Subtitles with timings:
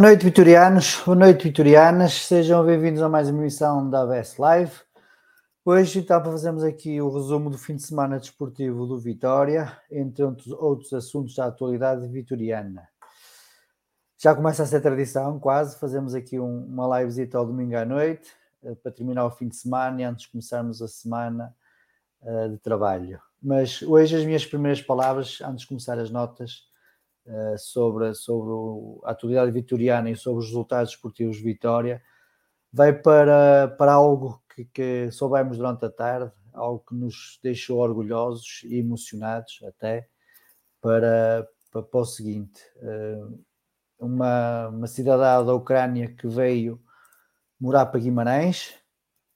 [0.00, 1.02] Boa noite, vitorianos.
[1.04, 2.24] Boa noite, vitorianas.
[2.24, 4.72] Sejam bem-vindos a mais uma emissão da ABS Live.
[5.62, 10.90] Hoje, então, fazemos aqui o resumo do fim de semana desportivo do Vitória, entre outros
[10.94, 12.88] assuntos da atualidade vitoriana.
[14.16, 15.78] Já começa a ser tradição, quase.
[15.78, 18.30] Fazemos aqui um, uma livezita ao domingo à noite,
[18.62, 21.54] uh, para terminar o fim de semana e antes de começarmos a semana
[22.22, 23.20] uh, de trabalho.
[23.42, 26.69] Mas hoje, as minhas primeiras palavras, antes de começar as notas, eh,
[27.58, 28.52] sobre, sobre
[29.04, 32.02] a atualidade vitoriana e sobre os resultados esportivos de Vitória,
[32.72, 38.62] vai para, para algo que, que soubemos durante a tarde, algo que nos deixou orgulhosos
[38.64, 40.08] e emocionados até
[40.80, 43.26] para, para, para o seguinte: eh,
[43.98, 46.80] uma, uma cidadã da Ucrânia que veio
[47.60, 48.74] morar para Guimarães,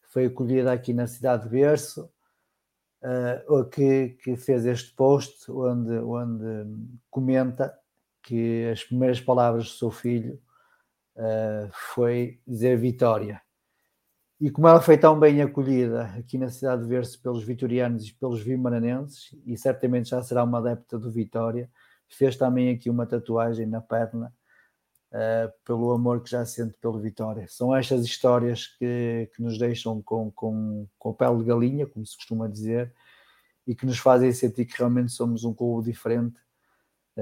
[0.01, 2.11] foi acolhida aqui na cidade de Berço,
[3.03, 7.77] uh, que, que, fez este post onde, onde comenta
[8.25, 10.41] que as primeiras palavras do seu filho
[11.17, 13.41] uh, foi dizer vitória.
[14.41, 18.15] E como ela foi tão bem acolhida aqui na cidade de Verso pelos vitorianos e
[18.15, 21.71] pelos vimaranenses, e certamente já será uma adepta do Vitória,
[22.09, 24.33] fez também aqui uma tatuagem na perna
[25.13, 27.47] uh, pelo amor que já sente pelo Vitória.
[27.49, 32.05] São estas histórias que, que nos deixam com, com, com a pele de galinha, como
[32.05, 32.93] se costuma dizer,
[33.67, 36.45] e que nos fazem sentir que realmente somos um clube diferente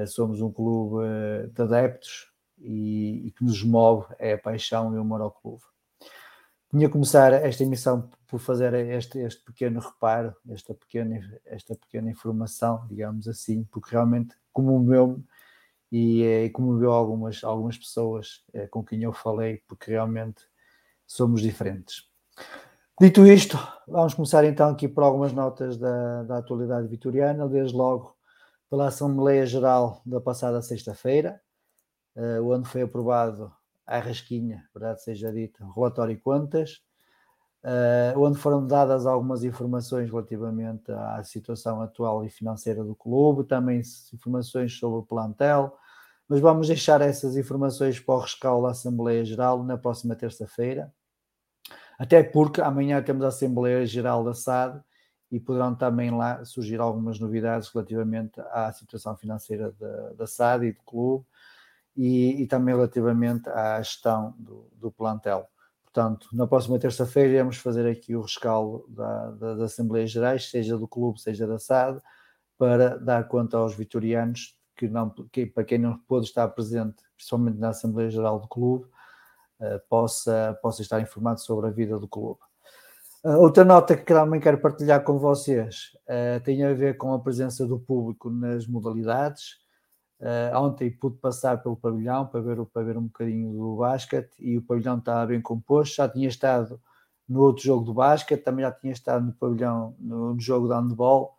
[0.06, 4.98] somos um clube eh, de adeptos e, e, que nos move é a paixão e
[4.98, 5.62] o amor ao clube.
[6.70, 12.86] Tinha começar esta emissão por fazer este, este pequeno reparo, esta pequena, esta pequena informação,
[12.88, 15.22] digamos assim, porque realmente comoveu-me
[15.90, 20.42] e, eh, e comoveu algumas, algumas pessoas com quem eu falei, porque realmente
[21.06, 22.10] somos diferentes.
[22.98, 28.16] Dito isto, vamos começar então aqui por algumas notas da, da atualidade vitoriana, desde logo
[28.72, 31.38] pela Assembleia Geral da passada sexta-feira,
[32.16, 33.52] uh, onde foi aprovado
[33.86, 36.80] à rasquinha, verdade seja dita, relatório e contas,
[37.62, 43.82] uh, onde foram dadas algumas informações relativamente à situação atual e financeira do clube, também
[44.10, 45.76] informações sobre o plantel,
[46.26, 50.90] mas vamos deixar essas informações para o rescaldo da Assembleia Geral na próxima terça-feira,
[51.98, 54.82] até porque amanhã temos a Assembleia Geral da SAD
[55.32, 60.72] e poderão também lá surgir algumas novidades relativamente à situação financeira da, da SAD e
[60.72, 61.24] do clube
[61.96, 65.48] e, e, também relativamente à gestão do, do plantel.
[65.84, 70.76] portanto, na próxima terça-feira iremos fazer aqui o rescaldo da, da, das Assembleias Gerais, seja
[70.76, 72.02] do clube, seja da SAD,
[72.58, 77.56] para dar conta aos vitorianos que, não, que para quem não pôde estar presente, principalmente
[77.58, 78.84] na Assembleia Geral do clube,
[79.60, 82.40] uh, possa, possa estar informado sobre a vida do clube.
[83.24, 87.20] Uh, outra nota que também quero partilhar com vocês uh, tem a ver com a
[87.20, 89.60] presença do público nas modalidades.
[90.20, 94.58] Uh, ontem pude passar pelo pavilhão para ver, para ver um bocadinho do basquete e
[94.58, 95.96] o pavilhão estava bem composto.
[95.96, 96.80] Já tinha estado
[97.28, 100.74] no outro jogo do basquete, também já tinha estado no pavilhão no, no jogo de
[100.74, 101.36] handball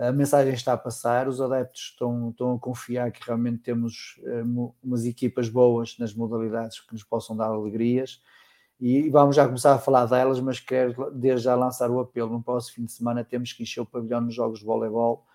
[0.00, 4.74] a mensagem está a passar, os adeptos estão, estão a confiar que realmente temos uh,
[4.82, 8.22] umas equipas boas nas modalidades que nos possam dar alegrias
[8.80, 12.30] e vamos já começar a falar delas, mas quero desde já lançar o apelo.
[12.30, 15.26] No próximo fim de semana temos que encher o pavilhão nos jogos de voleibol,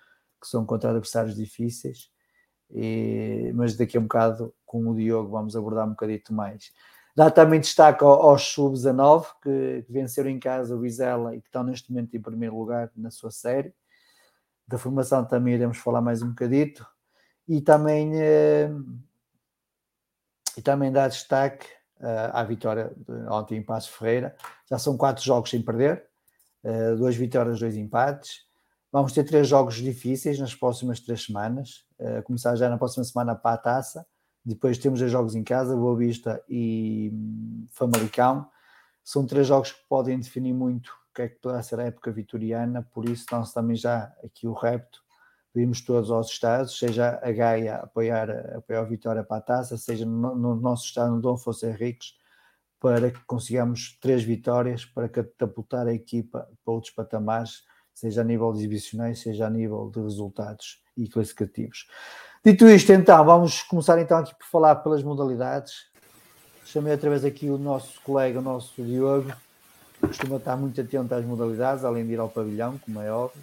[0.42, 2.10] que são contra adversários difíceis,
[2.72, 6.74] e, mas daqui a um bocado com o Diogo vamos abordar um bocadito mais.
[7.16, 11.64] Dá também destaque aos sub-19 que, que venceram em casa o Vizela e que estão
[11.64, 13.74] neste momento em primeiro lugar na sua série
[14.68, 16.86] da formação também iremos falar mais um bocadito
[17.48, 18.70] e também eh,
[20.58, 21.68] e também dar destaque
[22.34, 22.92] à vitória
[23.30, 24.36] ontem em Passo Ferreira.
[24.70, 26.06] Já são quatro jogos sem perder
[26.64, 28.46] uh, duas vitórias, dois empates.
[28.92, 33.36] Vamos ter três jogos difíceis nas próximas três semanas uh, começar já na próxima semana
[33.36, 34.06] para a taça.
[34.44, 38.48] Depois temos os jogos em casa, Boa Vista e hum, Famalicão.
[39.04, 42.84] São três jogos que podem definir muito que é que poderá ser a época vitoriana,
[42.94, 45.02] por isso nós também já aqui o repto,
[45.56, 50.06] pedimos todos aos estados, seja a Gaia apoiar, apoiar a Vitória para a taça, seja
[50.06, 52.14] no, no nosso estado, no Dom Fosse Henriques,
[52.78, 57.64] para que consigamos três vitórias, para catapultar a equipa para outros patamares,
[57.94, 61.88] seja a nível de exibicionais, seja a nível de resultados e classificativos.
[62.44, 65.86] Dito isto, então, vamos começar então aqui por falar pelas modalidades.
[66.66, 69.32] Chamei outra vez aqui o nosso colega, o nosso Diogo,
[70.02, 73.42] costuma estar muito atento às modalidades, além de ir ao pavilhão, como é óbvio,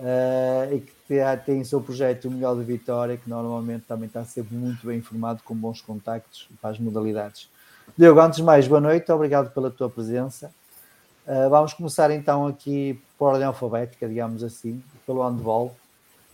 [0.00, 1.14] uh, e que
[1.44, 4.98] tem o seu projeto O Melhor de Vitória, que normalmente também está sempre muito bem
[4.98, 7.48] informado, com bons contactos para as modalidades.
[7.96, 10.50] Diogo, antes de mais, boa noite, obrigado pela tua presença.
[11.26, 15.76] Uh, vamos começar então aqui por ordem alfabética, digamos assim, pelo handball.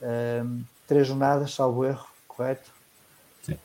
[0.00, 2.70] Uh, três jornadas, salvo erro, correto?
[3.42, 3.58] Sim.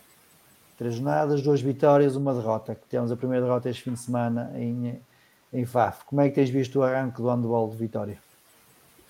[0.77, 2.77] Três jornadas, duas vitórias, uma derrota.
[2.89, 4.99] Temos a primeira derrota este fim de semana em,
[5.53, 6.03] em FAF.
[6.05, 8.17] Como é que tens visto o arranque do handball de Vitória?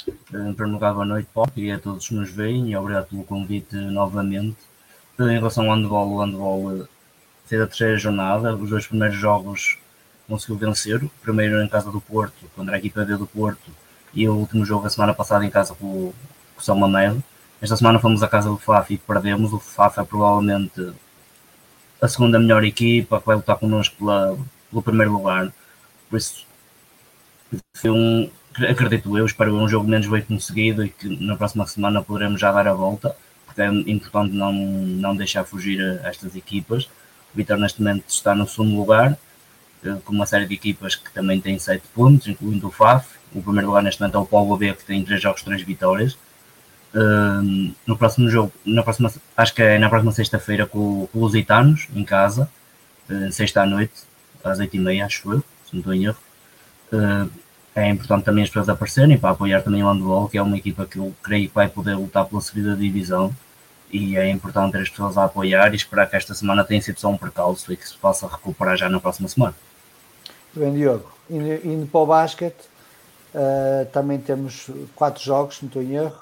[0.07, 3.23] Em primeiro lugar, boa noite, Paulo, e a todos que nos veem, e obrigado pelo
[3.23, 4.57] convite novamente.
[5.19, 6.87] Em relação ao handball, o handball
[7.45, 9.77] fez a terceira jornada, os dois primeiros jogos
[10.27, 13.69] conseguiu vencer, o primeiro em casa do Porto, contra a equipa B do Porto,
[14.13, 16.15] e o último jogo a semana passada em casa com, o
[16.57, 17.23] São Mamelo.
[17.61, 19.53] Esta semana fomos à casa do FAF e perdemos.
[19.53, 20.93] O FAF é provavelmente
[22.01, 24.37] a segunda melhor equipa que vai lutar connosco pela,
[24.69, 25.51] pelo primeiro lugar.
[26.09, 26.45] Por isso,
[27.75, 28.29] foi um,
[28.69, 32.51] acredito eu, espero um jogo menos bem conseguido e que na próxima semana poderemos já
[32.51, 33.15] dar a volta,
[33.45, 36.85] porque é importante não, não deixar fugir estas equipas.
[37.33, 39.17] O Vitor neste momento está no segundo lugar,
[39.85, 43.07] eh, com uma série de equipas que também têm 7 pontos, incluindo o FAF.
[43.33, 46.17] O primeiro lugar neste momento é o Paulo B, que tem 3 jogos, 3 vitórias.
[46.93, 51.23] Uh, no próximo jogo, na próxima, acho que é na próxima sexta-feira com, com os
[51.23, 52.49] Lusitanos, em casa,
[53.09, 53.93] uh, sexta à noite,
[54.43, 56.17] às 8h30, acho eu se não estou em erro.
[57.73, 60.85] É importante também as pessoas aparecerem para apoiar também o handball, que é uma equipa
[60.85, 63.33] que eu creio que vai poder lutar pela subida da divisão
[63.89, 66.99] e é importante ter as pessoas a apoiar e esperar que esta semana tenha sido
[66.99, 69.53] só um percalço e que se possa recuperar já na próxima semana.
[70.53, 72.61] Bem, Diogo, indo, indo para o basquete,
[73.33, 76.19] uh, também temos quatro jogos, não estou em erro,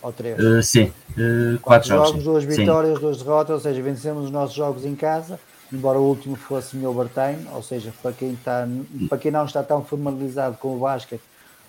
[0.00, 0.38] ou três?
[0.38, 3.00] Uh, sim, uh, quatro, quatro, jogos, jogos duas vitórias, sim.
[3.00, 5.38] duas derrotas, ou seja, vencemos os nossos jogos em casa
[5.72, 8.68] embora o último fosse Milbertine, ou seja, para quem, está,
[9.08, 11.22] para quem não está tão formalizado com o basquete,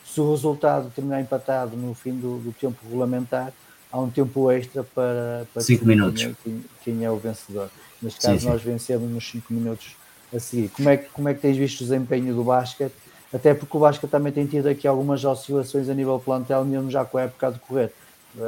[0.05, 3.53] se o resultado terminar empatado no fim do, do tempo regulamentar,
[3.91, 6.27] há um tempo extra para, para cinco minutos.
[6.43, 7.69] Quem, quem, é o vencedor.
[8.01, 9.95] Neste caso, sim, nós vencemos nos 5 minutos
[10.35, 10.69] a seguir.
[10.69, 12.93] Como é, que, como é que tens visto o desempenho do basquete?
[13.31, 17.05] Até porque o basquete também tem tido aqui algumas oscilações a nível plantel, mesmo já
[17.05, 17.91] com a época a decorrer.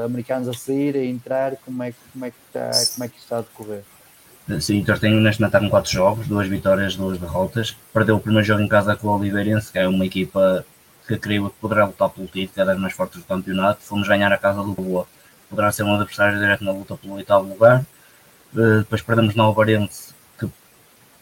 [0.03, 3.37] Americanos a sair, a entrar, como é, como é, que, está, como é que está
[3.37, 3.83] a decorrer?
[4.59, 7.75] Sim, o Inter tem neste momento com 4 jogos, duas vitórias, duas derrotas.
[7.91, 10.63] Perdeu o primeiro jogo em casa com o Oliveirense, que é uma equipa
[11.07, 13.81] que creio que poderá lutar pelo título, é das mais fortes do campeonato.
[13.81, 15.07] Fomos ganhar a casa do Boa,
[15.49, 17.83] poderá ser um adversário direto na luta pelo oitavo lugar.
[18.53, 20.47] Uh, depois perdemos na Alvarense, que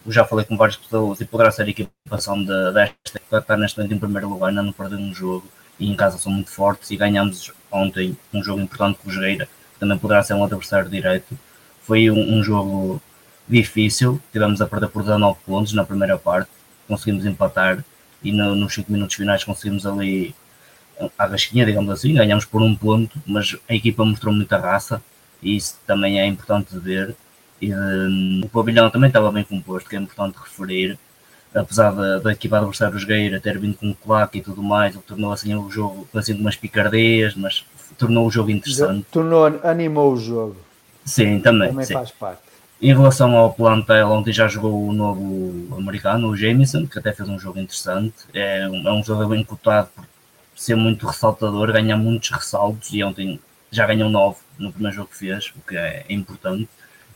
[0.07, 3.77] já falei com várias pessoas, e poderá ser a equipação de, desta, que está neste
[3.77, 5.47] momento em primeiro lugar, ainda não perdeu um jogo,
[5.79, 6.91] e em casa são muito fortes.
[6.91, 10.89] E ganhamos ontem um jogo importante com o Jogueira, que também poderá ser um adversário
[10.89, 11.37] direto.
[11.81, 13.01] Foi um, um jogo
[13.47, 16.49] difícil, tivemos a perder por 19 pontos na primeira parte,
[16.87, 17.83] conseguimos empatar
[18.23, 20.33] e no, nos 5 minutos finais conseguimos ali
[21.17, 25.01] a rasquinha, digamos assim, ganhamos por um ponto, mas a equipa mostrou muita raça
[25.41, 27.15] e isso também é importante de ver.
[27.61, 30.97] E, um, o pavilhão também estava bem composto, que é importante referir,
[31.53, 35.53] apesar da, da equipa adversária Jogueira ter vindo com claque e tudo mais, tornou assim
[35.55, 37.65] o jogo fazendo umas picardias, mas
[37.97, 39.05] tornou o jogo interessante.
[39.11, 40.57] Tornou, animou o jogo.
[41.05, 41.69] Sim, também.
[41.69, 41.93] Também sim.
[41.93, 42.52] faz parte.
[42.83, 47.29] Em relação ao plantel, ontem já jogou o novo americano, o Jameson, que até fez
[47.29, 48.13] um jogo interessante.
[48.33, 50.05] É um, é um jogador bem cotado por
[50.53, 53.39] ser muito ressaltador, ganha muitos ressaltos e ontem
[53.71, 56.67] já ganhou 9 no primeiro jogo que fez, o que é, importante.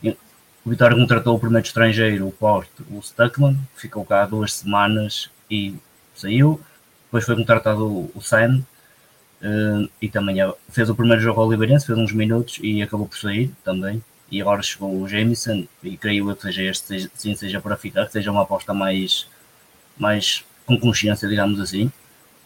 [0.02, 5.30] O Vitória contratou o primeiro estrangeiro, o Porto, o Stuckman, que ficou cá duas semanas
[5.52, 5.76] e
[6.16, 6.62] saiu.
[7.08, 8.64] Depois foi contratado o, Sam
[9.42, 13.06] uh, e também é, fez o primeiro jogo ao Liberense, fez uns minutos e acabou
[13.06, 14.02] por sair também.
[14.30, 18.06] E agora chegou o Jameson e creio eu que seja este, sim, seja para ficar,
[18.06, 19.28] que seja uma aposta mais,
[19.98, 21.92] mais com consciência, digamos assim.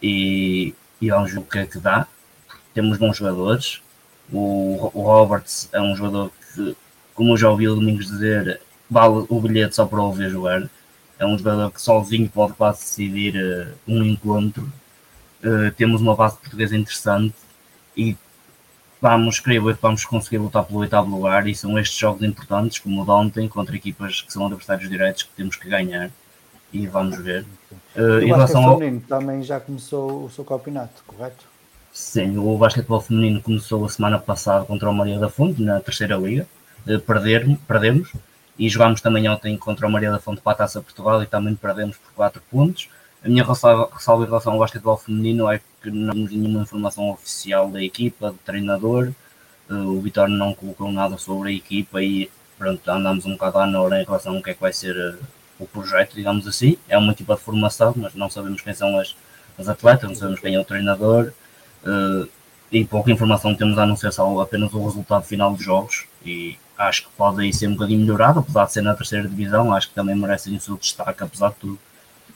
[0.02, 2.06] E, e é um jogo que é que dá.
[2.74, 3.80] Temos bons jogadores.
[4.32, 6.76] O, o Roberts é um jogador que
[7.14, 8.60] como eu já ouvi o Domingos dizer,
[8.90, 10.68] vale o bilhete só para o ver jogar.
[11.18, 14.70] É um jogador que sozinho pode quase decidir uh, um encontro.
[15.42, 17.34] Uh, temos uma base portuguesa interessante
[17.96, 18.16] e
[19.02, 21.46] vamos, creio eu, que vamos conseguir lutar pelo oitavo lugar.
[21.46, 25.24] E são estes jogos importantes, como o de ontem, contra equipas que são adversários diretos,
[25.24, 26.10] que temos que ganhar.
[26.72, 27.44] E vamos ver.
[27.94, 31.44] Uh, em relação ao feminino também já começou o seu campeonato, correto?
[31.92, 36.16] Sim, o basquetebol feminino começou a semana passada contra o Maria da Fonte, na terceira
[36.16, 36.46] liga
[37.06, 38.12] perder, perdemos
[38.58, 41.54] e jogámos também ontem contra o Maria da Fonte para a Taça Portugal e também
[41.54, 42.88] perdemos por 4 pontos.
[43.24, 47.70] A minha ressalva, em relação ao basquetebol feminino é que não temos nenhuma informação oficial
[47.70, 49.12] da equipa, do treinador.
[49.70, 54.02] o Vitória não colocou nada sobre a equipa e pronto, andamos um bocado à nora
[54.02, 55.16] em relação ao que é que vai ser
[55.58, 56.76] o projeto, digamos assim.
[56.88, 59.14] É uma equipa de formação, mas não sabemos quem são as,
[59.56, 61.32] as atletas, não sabemos quem é o treinador.
[61.84, 62.28] Uh,
[62.72, 67.04] e pouca informação temos a anunciar só apenas o resultado final dos jogos e acho
[67.04, 69.94] que pode aí ser um bocadinho melhorado, apesar de ser na terceira divisão, acho que
[69.94, 71.78] também merece o seu destaque, apesar de tudo.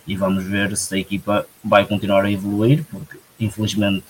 [0.06, 4.04] E vamos ver se a equipa vai continuar a evoluir, porque infelizmente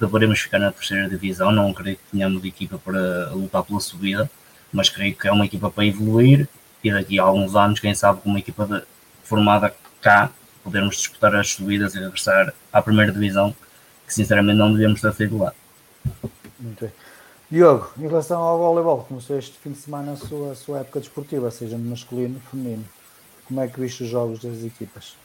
[0.00, 1.52] deveremos ficar na terceira divisão.
[1.52, 4.30] Não creio que tenhamos equipa para lutar pela subida,
[4.72, 6.48] mas creio que é uma equipa para evoluir
[6.82, 8.82] e daqui a alguns anos, quem sabe, com uma equipa de,
[9.22, 10.30] formada cá,
[10.64, 13.54] podermos disputar as subidas e regressar à primeira divisão,
[14.06, 15.52] que sinceramente não devemos ter feito lá.
[16.58, 16.92] Muito bem.
[17.50, 21.00] Diogo, em relação ao voleibol, começou este fim de semana a sua, a sua época
[21.00, 22.84] desportiva, seja no masculino ou feminino.
[23.46, 25.16] Como é que viste os jogos das equipas?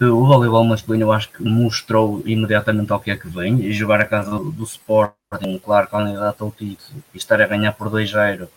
[0.00, 4.00] O voleibol masculino eu acho que mostrou imediatamente ao que é que vem e jogar
[4.00, 8.48] a casa do, do Sporting, claro, candidato ao título e estar a ganhar por 2-0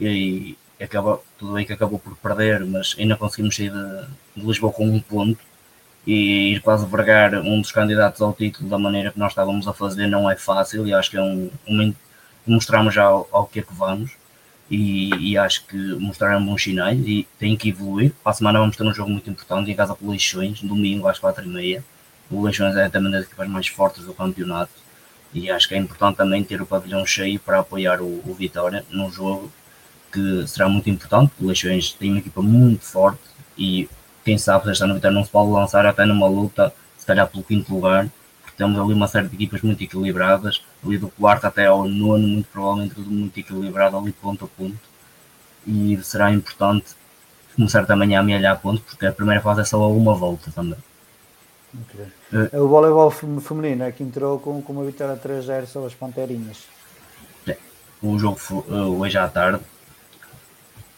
[0.00, 4.06] e, e acaba, tudo bem que acabou por perder, mas ainda conseguimos sair de,
[4.40, 5.38] de Lisboa com um ponto
[6.04, 9.72] e ir quase vergar um dos candidatos ao título da maneira que nós estávamos a
[9.72, 11.94] fazer não é fácil e acho que é um, um
[12.44, 14.16] mostramos já ao, ao que é que vamos
[14.72, 18.10] e, e, acho que mostraram bons sinais e tem que evoluir.
[18.22, 21.06] Para a semana vamos ter um jogo muito importante em casa com o Leixões, domingo
[21.06, 21.84] às quatro e meia.
[22.30, 24.72] O Leixões é também das equipas mais fortes do campeonato
[25.34, 28.82] e acho que é importante também ter o pavilhão cheio para apoiar o, o Vitória
[28.90, 29.52] num jogo
[30.10, 31.32] que será muito importante.
[31.38, 33.20] O Leixões tem uma equipa muito forte
[33.58, 33.90] e
[34.24, 37.74] quem sabe esta noite não se pode lançar até numa luta, se calhar pelo quinto
[37.74, 38.08] lugar
[38.56, 42.48] temos ali uma série de equipas muito equilibradas, ali do quarto até ao nono, muito
[42.50, 44.78] provavelmente tudo muito equilibrado, ali ponto a ponto.
[45.66, 46.94] E será importante
[47.54, 50.78] começar também a amealhar ponto, porque a primeira fase é só uma volta também.
[51.74, 52.06] Okay.
[52.32, 56.64] Uh, o voleibol feminino é que entrou com, com uma vitória 3-0 sobre as Panterinhas.
[57.46, 57.56] É,
[58.02, 59.62] o jogo uh, hoje à tarde,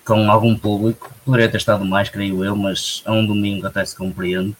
[0.05, 3.97] com algum público, poderia ter estado mais, creio eu, mas a um domingo até se
[3.97, 4.57] compreende.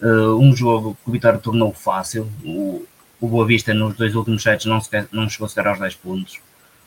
[0.00, 2.28] Uh, um jogo que o Vitória tornou fácil.
[2.44, 2.86] O,
[3.20, 6.38] o Boa Vista nos dois últimos sets não, sequer, não chegou chegar aos 10 pontos.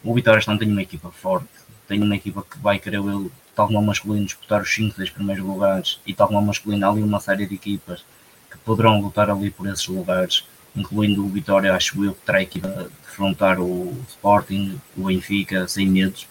[0.04, 1.48] O Vitória não tem uma equipa forte,
[1.88, 5.10] tem uma equipa que vai querer, ele, tal como o masculino, disputar os 5, 6
[5.10, 8.06] primeiros lugares e tal como o masculino, há ali uma série de equipas
[8.50, 12.68] que poderão lutar ali por esses lugares, incluindo o Vitória, acho eu, que terá equipa
[12.68, 16.28] de enfrentar o Sporting, o Benfica, sem medos.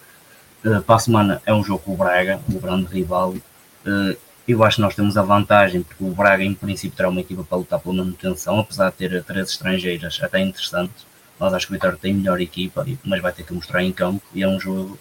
[0.65, 3.35] Uh, para a semana é um jogo com o Braga, o grande rival.
[3.85, 4.17] Uh,
[4.51, 7.43] eu acho que nós temos a vantagem, porque o Braga, em princípio, terá uma equipa
[7.43, 11.05] para lutar pela manutenção, apesar de ter três estrangeiras até interessantes.
[11.39, 14.23] Mas acho que o Vitória tem melhor equipa, mas vai ter que mostrar em campo.
[14.33, 14.97] E é um jogo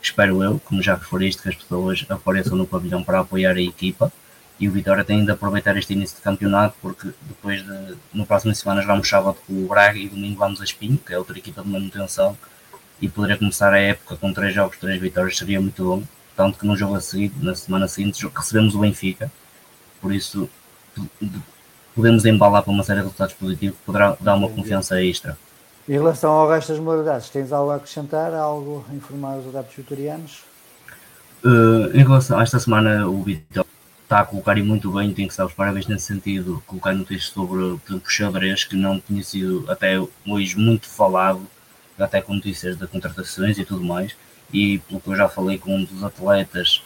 [0.00, 4.12] espero eu, como já referiste, que as pessoas apareçam no pavilhão para apoiar a equipa.
[4.60, 8.54] E o Vitória tem de aproveitar este início de campeonato, porque depois de, no próximo
[8.54, 11.62] semana vamos sábado com o Braga e domingo vamos a Espinho, que é outra equipa
[11.62, 12.38] de manutenção.
[13.00, 16.04] E poderia começar a época com três jogos, três vitórias, seria muito bom
[16.36, 19.30] tanto que no jogo a seguir, na semana seguinte, recebemos o Benfica,
[20.00, 20.48] por isso
[21.94, 25.36] podemos embalar para uma série de resultados positivos, poderá dar uma confiança extra.
[25.88, 29.76] Em relação ao resto das modalidades, tens algo a acrescentar, algo a informar os adeptos
[29.76, 30.42] vitorianos?
[31.44, 33.66] Uh, em relação a esta semana, o Vitor
[34.04, 37.32] está a colocar e muito bem, tem que estar os parabéns nesse sentido, colocar notícias
[37.32, 41.46] sobre exemplo, o xadrez, que não tinha sido até hoje muito falado,
[41.98, 44.14] até com notícias de contratações e tudo mais,
[44.52, 46.82] e pelo que eu já falei com um dos atletas,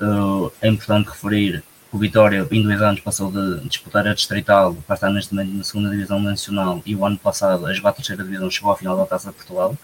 [0.00, 4.74] uh, é importante referir que o Vitória em dois anos passou de disputar a Distrital
[4.86, 7.92] para estar neste momento na segunda Divisão Nacional e o ano passado a jogar a
[7.92, 9.76] terceira Divisão chegou à final da Taça de Portugal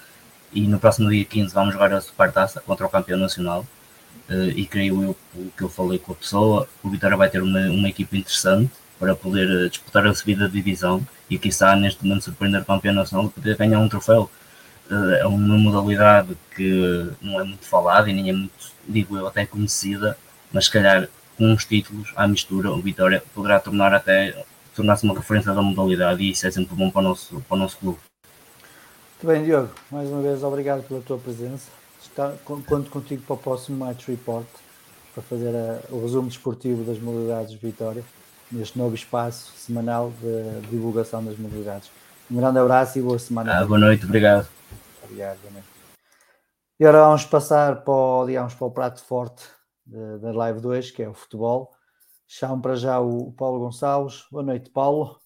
[0.52, 3.66] e no próximo dia 15 vamos jogar a Supertaça contra o campeão nacional
[4.28, 5.16] uh, e creio eu
[5.56, 9.14] que eu falei com a pessoa, o Vitória vai ter uma, uma equipe interessante para
[9.16, 13.26] poder uh, disputar a subida de divisão e quiçá neste momento surpreender o campeão nacional
[13.26, 14.30] e poder ganhar um troféu.
[14.92, 18.52] Uh, é uma modalidade que não é muito falada e nem é muito,
[18.86, 20.18] digo eu, até conhecida,
[20.52, 21.08] mas se calhar
[21.38, 24.44] com os títulos à mistura, o Vitória poderá tornar até
[24.76, 27.58] tornar-se uma referência da modalidade e isso é sempre bom para o nosso, para o
[27.58, 27.98] nosso clube.
[29.22, 31.70] Muito bem, Diogo, mais uma vez obrigado pela tua presença.
[32.02, 34.44] Está, conto contigo para o próximo Match Report
[35.14, 38.04] para fazer a, o resumo desportivo das modalidades de Vitória
[38.50, 41.90] neste novo espaço semanal de divulgação das modalidades.
[42.30, 43.58] Um grande abraço e boa semana.
[43.58, 44.46] Ah, boa noite, obrigado.
[45.12, 45.68] Noite.
[46.80, 49.44] E agora vamos passar para o, digamos, para o prato forte
[49.84, 51.70] da Live 2, que é o futebol.
[52.26, 54.24] Chamo para já o Paulo Gonçalves.
[54.30, 55.20] Boa noite, Paulo.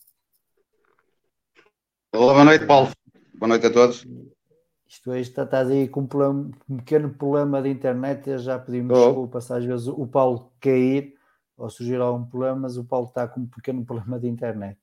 [2.13, 2.91] Olá, boa noite, Paulo.
[3.35, 4.05] Boa noite a todos.
[4.89, 8.39] Isto é, estás aí com um, problema, um, pequeno problema de internet.
[8.39, 9.07] Já pedimos oh.
[9.07, 11.17] desculpa se às vezes o Paulo cair
[11.57, 14.81] ou surgir algum problema, mas o Paulo está com um pequeno problema de internet.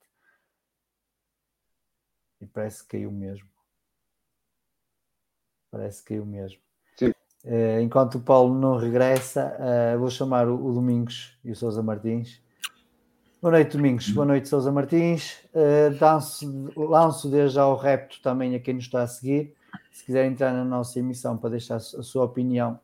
[2.40, 3.53] E parece que caiu mesmo.
[5.74, 6.60] Parece que caiu mesmo.
[7.02, 11.82] Uh, enquanto o Paulo não regressa, uh, vou chamar o, o, Domingos e o Sousa
[11.82, 12.40] Martins.
[13.42, 14.08] Boa noite, Domingos.
[14.12, 15.40] Boa noite, Sousa Martins.
[15.52, 19.56] Uh, lanço, lanço desde já o repto também a quem nos está a seguir.
[19.92, 22.80] Se quiser entrar na nossa emissão para deixar a sua opinião,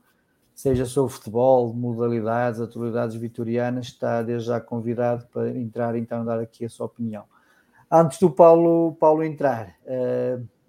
[0.56, 6.65] seja sobre futebol, modalidades, atualidades vitorianas, está desde já convidado para entrar então dar aqui
[6.65, 7.23] a sua opinião.
[7.89, 9.75] Antes do Paulo, Paulo entrar,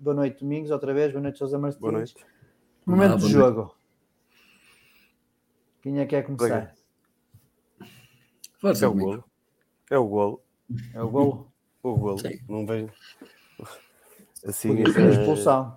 [0.00, 1.12] boa noite, Domingos, outra vez.
[1.12, 1.80] Boa noite, Sousa Martins.
[1.80, 2.16] Boa noite.
[2.86, 3.74] Momento de jogo.
[5.82, 6.74] Quem é que quer começar?
[8.82, 9.24] é o golo.
[9.90, 10.42] É o golo.
[10.94, 11.52] É o golo?
[11.82, 12.18] O golo.
[12.18, 12.40] Sim.
[12.48, 12.92] Não vejo.
[14.44, 15.10] Assim, Podia ser é...
[15.10, 15.76] expulsão.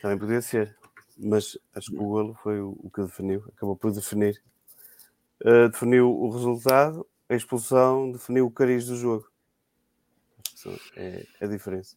[0.00, 0.76] Também podia ser.
[1.18, 3.44] Mas acho que o golo foi o que definiu.
[3.56, 4.42] Acabou por definir.
[5.44, 9.28] Uh, definiu o resultado, a expulsão definiu o cariz do jogo.
[10.96, 11.96] É a diferença.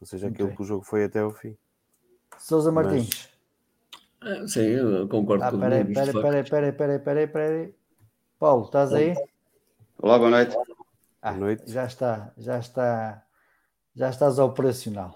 [0.00, 0.56] Ou seja, aquilo okay.
[0.56, 1.56] que o jogo foi até ao fim.
[2.38, 3.28] Sousa Martins.
[4.22, 7.74] É, sim, eu concordo ah, com peraí, peraí, peraí, peraí, peraí, peraí, peraí.
[8.38, 9.14] Paulo, estás aí?
[9.98, 10.56] Olá, boa noite.
[11.22, 11.70] Ah, boa noite.
[11.70, 13.22] Já está, já está,
[13.94, 15.14] já estás operacional.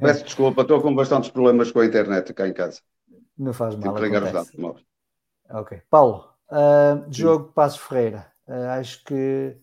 [0.00, 2.80] Peço desculpa, estou com bastantes problemas com a internet cá em casa.
[3.36, 3.94] Não faz mal.
[3.94, 4.84] Tive que.
[5.50, 5.82] Ok.
[5.90, 8.32] Paulo, uh, jogo Passos Ferreira.
[8.48, 9.56] Uh, acho que,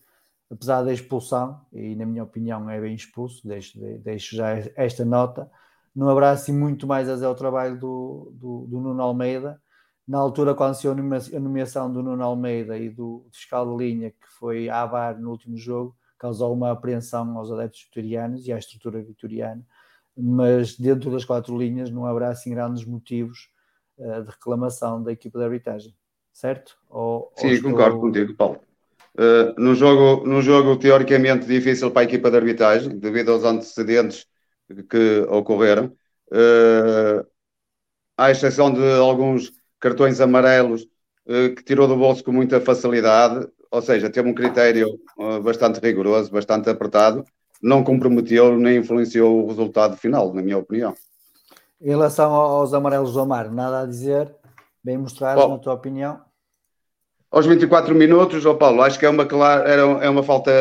[0.52, 5.50] apesar da expulsão, e na minha opinião é bem expulso, deixo, deixo já esta nota,
[5.96, 9.60] não haverá assim muito mais a dizer o trabalho do, do, do, Nuno Almeida.
[10.06, 14.28] Na altura, quando se a nomeação do Nuno Almeida e do fiscal de linha, que
[14.38, 19.02] foi a VAR no último jogo, causou uma apreensão aos adeptos vitorianos e à estrutura
[19.02, 19.64] vitoriana,
[20.16, 23.48] mas dentro das quatro linhas não haverá assim grandes motivos
[23.96, 25.96] uh, de reclamação da equipa de arbitragem,
[26.32, 26.76] certo?
[26.88, 27.70] Ou, Sim, ou estou...
[27.70, 28.60] concordo contigo, Paulo.
[29.14, 34.26] Uh, num, jogo, num jogo teoricamente difícil para a equipa de arbitragem, devido aos antecedentes
[34.88, 35.92] que ocorreram,
[36.32, 37.26] uh,
[38.16, 40.82] à exceção de alguns cartões amarelos
[41.26, 45.80] uh, que tirou do bolso com muita facilidade, ou seja, teve um critério uh, bastante
[45.80, 47.24] rigoroso, bastante apertado,
[47.62, 50.94] não comprometeu nem influenciou o resultado final, na minha opinião.
[51.80, 54.34] Em relação aos amarelos do Amar, nada a dizer,
[54.82, 56.20] bem mostrado, na tua opinião?
[57.32, 60.52] Aos 24 minutos, oh Paulo, acho que é uma, clara, é uma falta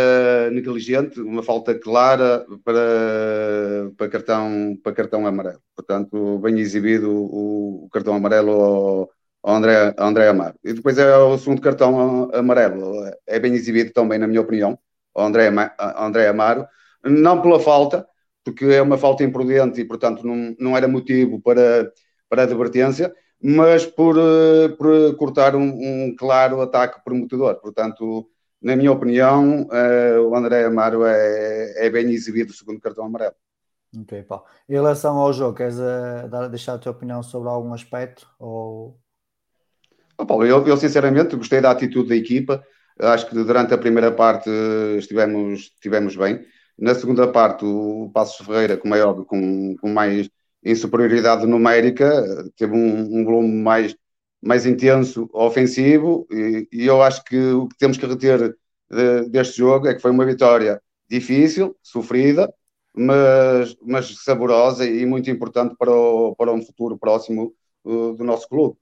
[0.51, 5.59] negligente, uma falta clara para, para, cartão, para cartão amarelo.
[5.75, 9.09] Portanto, bem exibido o, o cartão amarelo ao,
[9.43, 10.55] ao, André, André Amaro.
[10.63, 12.93] E depois é o segundo cartão amarelo.
[13.27, 14.79] É bem exibido também, na minha opinião,
[15.13, 16.65] ao André, ao André Amaro.
[17.03, 18.07] Não pela falta,
[18.45, 21.91] porque é uma falta imprudente e, portanto, não, não era motivo para,
[22.29, 27.55] para advertência mas por, eh, por cortar um, um, claro ataque prometedor.
[27.55, 28.29] Portanto,
[28.61, 33.33] na minha opinião, uh, o André Amaro é, é bem exibido o segundo cartão amarelo.
[33.97, 34.45] Ok, Paulo.
[34.69, 38.27] Em relação ao jogo, queres uh, dar, deixar a tua opinião sobre algum aspecto?
[38.39, 38.99] Ou...
[40.17, 42.63] Oh, Paulo, eu, eu, sinceramente gostei da atitude da equipa.
[42.99, 44.49] Acho que durante a primeira parte
[44.99, 46.45] estivemos, estivemos bem.
[46.77, 50.29] Na segunda parte, o Passos Ferreira, como é óbvio, com, com mais
[50.63, 52.09] em superioridade numérica,
[52.55, 53.95] teve um, um volume mais,
[54.41, 58.55] mais intenso ofensivo e, e, eu acho que o que temos que reter
[58.89, 62.53] de, deste jogo é que foi uma vitória difícil, sofrida,
[62.93, 68.47] mas, mas saborosa e muito importante para, o, para um futuro próximo uh, do nosso
[68.47, 68.77] clube.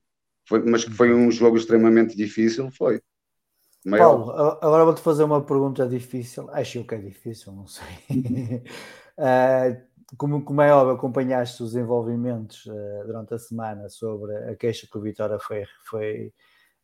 [0.48, 3.02] Foi, mas que foi um jogo extremamente difícil, foi.
[3.86, 4.26] Maior.
[4.26, 6.50] Paulo, agora vou-te fazer uma pergunta difícil.
[6.52, 7.86] Acho que é difícil, não sei.
[9.18, 9.82] uh,
[10.18, 14.98] como, como é óbvio, acompanhaste os envolvimentos uh, durante a semana sobre a queixa que
[14.98, 16.34] o Vitória foi, foi,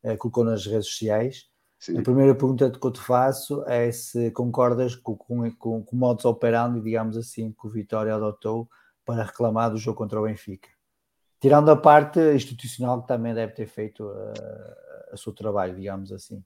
[0.03, 1.49] uh, colocou nas redes sociais.
[1.79, 1.97] Sim.
[1.97, 5.99] A primeira pergunta que eu te faço é se concordas com, com, com, com o
[5.99, 8.69] modus operandi, digamos assim, que o Vitória adotou
[9.03, 10.69] para reclamar do jogo contra o Benfica.
[11.39, 16.43] Tirando a parte institucional que também deve ter feito uh, o seu trabalho, digamos assim.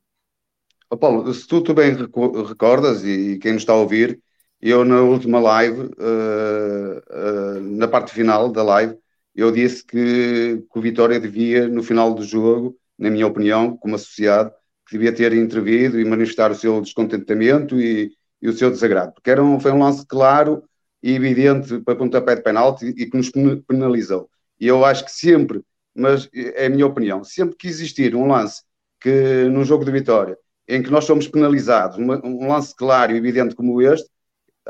[0.89, 4.21] Oh, Paulo, se tu, tu bem recordas, e quem nos está a ouvir,
[4.61, 8.97] eu na última live, uh, uh, na parte final da live,
[9.35, 13.95] eu disse que, que, o Vitória devia, no final do jogo, na minha opinião, como
[13.95, 14.51] associado,
[14.85, 19.29] que devia ter intervido e manifestar o seu descontentamento e, e o seu desagrado, porque
[19.29, 20.63] era um, foi um lance claro
[21.01, 23.31] e evidente para pontapé de penalti e que nos
[23.67, 24.29] penalizou.
[24.59, 25.61] E eu acho que sempre,
[25.95, 28.63] mas é a minha opinião, sempre que existir um lance
[28.99, 33.17] que num jogo de vitória em que nós somos penalizados, uma, um lance claro e
[33.17, 34.07] evidente como este,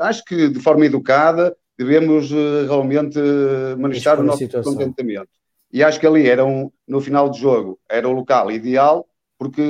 [0.00, 5.28] acho que de forma educada devemos uh, realmente uh, manifestar o nosso contentamento.
[5.72, 9.06] E acho que ali era um, no final do jogo, era o local ideal,
[9.38, 9.62] porque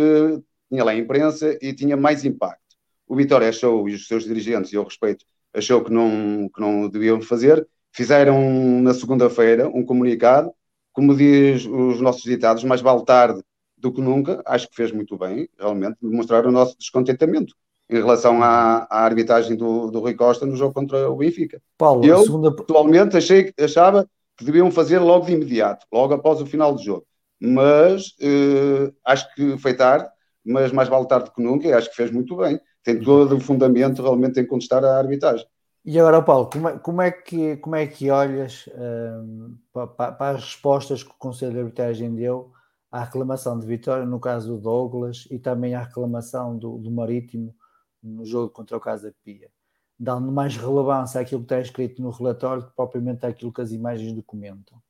[0.69, 2.61] tinha lá a imprensa e tinha mais impacto.
[3.07, 6.89] O Vitória achou, e os seus dirigentes, e eu respeito, achou que não, que não
[6.89, 10.51] deviam fazer, fizeram na segunda-feira um comunicado,
[10.93, 13.43] como diz os nossos ditados, mais vale tarde
[13.77, 17.55] do que nunca, acho que fez muito bem, realmente, demonstrar o nosso descontentamento
[17.91, 21.61] em relação à, à arbitragem do, do Rui Costa no jogo contra o Benfica.
[21.77, 22.49] Paulo, eu, segunda...
[22.49, 27.05] atualmente, achei, achava que deviam fazer logo de imediato, logo após o final do jogo.
[27.41, 30.09] Mas eh, acho que foi tarde,
[30.45, 32.61] mas mais vale tarde que nunca, e acho que fez muito bem.
[32.85, 35.47] Tem todo o fundamento realmente em contestar a arbitragem.
[35.85, 40.31] E agora, Paulo, como é, como é, que, como é que olhas um, para, para,
[40.37, 42.53] as respostas que o Conselho de Arbitragem deu
[42.93, 47.55] à reclamação de Vitória, no caso do Douglas, e também à reclamação do, do Marítimo
[48.03, 49.51] no jogo contra o Casa Pia,
[49.99, 54.13] dando mais relevância àquilo que está escrito no relatório que propriamente àquilo que as imagens
[54.13, 54.81] documentam.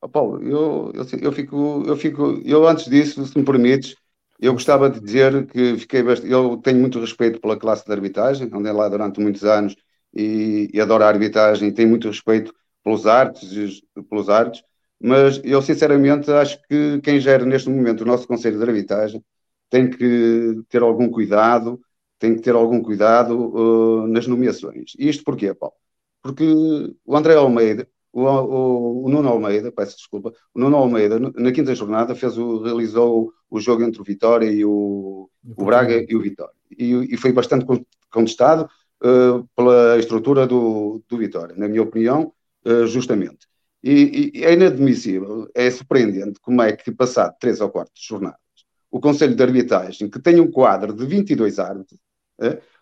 [0.00, 3.96] Oh, Paulo, eu, eu, eu, fico, eu fico, eu antes disso, se me permites,
[4.40, 8.48] eu gostava de dizer que fiquei bastante, eu tenho muito respeito pela classe de arbitragem,
[8.52, 9.74] andei lá durante muitos anos
[10.14, 14.62] e, e adoro a arbitragem, tenho muito respeito pelos artes, pelos artes,
[15.00, 19.24] mas eu sinceramente acho que quem gera neste momento o nosso Conselho de Arbitragem
[19.70, 21.80] tem que ter algum cuidado,
[22.18, 24.92] tem que ter algum cuidado uh, nas nomeações.
[24.98, 25.74] E isto porquê, Paulo?
[26.22, 26.44] Porque
[27.04, 31.74] o André Almeida, o, o, o, Nuno Almeida, peço desculpa, o Nuno Almeida, na quinta
[31.74, 36.20] jornada, fez o, realizou o jogo entre o Vitória e o, o Braga e o
[36.20, 36.54] Vitória.
[36.76, 37.64] E, e foi bastante
[38.10, 38.68] contestado
[39.02, 42.32] uh, pela estrutura do, do Vitória, na minha opinião,
[42.66, 43.46] uh, justamente.
[43.82, 48.40] E, e, é inadmissível, é surpreendente como é que, passado três ou quatro jornadas,
[48.90, 52.00] o Conselho de Arbitragem, que tem um quadro de 22 árbitros,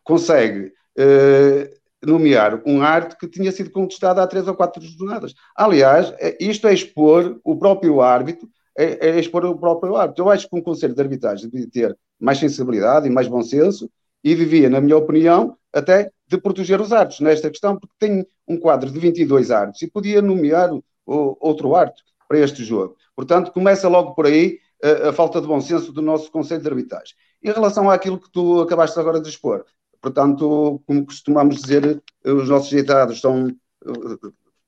[0.04, 1.70] consegue eh,
[2.04, 5.34] nomear um árbitro que tinha sido contestado há três ou quatro jornadas.
[5.56, 10.24] Aliás, é, isto é expor o próprio árbitro, é, é expor o próprio árbitro.
[10.24, 13.90] Eu acho que um Conselho de Arbitragem devia ter mais sensibilidade e mais bom senso
[14.22, 18.56] e devia, na minha opinião, até de proteger os árbitros nesta questão, porque tem um
[18.58, 20.70] quadro de 22 árbitros e podia nomear
[21.06, 22.96] outro árbitro para este jogo.
[23.14, 26.68] Portanto, começa logo por aí a, a, falta de bom senso do nosso Conselho de
[26.68, 27.14] Arbitragem.
[27.46, 29.64] Em relação àquilo que tu acabaste agora de expor,
[30.00, 33.54] portanto, como costumamos dizer, os nossos ditados são,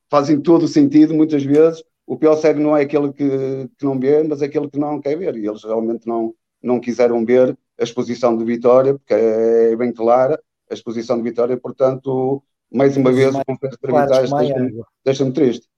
[0.08, 1.82] fazem todo o sentido, muitas vezes.
[2.06, 5.00] O pior cego não é aquele que, que não vê, mas é aquele que não
[5.00, 5.36] quer ver.
[5.36, 10.40] E eles realmente não, não quiseram ver a exposição de Vitória, porque é bem clara
[10.70, 15.68] a exposição de Vitória, portanto, mais uma vez, o Conselho de Arbitragem deixa-me deixa triste.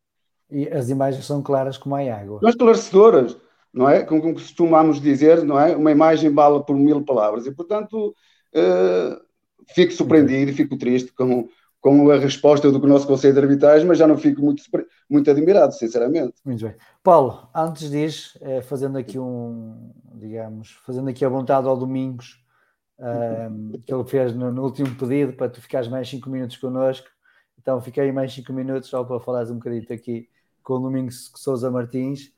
[0.51, 2.41] E as imagens são claras como a água.
[2.41, 3.37] São esclarecedoras,
[3.73, 4.03] não é?
[4.03, 5.77] Como costumamos dizer, não é?
[5.77, 7.47] Uma imagem bala por mil palavras.
[7.47, 8.15] E, portanto,
[8.55, 9.31] uh,
[9.75, 11.49] fico surpreendido fico triste com,
[11.81, 14.63] com a resposta do nosso Conselho de Arbitragem, mas já não fico muito,
[15.09, 16.35] muito admirado, sinceramente.
[16.45, 16.75] Muito bem.
[17.03, 22.41] Paulo, antes disso, eh, fazendo aqui um, digamos, fazendo aqui a vontade ao Domingos,
[22.99, 27.09] um, que ele fez no, no, último pedido para tu ficares mais 5 minutos connosco.
[27.59, 30.29] Então fiquei mais 5 minutos só para falares um bocadinho aqui
[30.63, 32.31] com o Domingos Souza Martins.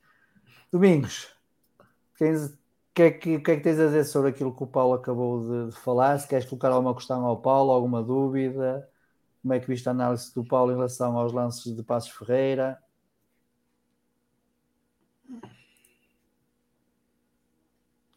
[0.73, 1.27] Domingos,
[2.17, 2.57] tens,
[2.95, 5.67] que, é que, que é que tens a dizer sobre aquilo que o Paulo acabou
[5.67, 6.17] de, de falar?
[6.17, 8.89] Se queres colocar alguma questão ao Paulo, alguma dúvida?
[9.43, 12.79] Como é que viste a análise do Paulo em relação aos lances de Passos Ferreira?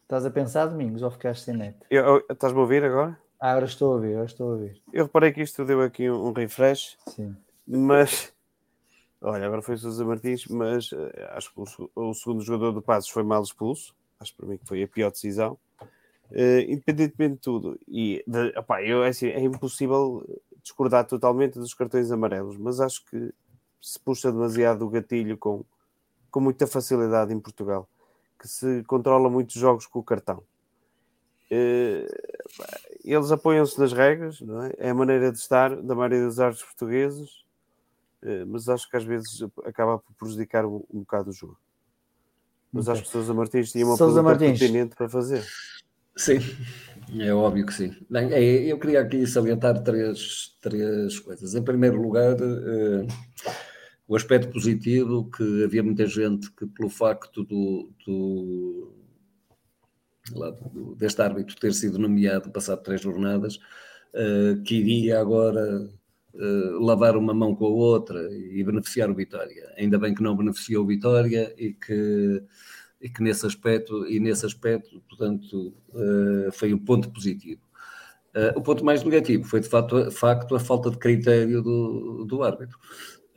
[0.05, 1.77] Estás a pensar, Domingos, ou ficaste sem net?
[1.90, 3.21] Eu- eu- Estás-me a ouvir agora?
[3.38, 4.83] Ah, agora estou a ouvir, agora estou a ouvir.
[4.95, 7.37] Eu reparei que isto deu aqui um, um refresh, Sim.
[7.66, 8.33] mas
[9.21, 12.83] olha, agora foi o Sousa Martins, mas eh, acho que o, o segundo jogador do
[12.83, 13.95] Passos foi mal expulso.
[14.19, 15.59] Acho para mim que foi a pior decisão.
[16.33, 20.25] Eh, independentemente de tudo, e de, opá, eu, é, assim, é impossível
[20.63, 23.33] discordar totalmente dos cartões amarelos, mas acho que
[23.81, 25.65] se puxa demasiado o gatilho com,
[26.31, 27.89] com muita facilidade em Portugal,
[28.41, 30.43] que se controla muitos jogos com o cartão.
[32.59, 32.67] Pá,
[33.05, 34.73] eles apoiam-se nas regras, não é?
[34.79, 37.46] É a maneira de estar da maioria dos árbitros portugueses,
[38.47, 41.59] mas acho que às vezes acaba por prejudicar um, um bocado o jogo.
[42.73, 44.59] Mas acho que Sousa Martins tinha uma Sousa pergunta Martins.
[44.59, 45.43] pertinente para fazer.
[46.17, 46.39] Sim,
[47.21, 47.95] é óbvio que sim.
[48.11, 51.55] Bem, é, eu queria aqui salientar três, três coisas.
[51.55, 53.07] Em primeiro lugar, eh,
[54.09, 58.95] o aspecto positivo que havia muita gente que, pelo facto do, do-
[60.35, 63.59] lá, do- deste árbitro ter sido nomeado passado três jornadas,
[64.15, 65.89] eh, que iria agora
[66.38, 69.72] eh, lavar uma mão com a outra e beneficiar o Vitória.
[69.77, 72.42] Ainda bem que não beneficiou o Vitória e que
[73.01, 77.61] e que nesse aspecto, e nesse aspecto, portanto, eh, foi o ponto positivo.
[78.35, 82.42] Eh, o ponto mais negativo foi, de facto, facto a falta de critério do, do
[82.42, 82.79] árbitro.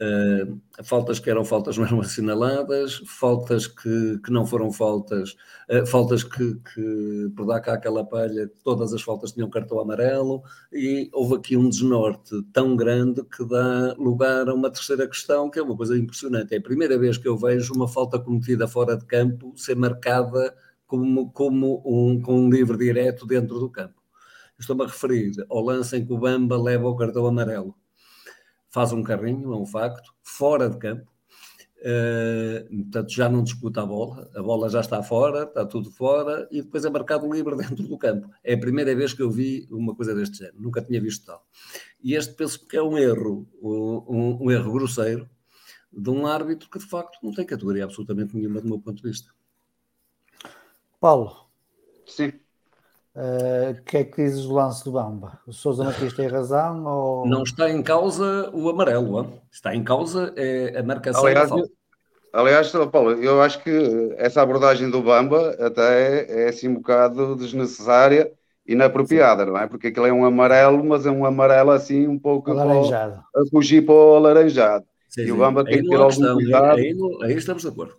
[0.01, 0.47] Eh,
[0.83, 5.35] faltas que eram faltas não eram assinaladas, faltas que, que não foram faltas,
[5.67, 10.41] eh, faltas que, que, por dar cá aquela palha, todas as faltas tinham cartão amarelo,
[10.71, 15.59] e houve aqui um desnorte tão grande que dá lugar a uma terceira questão, que
[15.59, 16.53] é uma coisa impressionante.
[16.55, 20.55] É a primeira vez que eu vejo uma falta cometida fora de campo ser marcada
[20.88, 23.99] como, como um, com um livre direto dentro do campo.
[24.57, 27.75] Estou-me a referir ao lance em que o Bamba leva o cartão amarelo.
[28.69, 31.12] Faz um carrinho, é um facto, fora de campo.
[31.79, 36.45] Uh, portanto, já não disputa a bola, a bola já está fora, está tudo fora,
[36.51, 38.29] e depois é marcado livre dentro do campo.
[38.43, 41.45] É a primeira vez que eu vi uma coisa deste género, nunca tinha visto tal.
[42.03, 45.29] E este penso que é um erro, um, um erro grosseiro
[45.91, 49.10] de um árbitro que de facto não tem categoria absolutamente nenhuma do meu ponto de
[49.10, 49.34] vista.
[50.99, 51.49] Paulo,
[52.05, 52.34] Sim.
[53.19, 55.39] Eh, o que é que dizes do lance do Bamba?
[55.47, 57.27] O Sousa Martins tem razão ou...
[57.27, 59.41] Não está em causa o amarelo, hein?
[59.51, 61.69] está em causa é, a marcação da Aliás, falta.
[62.34, 63.69] aliás, Paulo, eu acho que
[64.17, 68.32] essa abordagem do Bamba até é, é assim um bocado desnecessária
[68.65, 69.67] e inapropriada, não é?
[69.67, 73.23] Porque aquilo é um amarelo, mas é um amarelo assim um pouco Alaranjado.
[73.36, 74.86] a fugir para o alaranjado.
[75.08, 75.32] Sim, E sim.
[75.32, 76.77] o Bamba tem Aí que ter algum questão, aí- cuidado.
[76.77, 77.95] Aí, não- aí estamos de acordo.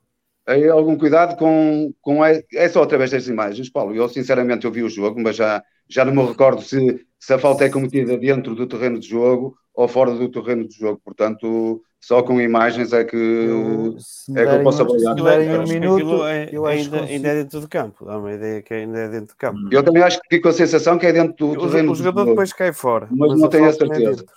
[0.73, 3.95] Algum cuidado com, com é, é só através das imagens, Paulo.
[3.95, 7.39] Eu sinceramente eu vi o jogo, mas já, já não me recordo se, se a
[7.39, 11.01] falta é cometida dentro do terreno de jogo ou fora do terreno de jogo.
[11.05, 15.15] Portanto, só com imagens é que Eu, se é que eu posso se avaliar.
[15.15, 17.13] me derem um que minuto, é- eu ainda, consigo.
[17.15, 18.05] ainda é dentro do campo.
[18.07, 19.59] Dá uma ideia que ainda é dentro do campo.
[19.71, 21.95] eu também acho que fico com a sensação que é dentro do O, terreno o
[21.95, 22.31] de jogador jogo.
[22.33, 23.07] depois cai fora.
[23.11, 24.11] Mas não a tenho a não é certeza.
[24.17, 24.35] dentro.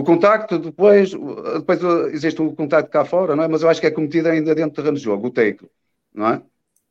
[0.00, 1.82] O contacto depois, depois
[2.14, 3.48] existe um contacto cá fora, não é?
[3.48, 5.68] Mas eu acho que é cometido ainda dentro do terreno de jogo, o take,
[6.14, 6.42] não é?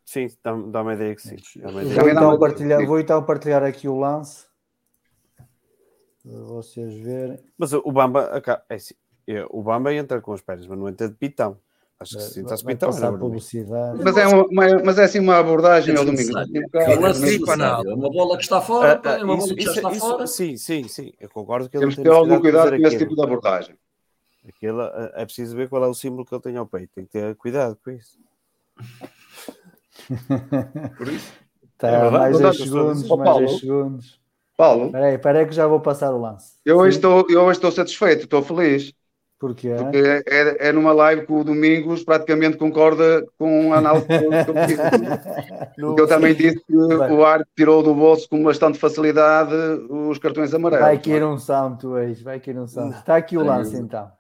[0.06, 1.36] Sim, dá, dá uma ideia que sim.
[1.58, 2.00] Ideia.
[2.00, 4.46] Vou então, uma- partilhar, vou então partilhar aqui o lance
[6.24, 7.40] para vocês verem.
[7.58, 8.94] Mas o Bamba, é assim,
[9.28, 11.58] é, o Bamba entra com as pernas, mas não entra de pitão.
[12.02, 12.90] Acho que sim, está-se pitão.
[12.90, 14.00] passar publicidade.
[14.02, 14.48] Mas é, uma,
[14.86, 16.38] mas é assim uma abordagem É ao domingo.
[16.38, 17.44] assim, um É um lance.
[17.44, 19.92] É uma bola que está fora, Ah, pá, é uma bola que já isso- está
[19.92, 20.26] fora.
[20.28, 21.12] Sim, sim, sim.
[21.20, 23.76] Eu concordo que ele Temos que ter algum cuidado com esse tipo de abordagem.
[24.48, 26.90] Aquilo, é é preciso ver qual é o símbolo que ele tem ao peito.
[26.96, 28.18] Tem que ter cuidado com isso.
[30.98, 31.34] Por isso,
[31.78, 33.46] Tá, É mais verdade, 10 eu segundos, Ó, mais Paulo.
[33.48, 34.20] 10 segundos.
[34.58, 36.54] Paulo, Espera aí, espera aí que já vou passar o lance.
[36.66, 38.94] eu hoje Sim, estou, eu hoje estou satisfeito, estou feliz,
[39.40, 44.06] Porque porque é, é, é numa live que o Domingos praticamente concorda com a análise
[44.06, 44.78] que eu eu fiz.
[45.78, 47.12] No- Porque eu também disse que Bem.
[47.12, 49.54] o árbitro tirou do bolso com bastante facilidade
[49.90, 50.86] os cartões amarelos.
[50.86, 52.96] vai cair um sound, tu és, vai cair um sound.
[52.96, 54.12] Está aqui o lance então.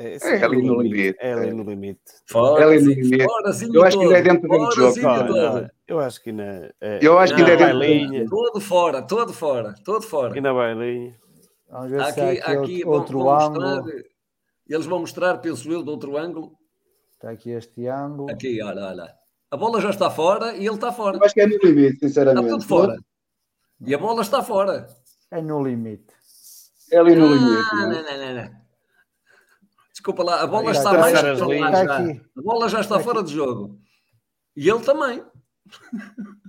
[0.00, 1.18] É, sim, É ali no limite.
[1.20, 2.00] É ali no limite.
[2.26, 3.24] fora, Ele sim, limite.
[3.24, 4.92] fora, sim, Eu acho que ainda é dentro do jogo.
[4.92, 8.26] sim, Não, eu acho que ainda é, Eu acho que ainda é dentro do linha.
[8.28, 10.34] Todo fora, todo fora, todo fora.
[10.34, 11.14] ainda vai linha.
[11.68, 13.76] Vamos ver Aqui, aqui, aqui outro, vão, outro vão ângulo.
[13.84, 14.02] mostrar,
[14.68, 16.52] eles vão mostrar, penso eu, de outro ângulo.
[17.14, 18.30] Está aqui este ângulo.
[18.30, 19.14] Aqui, olha, olha.
[19.50, 21.16] A bola já está fora e ele está fora.
[21.18, 22.48] Eu acho que é no limite, Está sinceramente.
[22.48, 22.96] tudo fora.
[23.86, 24.86] E a bola está fora.
[25.30, 26.06] É no limite.
[26.90, 27.74] É ali no Ah, limite.
[27.74, 28.02] não não, é?
[28.02, 28.59] não, não, não.
[30.00, 31.14] Desculpa lá, a bola está está mais
[31.74, 32.22] a aqui.
[32.38, 33.78] A bola já está fora de jogo.
[34.56, 35.22] E ele também.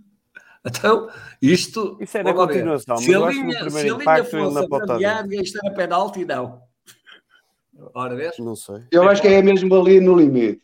[0.64, 1.10] Então,
[1.42, 1.98] isto.
[2.00, 4.54] Isso é na continuação, mas Se a eu no linha, se primeiro a linha fosse
[4.54, 6.62] não a pode estar grande área, isto era penalti, não.
[7.96, 8.38] Ora, vês?
[8.38, 8.84] Não sei.
[8.92, 10.62] Eu acho que é mesmo ali no limite.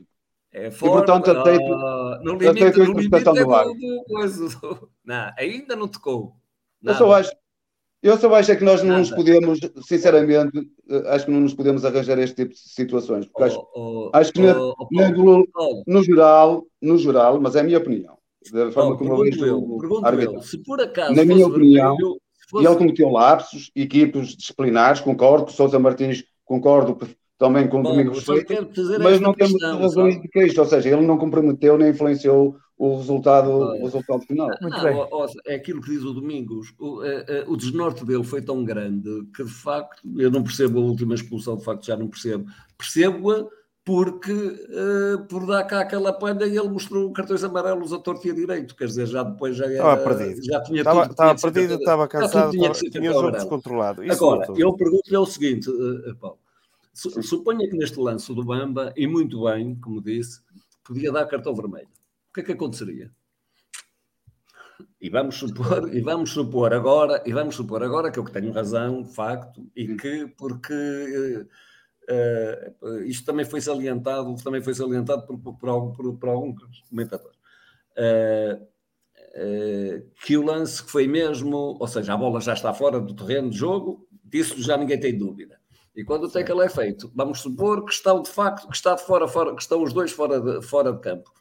[0.51, 4.49] É fora, portanto, aceito- ah, no aceito limite, a no limite é do do, do,
[4.59, 6.35] do- Não, ainda não tocou.
[6.83, 6.97] Eu Nada.
[6.99, 7.31] só acho,
[8.01, 9.21] eu só acho é que nós não nos Nada.
[9.21, 13.25] podemos, sinceramente, eh, acho que não nos podemos arranjar este tipo de situações.
[13.25, 17.39] Porque acho, Oh, oh, acho que na- oh, oh, na Paulo, no geral, no geral,
[17.41, 18.17] mas é a minha opinião.
[18.51, 22.65] Da forma como eu vejo eu, se por acaso Na minha opinião, vermelho, E fosse-
[22.67, 26.97] ele cometeu lapsos, equipes disciplinares, concordo com Sousa Martins, concordo
[27.37, 31.17] também com Domingos quero fazer mas não temos razões de queixa, ou seja, ele não
[31.17, 34.47] comprometeu nem influenciou o resultado, o resultado final.
[34.61, 34.95] Muito Não, bem.
[34.95, 36.73] ó, ó, é aquilo que diz o Domingos.
[36.79, 40.79] O, eh, eh, o desnorte dele foi tão grande que, de facto, eu não percebo
[40.79, 42.45] a última expulsão, de facto, já não percebo.
[42.77, 43.47] Percebo-a
[43.83, 44.31] porque,
[44.69, 48.75] eh, por dar cá aquela palha, ele mostrou cartões amarelos a torto e a direito.
[48.75, 50.45] Quer dizer, já depois já era, Estava perdido.
[50.45, 51.11] Já tinha Estava, tudo.
[51.11, 53.41] estava tinha perdido, estava cansado, tinha estava- tinha o jogo amarelo.
[53.43, 54.03] descontrolado.
[54.03, 56.37] Isso Agora, eu pergunto-lhe o seguinte, eh, Paulo.
[56.93, 60.41] Su- Suponha que neste lance do Bamba, e muito bem, como disse,
[60.83, 61.87] podia dar cartão vermelho.
[62.37, 63.11] O que é que aconteceria?
[65.01, 68.51] E vamos supor, e vamos supor agora, e vamos supor agora que eu que tenho
[68.53, 71.47] razão, de facto, e que porque
[72.07, 72.73] eh,
[73.07, 76.55] isto também foi salientado, também foi salientado por, por, por, algum- por, por algum
[76.89, 77.31] comentador.
[77.95, 78.59] Eh,
[80.25, 83.49] que o lance que foi mesmo, ou seja, a bola já está fora do terreno
[83.49, 85.59] de jogo, disso já ninguém tem dúvida.
[85.95, 89.01] E quando o tackle é feito, vamos supor que estão de facto, que está de
[89.03, 91.31] fora, fora, que estão os dois fora de, fora de campo.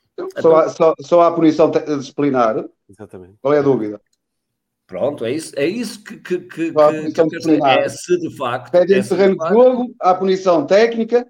[0.40, 3.35] Só há, só, só há punição disciplinar, Exatamente.
[3.40, 4.00] qual é a dúvida?
[4.87, 7.61] Pronto, é isso, é isso que, que, que, que- eu quero dizer.
[7.62, 8.70] É se de facto.
[8.70, 11.26] Se é é dentro se do terreno de facto- jogo, há punição técnica,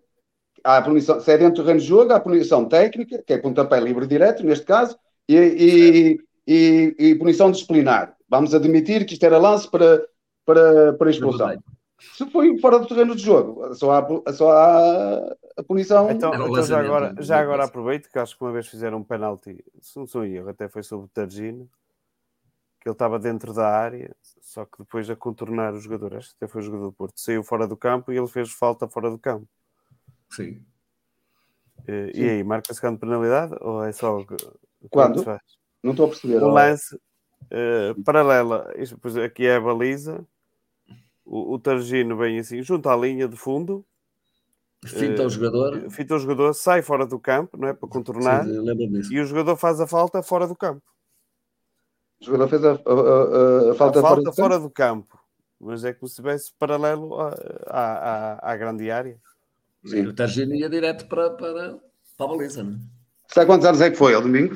[0.62, 3.80] há punição, se é dentro do terreno de jogo, há punição técnica, que é pontapé
[3.80, 4.96] livre direto, neste caso,
[5.28, 8.14] e, e, e, e punição disciplinar.
[8.28, 10.04] Vamos admitir que isto era lance para,
[10.44, 11.56] para, para expulsão.
[11.98, 16.10] Se foi fora do terreno de jogo, só há, só há a punição.
[16.10, 18.52] Então, É o então já, agora, não já é agora aproveito que acho que uma
[18.52, 21.68] vez fizeram um penalti, se não sou eu, até foi sobre o Targino,
[22.80, 26.36] que ele estava dentro da área, só que depois a contornar o jogador, acho que
[26.36, 29.10] até foi o jogador do Porto, saiu fora do campo e ele fez falta fora
[29.10, 29.48] do campo.
[30.30, 30.62] Sim.
[31.88, 35.22] Eh, E aí, marca-se grande penalidade ou é só o que, o que Quando?
[35.22, 35.40] faz?
[35.82, 36.42] Não estou a perceber.
[36.42, 36.52] Um ó.
[36.52, 37.00] lance
[37.50, 40.26] eh, paralela, isto, aqui é a baliza,
[41.26, 43.84] o, o Targino vem assim, junto à linha de fundo,
[44.84, 45.90] Finta Eh, o jogador.
[45.90, 47.74] fita o jogador, sai fora do campo, não é?
[47.74, 48.52] Para contornar, Sim,
[49.10, 50.82] e o jogador faz a falta fora do campo.
[52.20, 54.68] O jogador fez a, a- a- a falta, a fora falta do fora, campo.
[54.68, 55.18] do campo.
[55.60, 57.34] Mas é como se estivesse paralelo à,
[57.66, 59.18] à, à- grande área.
[59.82, 61.78] E o Targino ia direto para, para,
[62.16, 62.78] para a baliza, não é?
[63.28, 64.54] Sabe quantos anos é que foi, ao domingo?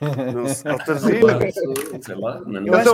[0.00, 0.46] Não
[2.00, 2.84] sei, lá, não- Mas,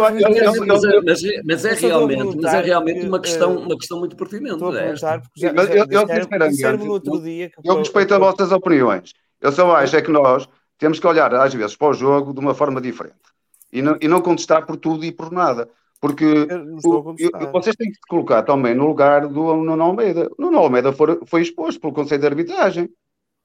[0.66, 1.00] mas é-
[1.44, 4.52] mas é- é a realmente, mas é realmente uma questão, eh, uma questão muito pertinente.
[4.54, 4.84] Estou a esta.
[5.08, 7.68] perguntar, porque já, Sim, mas já, eu- eu, disseram- sinceramente, disseram-me no outro dia que
[7.68, 9.12] Eu respeito a vossas opiniões.
[9.40, 12.40] Eu só acho é que nós temos que olhar, às vezes, para o jogo de
[12.40, 13.16] uma forma diferente.
[13.72, 15.68] E não, e não contestar por tudo e por nada.
[16.00, 16.24] Porque
[16.84, 20.28] o- eu- vocês têm que se colocar também no lugar do Nuno Almeida.
[20.36, 22.88] O Nuno Almeida foi, foi exposto pelo Conselho de Arbitragem,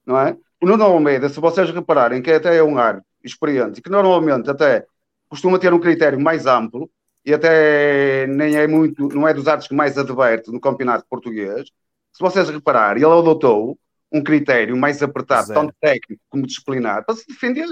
[0.04, 0.36] não é?
[0.60, 4.50] O Nuno Almeida, se vocês repararem que até é um árbitro experiente e que normalmente
[4.50, 4.86] até
[5.28, 6.90] costuma ter um critério mais amplo
[7.24, 11.68] e até nem é muito, não é dos árbitros que mais adverte no campeonato português,
[12.12, 13.78] se vocês repararem, ele adotou
[14.10, 15.60] um critério mais apertado, Zero.
[15.60, 17.68] tanto técnico como disciplinar, para se defender,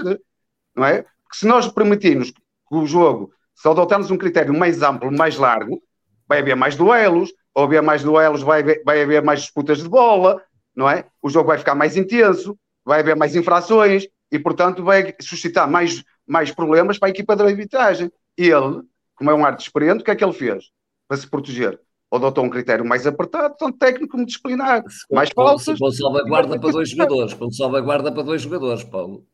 [0.75, 1.01] não é?
[1.01, 5.81] Porque se nós permitirmos que o jogo, se adotarmos um critério mais amplo, mais largo,
[6.27, 9.89] vai haver mais duelos, ou haver mais duelos, vai haver, vai haver mais disputas de
[9.89, 10.41] bola,
[10.75, 11.05] não é?
[11.21, 16.03] O jogo vai ficar mais intenso, vai haver mais infrações e, portanto, vai suscitar mais,
[16.27, 18.11] mais problemas para a equipa de arbitragem.
[18.37, 18.81] Ele,
[19.15, 20.65] como é um arte experiente, o que é que ele fez
[21.07, 21.79] para se proteger?
[22.11, 24.81] Adotou um critério mais apertado, tanto técnico como disciplinar.
[25.11, 25.77] Mais falsas.
[25.77, 27.33] Com salvaguarda para dois jogadores.
[27.33, 29.25] Com salvaguarda para dois jogadores, Paulo.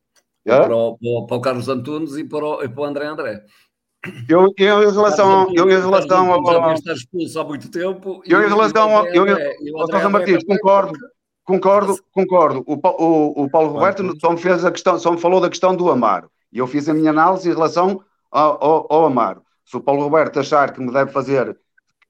[0.45, 0.59] É?
[0.59, 3.43] Para, o, para o- Carlos Antunes e para o, e para o André André.
[4.27, 8.21] Eu, eu, em relação, eu, em relação já ao, devia estar expulso há muito tempo.
[8.25, 9.25] Eu, em relação ao- eu-
[10.09, 10.97] Martins, concordo,
[11.43, 12.63] concordo, concordo.
[12.67, 15.75] O, o, o Paulo Roberto só me fez a questão, só me falou da questão
[15.75, 16.29] do Amaro.
[16.51, 19.41] E eu fiz a minha análise em relação ao, ao, ao Amaro.
[19.65, 21.57] Se o Paulo Roberto achar que me deve fazer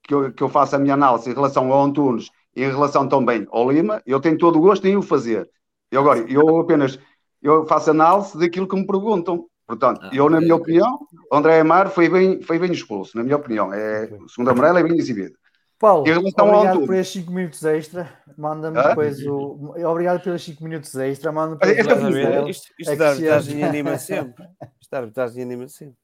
[0.04, 3.08] que eu, que eu faça a minha análise em relação ao Antunes e em relação
[3.08, 5.50] também ao Lima, eu tenho todo o gosto em o fazer.
[5.92, 7.00] E agora, eu apenas
[7.42, 9.46] eu faço análise daquilo que me perguntam.
[9.68, 11.00] Portanto, Ah, eu, na minha opinião,
[11.32, 13.74] o André Amaro foi bem, foi bem expulso, na minha opinião.
[13.74, 15.36] É, o segundo amarelo é bem exibido.
[15.80, 18.24] Paulo, ao obrigado por estes 5 minutos extra.
[18.38, 18.90] Manda-me Hã?
[18.90, 19.74] depois o.
[19.88, 21.32] Obrigado pelos 5 minutos extra.
[21.32, 22.50] Manda-me depois esta o.
[22.50, 24.46] Isto, É isto que da arbitragem anima sempre.
[24.80, 25.98] Isto da arbitragem anima sempre.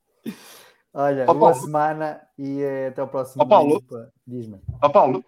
[0.94, 1.66] Olha, Ó, boa Paulo.
[1.66, 3.84] semana e até o próximo Ó, Paulo.
[4.26, 4.60] Diz-me.
[4.82, 5.24] Ó Paulo,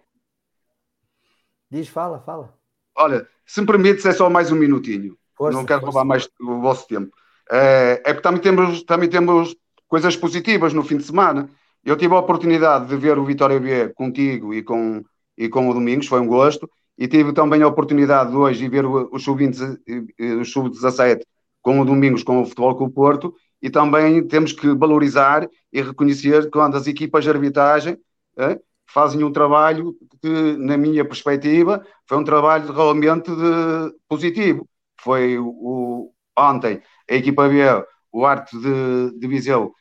[1.70, 2.52] Diz, fala, fala.
[2.96, 5.16] olha, se me permites, é só mais um minutinho.
[5.34, 5.92] Força, não quero força.
[5.98, 7.10] roubar mais o vosso tempo.
[7.50, 9.56] É, é porque também temos, também temos
[9.88, 11.48] coisas positivas no fim de semana.
[11.84, 15.02] Eu tive a oportunidade de ver o Vitória B contigo e com,
[15.36, 16.70] e com o Domingos, foi um gosto.
[16.98, 19.78] E tive também a oportunidade de hoje de ver o, o Sub-20
[20.18, 21.24] e o Sub-17
[21.60, 23.34] com o Domingos, com o Futebol Clube Porto.
[23.60, 27.96] E também temos que valorizar e reconhecer quando as equipas de arbitragem
[28.38, 34.68] eh, fazem um trabalho que, na minha perspectiva, foi um trabalho realmente de- positivo.
[35.00, 37.60] Foi o, o- ontem a equipa B,
[38.12, 39.72] o Arte de, de Viseu,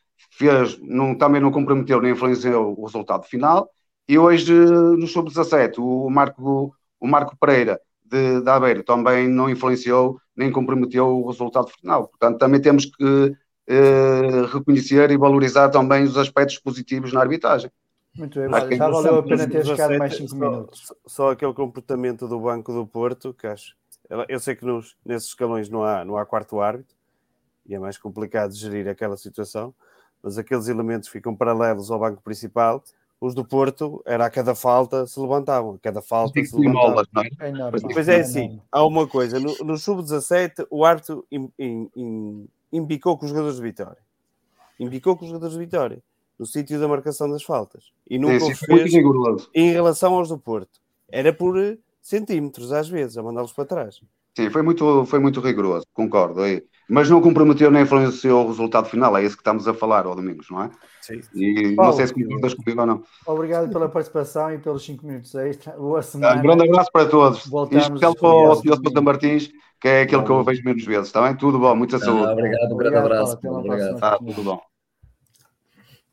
[0.41, 3.69] fez, não, também não comprometeu nem influenciou o resultado final.
[4.07, 10.19] E hoje, no Sub-17, o Marco, o Marco Pereira de, de Aveiro também não influenciou
[10.35, 12.07] nem comprometeu o resultado final.
[12.07, 13.35] Portanto, também temos que
[13.67, 17.71] eh, reconhecer e valorizar também os aspectos positivos na arbitragem.
[18.17, 20.87] Muito bem, Acho já valeu a pena ter ficado mais 17, 5 só- minutos.
[20.87, 23.75] Só, só aquele comportamento do Banco do Porto, que acho.
[24.27, 26.93] Eu sei que nos, nesses escalões não há, não há quarto árbitro
[27.65, 29.73] e é mais complicado gerir aquela situação,
[30.21, 32.83] mas aqueles elementos ficam paralelos ao banco principal.
[33.19, 36.89] Os do Porto, era a cada falta se levantavam, a cada falta se levantavam.
[36.89, 37.29] Molas, não é?
[37.39, 37.91] É normal.
[37.93, 41.25] Pois é assim, há uma coisa, no, no sub-17 o árbitro
[42.73, 43.99] embicou com os jogadores de Vitória.
[44.79, 46.01] Embicou com os jogadores de Vitória,
[46.39, 47.91] no sítio da marcação das faltas.
[48.09, 49.49] E nunca Sim, o fez rigoroso.
[49.53, 50.79] em relação aos do Porto.
[51.07, 54.01] Era por eh, centímetros, às vezes, a mandá-los para trás.
[54.35, 56.41] Sim, foi muito, foi muito rigoroso, concordo.
[56.41, 56.63] aí.
[56.91, 60.13] Mas não comprometeu nem influenciou o resultado final, é isso que estamos a falar, ao
[60.15, 60.71] Domingos, não é?
[61.01, 61.21] Sim.
[61.33, 61.93] E não Paulo.
[61.93, 63.03] sei se concordas comigo ou não.
[63.25, 65.71] Obrigado pela participação e pelos 5 minutos extra.
[65.73, 66.41] Boa Um semana.
[66.41, 67.47] grande abraço para todos.
[67.47, 68.55] Voltamos Em especial para o.
[68.55, 68.75] Sr.
[68.83, 71.35] Sousa Martins, que é aquele que eu vejo menos vezes, está bem?
[71.35, 72.31] Tudo bom, muita Ah, saúde.
[72.33, 73.39] obrigado, um grande Obrigado, abraço.
[73.41, 73.59] Paulo.
[73.59, 73.99] Obrigado.
[73.99, 74.61] Tá, tudo bom.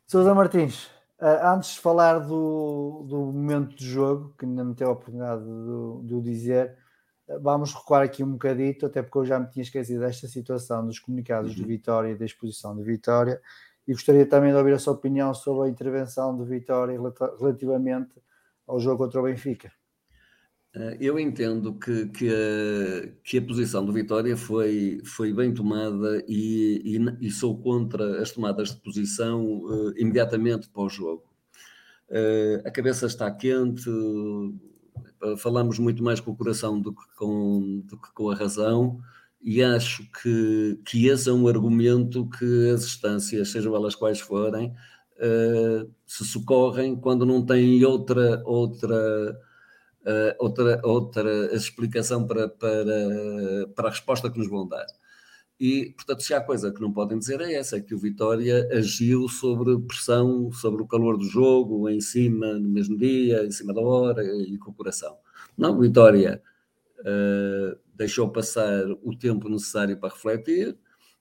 [0.06, 0.88] Sousa Martins,
[1.20, 5.42] ah, antes de falar do, do momento de jogo, que ainda não teve a oportunidade
[5.42, 6.87] de, de o dizer, ah,
[7.40, 10.98] vamos recuar aqui um bocadito, até porque eu já me tinha esquecido desta situação dos
[10.98, 13.40] comunicados de Vitória e da exposição de Vitória,
[13.86, 16.98] e gostaria também de ouvir a sua opinião sobre a intervenção de Vitória
[17.38, 18.14] relativamente
[18.66, 19.72] ao jogo contra o Benfica.
[20.74, 26.22] Eh, Eu entendo que, que, a, que a posição do Vitória foi, foi bem tomada
[26.28, 31.24] e, e e sou contra as tomadas de posição eh, imediatamente para o jogo.
[32.10, 33.88] Eh, a cabeça está quente,
[35.38, 38.98] falamos muito mais com o coração do que com, do que com a razão,
[39.40, 44.74] e acho que, que esse é um argumento que as instâncias, sejam elas quais forem,
[45.18, 49.38] eh, se socorrem quando não têm outra, outra,
[50.06, 54.86] eh, outra, outra explicação para, para, para a resposta que nos vão dar.
[55.60, 58.68] E, portanto, se há coisa que não podem dizer é essa, é que o Vitória
[58.72, 63.74] agiu sobre pressão, sobre o calor do jogo, em cima, no mesmo dia, em cima
[63.74, 65.16] da hora e com o coração.
[65.56, 66.40] Não, o Vitória
[67.04, 70.76] eh, deixou passar o tempo necessário para refletir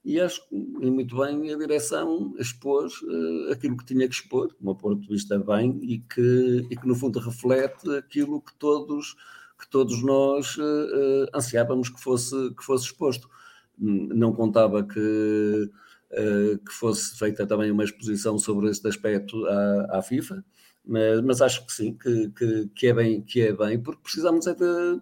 [0.07, 4.63] e acho que, muito bem, a direção expôs eh, aquilo que tinha que expor, do
[4.63, 9.15] meu ponto de vista bem, e que, e que no fundo reflete aquilo que todos,
[9.59, 13.29] que todos nós eh, ansiávamos que fosse, que fosse exposto.
[13.77, 15.69] Não contava que,
[16.11, 20.43] eh, que fosse feita também uma exposição sobre este aspecto à, à FIFA,
[20.85, 24.47] mas, mas acho que sim, que, que, que é bem, que é bem, porque precisamos
[24.47, 25.01] é de,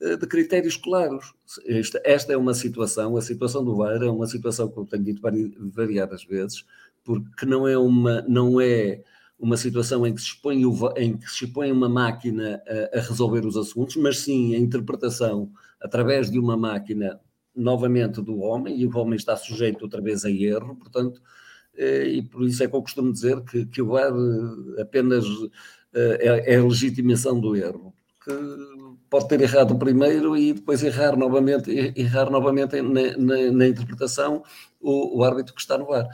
[0.00, 1.32] eh, de critérios claros.
[1.66, 5.04] Esta, esta é uma situação, a situação do VAR é uma situação que eu tenho
[5.04, 6.64] dito vari- variadas vezes,
[7.04, 9.02] porque não é uma, não é
[9.38, 12.62] uma situação em que se expõe, o, em que se expõe uma máquina
[12.94, 15.50] a, a resolver os assuntos, mas sim a interpretação
[15.80, 17.20] através de uma máquina
[17.54, 21.20] novamente do homem, e o homem está sujeito outra vez a erro, portanto,
[21.76, 24.12] eh, e por isso é que eu costumo dizer que, que o VAR
[24.78, 25.24] eh, apenas
[25.94, 27.94] eh, é, é a legitimação do erro,
[28.24, 28.30] que
[29.10, 34.42] pode ter errado primeiro e depois errar novamente, errar novamente na, na- na interpretação
[34.80, 36.08] o, o árbitro que está no VAR.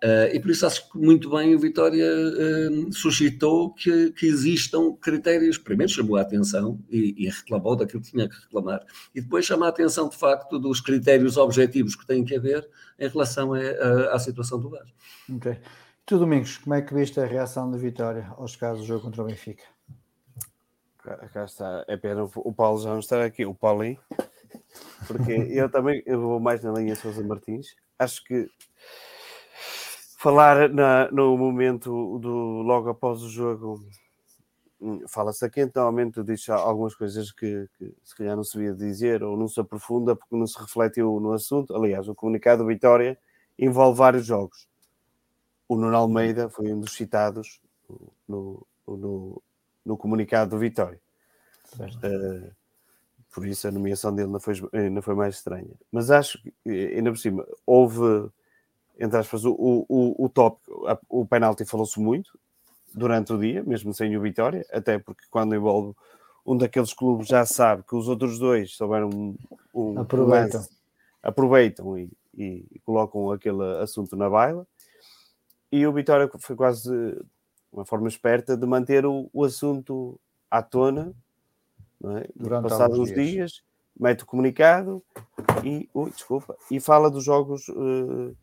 [0.00, 4.92] Eh, e por isso acho que muito bem o Vitória eh, suscitou que, que existam
[5.00, 5.58] critérios.
[5.58, 8.84] Primeiro chamou a atenção e, e reclamou daquilo que tinha que reclamar,
[9.14, 12.68] e depois chama a atenção de facto dos critérios objetivos que têm que haver
[12.98, 14.86] em relação a- a- à situação do VAR.
[15.34, 15.58] Ok.
[16.06, 19.22] Tu, Domingos, como é que viste a reação de Vitória aos casos do jogo contra
[19.22, 19.64] o Benfica?
[21.02, 21.84] Cá, cá está.
[21.88, 23.98] É pena o o Paulo já não estar aqui, o Paulinho,
[25.06, 27.74] porque eu também eu vou mais na linha Sousa Martins.
[27.98, 28.48] Acho que
[30.18, 33.80] falar na- no momento do logo após o jogo
[34.80, 38.74] hum, fala-se a quente, normalmente diz algumas coisas que, que, se calhar não se devia
[38.74, 41.72] dizer ou não se aprofunda porque não se refletiu no assunto.
[41.72, 43.16] Aliás, o comunicado da Vitória
[43.56, 44.68] envolve vários jogos.
[45.68, 47.60] O Nuno Almeida foi um dos citados
[48.26, 49.40] no, no,
[49.86, 51.00] no comunicado do Vitória.
[51.78, 52.50] Uh,
[53.32, 54.54] por isso a nomeação dele não foi,
[54.90, 55.70] não foi mais estranha.
[55.92, 58.28] Mas acho que, ainda por cima, houve,
[58.98, 62.38] entre aspas, o, o, o tópico, o penalti falou-se muito
[62.94, 65.94] durante o dia, mesmo sem o Vitória, até porque quando envolve
[66.44, 69.36] um daqueles clubes já sabe que os outros dois souberam um,
[69.74, 70.70] um aproveitam, lance,
[71.22, 74.66] aproveitam e, e, e, colocam aquele assunto na baila.
[75.70, 76.90] E o Vitória foi quase
[77.70, 80.18] uma forma esperta de manter o, o assunto
[80.50, 81.14] à tona
[82.04, 82.28] é?
[82.34, 83.30] Durante Passados uns dias.
[83.30, 83.62] dias.
[83.98, 85.02] mete o comunicado
[85.64, 88.36] e, ui, desculpa, e fala dos jogos, uh,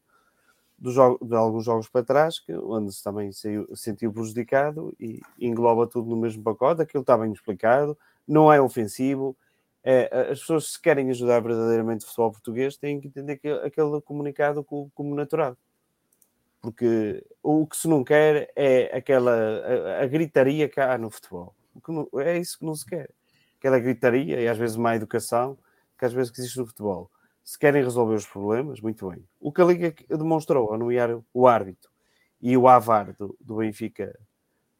[0.86, 5.20] dos jogos de alguns jogos para trás, que, onde se também se sentiu prejudicado e
[5.40, 6.82] engloba tudo no mesmo pacote.
[6.82, 9.36] Aquilo está bem explicado, não é ofensivo.
[9.84, 14.00] É, as pessoas, se querem ajudar verdadeiramente o futebol português, têm que entender que, aquele
[14.02, 15.58] comunicado como, como natural
[16.62, 21.54] porque o que se não quer é aquela a, a gritaria que há no futebol.
[21.88, 23.12] Não, é isso que não se quer
[23.60, 25.58] aquela gritaria e às vezes má educação
[25.98, 27.10] que às vezes existe no futebol.
[27.46, 29.24] Se querem resolver os problemas, muito bem.
[29.40, 31.92] O que a Liga demonstrou ao nomear o árbitro
[32.42, 34.18] e o AVAR do, do Benfica,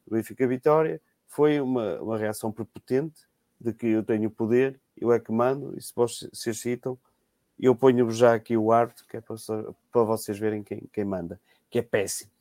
[0.06, 3.22] do Benfica Vitória foi uma, uma reação prepotente
[3.62, 6.98] de que eu tenho poder, eu é que mando, e se vocês citam,
[7.60, 9.36] eu ponho-vos já aqui o árbitro, que é para,
[9.92, 11.40] para vocês verem quem, quem manda,
[11.70, 12.32] que é péssimo.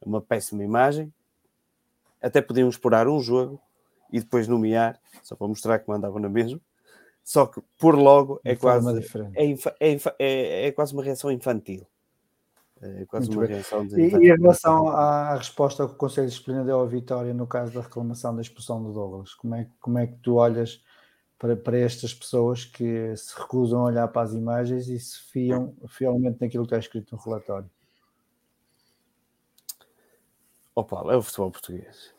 [0.00, 1.12] É uma péssima imagem.
[2.20, 3.60] Até podíamos explorar um jogo
[4.12, 6.60] e depois nomear, só para mostrar que mandava na mesma.
[7.24, 8.88] Só que por logo é quase,
[9.34, 11.86] é, é, é, é, quase uma reação infantil.
[12.80, 13.54] É quase Muito uma bem.
[13.54, 17.32] reação e, e, em relação à resposta que o Conselho de Disciplina deu à Vitória
[17.32, 20.82] no caso da reclamação da expulsão do Douglas, como é, como é que tu olhas
[21.38, 25.76] para, para estas pessoas que se recusam a olhar para as imagens e se fiam
[25.86, 27.70] fielmente naquilo que está escrito no relatório?
[30.74, 32.12] Opa, é o futebol português.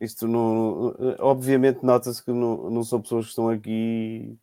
[0.00, 0.94] Isto não.
[1.18, 4.36] Obviamente, nota-se que não, não são pessoas que estão aqui.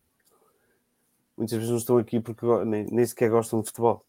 [1.36, 4.04] Muitas vezes não estão aqui porque nem, nem sequer gostam de futebol.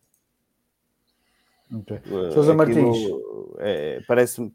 [1.73, 1.99] Okay.
[2.31, 2.97] Sousa Martins.
[3.57, 4.51] É, Parece-me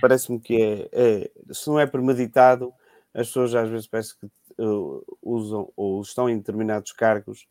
[0.00, 2.72] parece que é, é, Se não é premeditado,
[3.14, 4.26] as pessoas às vezes parece que
[4.58, 7.46] uh, usam ou estão em determinados cargos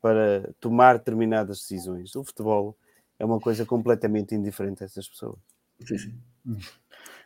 [0.00, 2.14] para tomar determinadas decisões.
[2.16, 2.76] O futebol
[3.18, 5.38] é uma coisa completamente indiferente a essas pessoas.
[5.86, 6.14] Sim, sim.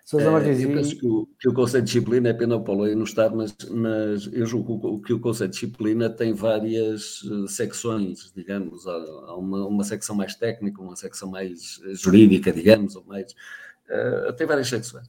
[0.05, 2.85] Sousa Martins, eu penso que o, que o, conceito de disciplina é pena o Paulo
[2.85, 7.49] aí não estar, mas, mas eu julgo que o conceito de disciplina tem várias eh,
[7.49, 13.05] secções, digamos, há uma, uma secção mais técnica, uma secção mais eh, jurídica, digamos, ou
[13.07, 13.33] mais.
[13.89, 15.09] Uh, tem várias secções.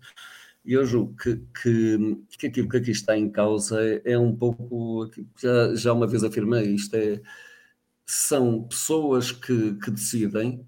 [0.64, 4.34] E eu julgo que, que, que, aquilo que aqui está em causa é, é um
[4.34, 5.10] pouco.
[5.38, 7.22] Já, já uma vez afirmei, isto é.
[8.08, 10.66] São pessoas que, que decidem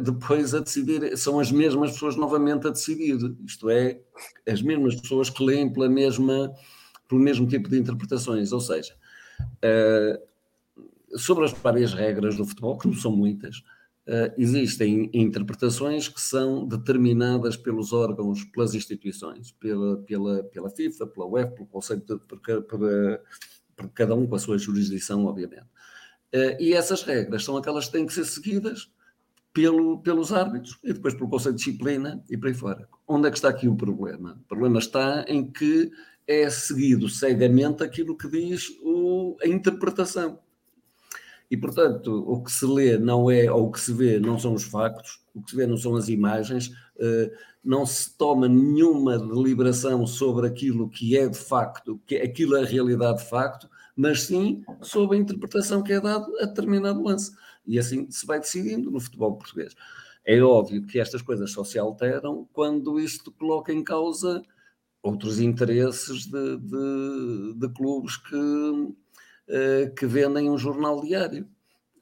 [0.00, 4.00] depois a decidir, são as mesmas pessoas novamente a decidir, isto é,
[4.48, 6.54] as mesmas pessoas que leem pela mesma,
[7.08, 8.94] pelo mesmo tipo de interpretações, ou seja,
[9.40, 13.58] uh, sobre as várias regras do futebol, que não são muitas,
[14.06, 21.26] uh, existem interpretações que são determinadas pelos órgãos, pelas instituições, pela, pela, pela FIFA, pela
[21.26, 22.80] UEFA, pelo Conselho, de, por, por,
[23.74, 25.66] por cada um com a sua jurisdição, obviamente.
[26.60, 28.94] e essas regras são aquelas que têm que ser seguidas
[29.56, 32.86] pelo, pelos árbitros e depois pelo Conselho de Disciplina e por aí fora.
[33.08, 34.38] Onde é que está aqui o problema?
[34.44, 35.90] O problema está em que
[36.26, 40.38] é seguido cegamente aquilo que diz o, a interpretação.
[41.50, 44.52] E, portanto, o que se lê não é, ou o que se vê não são
[44.52, 47.32] os factos, o que se vê não são as imagens, eh,
[47.64, 52.66] não se toma nenhuma deliberação sobre aquilo que é de facto, que aquilo é a
[52.66, 57.32] realidade de facto, mas sim sobre a interpretação que é dada a determinado lance.
[57.66, 59.74] E assim se vai decidindo no futebol português.
[60.24, 64.42] É óbvio que estas coisas só se alteram quando isto coloca em causa
[65.02, 71.48] outros interesses de, de, de clubes que, uh, que vendem um jornal diário,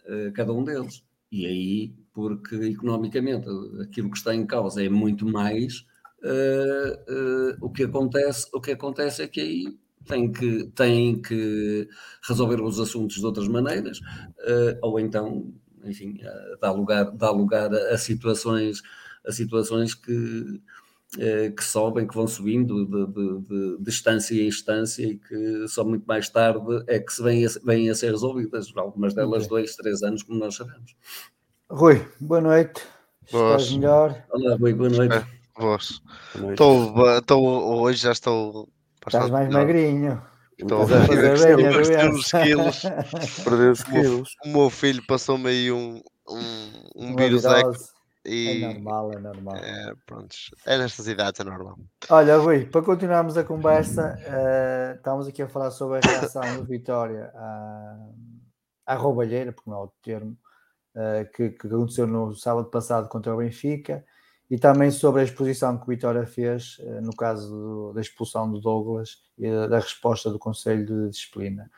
[0.06, 1.04] uh, cada um deles.
[1.30, 3.46] E aí, porque economicamente
[3.82, 5.84] aquilo que está em causa é muito mais,
[6.22, 11.88] uh, o, que acontece, o que acontece é que aí tem que, tem que
[12.26, 15.52] resolver os assuntos de outras maneiras, uh, ou então,
[15.84, 18.82] enfim, uh, dá lugar, dá lugar a, a situações,
[19.26, 24.46] a situações que, uh, que sobem, que vão subindo de, de, de, de, instância em
[24.46, 28.10] instância e que só muito mais tarde é que se vêm a, vêm a ser
[28.10, 29.48] resolvidas, algumas delas okay.
[29.48, 30.94] dois, três anos, como nós sabemos.
[31.70, 32.82] Rui, boa noite.
[33.24, 34.22] Estás melhor?
[34.30, 35.26] Olá, Rui, boa noite.
[35.58, 36.02] Boas.
[36.34, 36.52] Boa noite.
[36.52, 38.68] Estou, estou, hoje já estou.
[39.06, 39.60] Estás mais melhor.
[39.60, 40.22] magrinho.
[40.58, 42.08] Estou a doença.
[42.10, 42.82] uns quilos.
[43.44, 44.36] Perdeu os O quilos.
[44.44, 47.44] o meu filho passou-me aí um, um, um vírus.
[48.26, 49.56] É normal, é normal.
[49.56, 50.34] É, pronto,
[50.64, 51.78] é nestas idades, é normal.
[52.08, 56.64] Olha, Rui, para continuarmos a conversa, eh, estamos aqui a falar sobre a reação do
[56.64, 57.96] Vitória à,
[58.86, 60.38] à roubalheira, porque não é outro termo,
[60.96, 64.02] eh, que, que aconteceu no sábado passado contra o Benfica,
[64.54, 68.60] e também sobre a exposição que o Vitória fez, eh, no caso da expulsão do
[68.60, 71.68] Douglas e da, resposta do Conselho de Disciplina.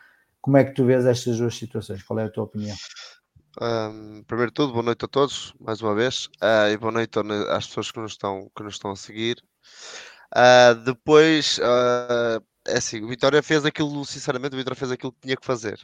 [0.43, 2.03] Como é que tu vês estas duas situações?
[2.03, 2.77] Qual é a tua opinião?
[3.63, 7.19] Ahm, primeiro de tudo, boa noite a todos, mais uma vez, ah, e boa noite
[7.49, 9.43] às pessoas que nos estão, que nos estão a seguir.
[10.35, 15.21] Ah, depois, ah, é assim, o Vitória fez aquilo, sinceramente, o Vitória fez aquilo que
[15.23, 15.81] tinha que fazer.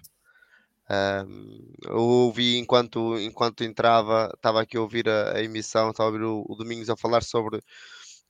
[1.84, 6.24] Eu ouvi enquanto, enquanto entrava, estava aqui a ouvir a, a emissão, estava a ouvir
[6.24, 7.60] o, o Domingos a falar sobre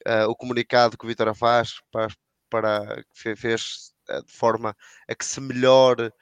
[0.06, 2.08] ah, o comunicado que o Vitória faz para,
[2.50, 4.76] para que fe- fez ah, de forma
[5.08, 6.12] a que se melhore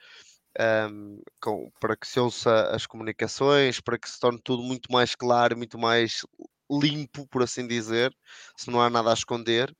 [0.89, 5.15] um, com- para que se ouça as comunicações, para que se torne tudo muito mais
[5.15, 6.25] claro, muito mais
[6.71, 8.13] limpo, por assim dizer,
[8.57, 9.75] se não há nada a esconder.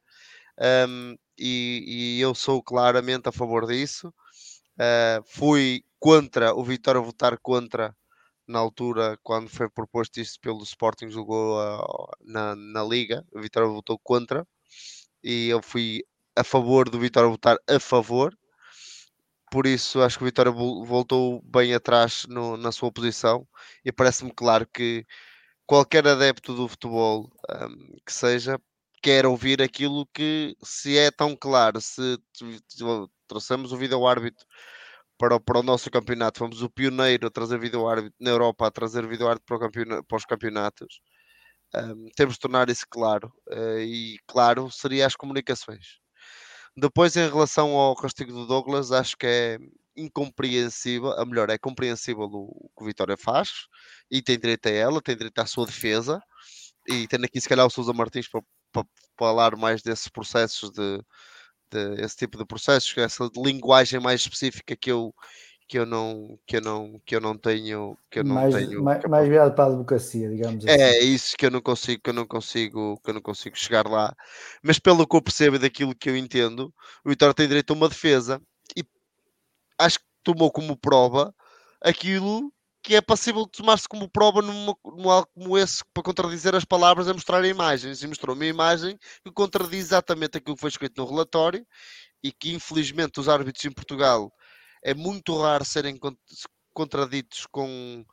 [0.89, 4.13] Um, e, e eu sou claramente a favor disso.
[4.79, 7.95] Uh, fui contra o Vitória votar contra
[8.47, 13.69] na altura quando foi proposto isto pelo Sporting jogou uh, na, na Liga, o Vitória
[13.69, 14.45] votou contra
[15.23, 16.03] e eu fui
[16.35, 18.35] a favor do Vitória votar a favor.
[19.51, 23.47] Por isso acho que o Vitória vol- voltou bem atrás no- na sua posição
[23.85, 25.05] e parece-me claro que
[25.67, 28.59] qualquer adepto do futebol hum, que seja
[29.03, 32.17] quer ouvir aquilo que se é tão claro, se
[33.27, 34.45] trouxemos o vídeo árbitro
[35.21, 38.71] para, para o nosso campeonato, fomos o pioneiro a trazer vídeo árbitro na Europa, a
[38.71, 40.99] trazer vídeo árbitro para, o campeona- para os campeonatos.
[41.75, 45.99] hum, temos de tornar isso claro eh, e claro seria as comunicações.
[46.77, 49.59] Depois, em relação ao castigo do Douglas, acho que é
[49.95, 53.67] incompreensível, a melhor, é compreensível o, que o Vitória faz
[54.11, 56.21] e tem direito a ela, tem direito à sua defesa.
[56.87, 58.41] E tendo aqui, se calhar, o Sousa Martins para,
[58.71, 58.85] para
[59.19, 61.01] falar mais desses processos, de,
[61.71, 65.13] de- esse tipo de processos, essa linguagem mais específica que eu,
[65.67, 67.97] que eu, não, que eu, não, que eu não tenho.
[68.09, 70.73] Que eu não mais, tenho mais, mais virado para a advocacia, digamos assim.
[70.81, 73.87] é isso que eu não consigo, que eu não consigo, que eu não consigo chegar
[73.87, 74.13] lá.
[74.61, 76.73] Mas pelo que eu percebo e daquilo que eu entendo,
[77.05, 78.41] o Vitória tem direito a uma defesa
[78.75, 78.83] e
[79.77, 81.33] acho que tomou como prova
[81.81, 82.51] aquilo
[82.83, 86.65] que é passível de tomar-se como prova numa, num algo como esse para contradizer as
[86.65, 88.01] palavras é mostrar imagens.
[88.03, 91.65] E mostrou uma imagem que contradiz exatamente aquilo que foi escrito no relatório
[92.23, 94.31] e que infelizmente os árbitros em Portugal
[94.83, 96.15] é muito raro serem con-
[96.73, 98.05] contraditos com,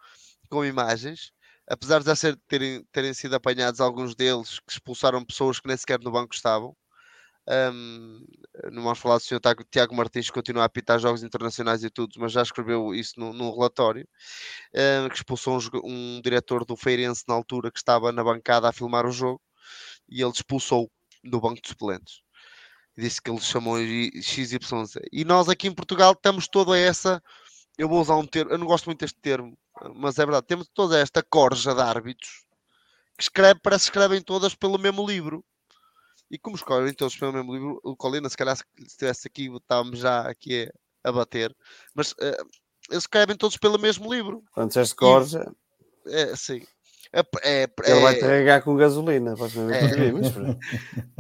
[0.51, 1.33] com imagens
[1.69, 5.77] apesar de já ser- terem, terem sido apanhados alguns deles que expulsaram pessoas que nem
[5.77, 6.75] sequer no banco estavam.
[7.49, 8.27] Um,
[8.71, 9.41] não vamos falar do senhor
[9.71, 13.51] Tiago, Martins que continua a apitar jogos internacionais e tudo, mas já escreveu isso num
[13.51, 14.07] relatório
[14.75, 18.73] um, que expulsou um, um diretor do Feirense na altura que estava na bancada a
[18.73, 19.41] filmar o jogo
[20.09, 20.91] e ele expulsou
[21.25, 22.21] do banco de suplentes.
[22.97, 24.99] Disse que ele chamou XYZ.
[25.13, 27.23] E nós aqui em Portugal estamos toda essa.
[27.79, 29.57] Eu vou usar um termo, eu não gosto muito deste termo,
[29.95, 32.49] mas é verdade, temos toda esta corja de árbitros
[33.17, 35.45] que escreve, parece que escrevem todas pelo mesmo livro.
[36.31, 39.99] E como escrevem todos pelo mesmo livro, o Colina, se calhar, se estivesse aqui, estávamos
[39.99, 40.71] já aqui
[41.05, 41.55] a, a bater,
[41.95, 42.37] mas eh,
[42.91, 44.43] eles escrevem todos pelo mesmo livro.
[44.53, 45.51] Quando disseste corja,
[46.07, 46.63] É, sim.
[47.13, 49.35] É, é, ele vai é, carregar com gasolina.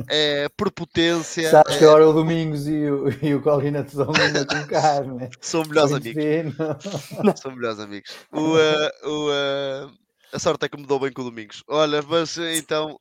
[0.06, 0.44] É.
[0.44, 1.50] é prepotência.
[1.50, 4.66] Sabes é- que agora o Domingos e o, e o Colina te dão uma com
[4.68, 5.30] carne.
[5.40, 6.22] são melhores amigos.
[7.40, 8.10] São melhores amigos.
[8.30, 9.88] O, eh, o, eh,
[10.34, 11.64] a sorte é que me dou bem com o Domingos.
[11.66, 13.00] Olha, mas então.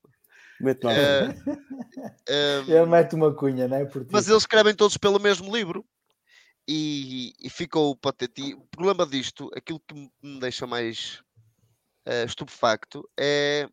[0.60, 0.94] Mete lá.
[2.88, 3.86] mete uma cunha, não é?
[3.86, 4.10] Por ti.
[4.12, 5.86] mas eles escrevem todos pelo mesmo livro
[6.68, 8.54] e, e ficou patente.
[8.54, 11.22] O problema disto, aquilo que me- deixa mais
[12.06, 13.70] eh, estupefacto, é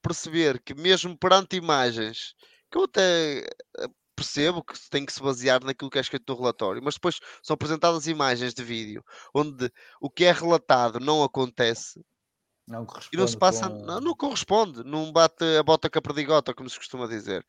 [0.00, 2.34] perceber que, mesmo perante imagens
[2.70, 3.40] que eu até
[3.78, 7.18] eh, percebo que tem que se basear naquilo que é escrito no relatório, mas depois
[7.42, 9.04] são apresentadas imagens de vídeo
[9.34, 9.70] onde
[10.00, 12.00] o que é relatado não acontece
[12.66, 16.02] Não e não se passa, com- não, não corresponde, não bate a bota com a
[16.02, 17.44] perdigota, como se costuma dizer.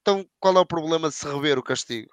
[0.00, 2.10] Então, qual é o problema de se rever o castigo?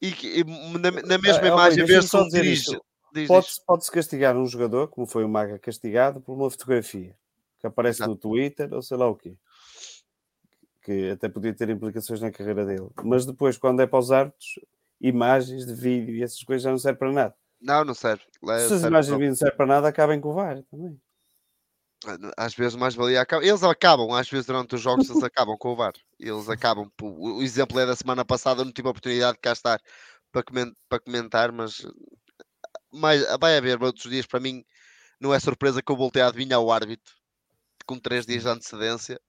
[0.00, 0.44] E, e
[0.78, 2.78] na, na mesma Ah, imagem ver-se só um dirige.
[3.26, 7.16] Pode-se pode-se castigar um jogador, como foi o Maga castigado, por uma fotografia
[7.60, 8.10] que aparece Exato.
[8.10, 9.36] no Twitter ou sei lá o quê.
[10.82, 12.88] Que até podia ter implicações na carreira dele.
[13.04, 14.58] Mas depois, quando é para os árbitros,
[15.00, 17.34] imagens de vídeo e essas coisas já não servem para nada.
[17.62, 18.24] Não, não serve.
[18.42, 21.00] Le- Se as imagens não servem para nada, acabem com o VAR também.
[22.36, 23.24] Às vezes mais valia.
[23.40, 25.92] Eles acabam, às vezes durante os jogos eles acabam com o VAR.
[26.18, 26.90] Eles acabam.
[27.00, 29.80] O exemplo é da semana passada, eu não tive a oportunidade de cá estar
[30.32, 30.42] para,
[30.88, 31.86] para comentar, mas
[32.92, 34.64] mais, vai haver outros dias para mim.
[35.20, 37.14] Não é surpresa que eu voltei a adivinhar o árbitro
[37.86, 39.20] com três dias de antecedência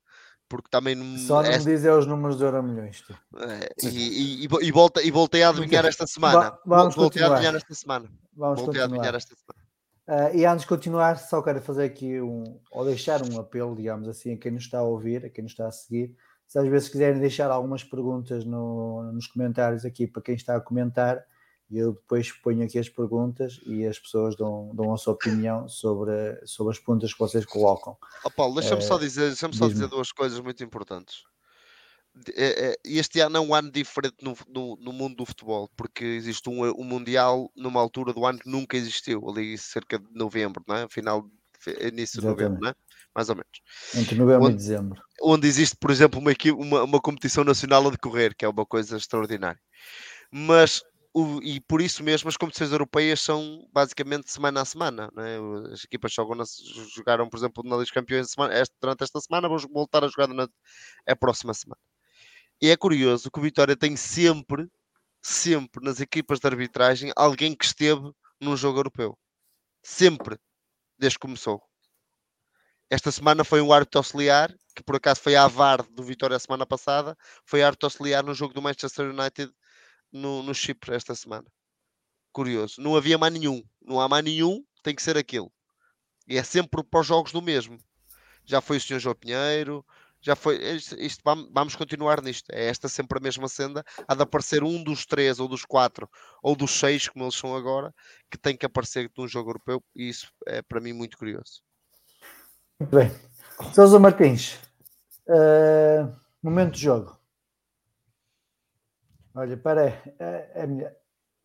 [0.53, 1.17] porque também não.
[1.17, 1.57] Só não é...
[1.57, 3.03] me dizer os números de euro milhões.
[3.39, 6.55] É, e, e, e, voltei, e voltei a adivinhar esta semana.
[6.63, 7.29] vamos voltei continuar.
[7.29, 8.05] a adivinhar esta semana.
[8.37, 8.83] Vamos voltei continuar.
[8.83, 9.63] a adivinhar esta semana.
[10.05, 14.07] Uh, e antes de continuar, só quero fazer aqui um, ou deixar um apelo, digamos
[14.07, 16.15] assim, a quem nos está a ouvir, a quem nos está a seguir.
[16.45, 20.61] Se às vezes quiserem deixar algumas perguntas no, nos comentários aqui para quem está a
[20.61, 21.25] comentar,
[21.71, 26.39] eu depois ponho aqui as perguntas e as pessoas dão, dão a sua opinião sobre,
[26.45, 27.97] sobre as perguntas que vocês colocam.
[28.23, 31.23] Oh, Paulo, deixa-me uh, só, dizer, deixa só dizer duas coisas muito importantes.
[32.85, 36.63] Este ano é um ano diferente no, no, no mundo do futebol, porque existe um,
[36.63, 40.87] um, Mundial numa altura do ano que nunca existiu, ali cerca de novembro, não é?
[40.89, 41.27] Final,
[41.81, 42.75] início de novembro, não é?
[43.15, 43.61] mais ou menos.
[43.95, 45.01] Entre novembro onde, e dezembro.
[45.21, 48.97] Onde existe, por exemplo, uma, uma, uma competição nacional a decorrer, que é uma coisa
[48.97, 49.59] extraordinária.
[50.31, 50.83] Mas
[51.43, 55.11] e por isso mesmo as competições europeias são basicamente semana a semana.
[55.13, 55.37] Né?
[55.71, 56.43] As equipas jogam na,
[56.95, 60.07] jogaram, por exemplo, na Liga dos Campeões semana, este, durante esta semana, vão voltar a
[60.07, 60.47] jogar na
[61.07, 61.79] a próxima semana.
[62.59, 64.67] E é curioso que o Vitória tem sempre,
[65.21, 68.11] sempre nas equipas de arbitragem alguém que esteve
[68.41, 69.17] num jogo europeu.
[69.83, 70.39] Sempre,
[70.97, 71.61] desde que começou.
[72.89, 76.39] Esta semana foi um árbitro auxiliar, que por acaso foi a VAR do Vitória a
[76.39, 79.51] semana passada, foi árbitro auxiliar no jogo do Manchester United
[80.13, 81.45] no, no Chipre esta semana.
[82.31, 82.79] Curioso.
[82.79, 83.63] Não havia mais nenhum.
[83.81, 85.49] Não há mais nenhum, tem que ser aquele.
[86.27, 87.77] E é sempre para os jogos do mesmo.
[88.45, 88.99] Já foi o Sr.
[88.99, 89.85] João Pinheiro,
[90.23, 90.55] já foi.
[90.55, 92.49] Isto, isto, vamos continuar nisto.
[92.49, 93.83] É esta sempre a mesma senda.
[94.07, 96.09] Há de aparecer um dos três, ou dos quatro,
[96.41, 97.93] ou dos seis, como eles são agora,
[98.31, 99.83] que tem que aparecer num jogo europeu.
[99.93, 101.61] E isso é para mim muito curioso.
[102.79, 103.11] Muito bem.
[103.73, 104.57] Sousa Martins,
[105.27, 107.17] uh, momento de jogo.
[109.35, 109.87] Olha, para
[110.19, 110.91] é, é melhor.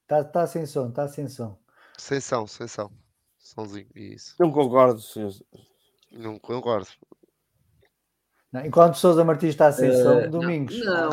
[0.02, 1.58] Está tá sem som, está sem som.
[1.96, 2.90] Sem som, sem som.
[3.38, 4.34] Somzinho, isso.
[4.38, 5.32] Não concordo, senhor.
[6.12, 6.88] Não concordo.
[8.50, 10.78] Não, enquanto Sousa Martins está sem uh, som, domingos.
[10.82, 11.10] Não,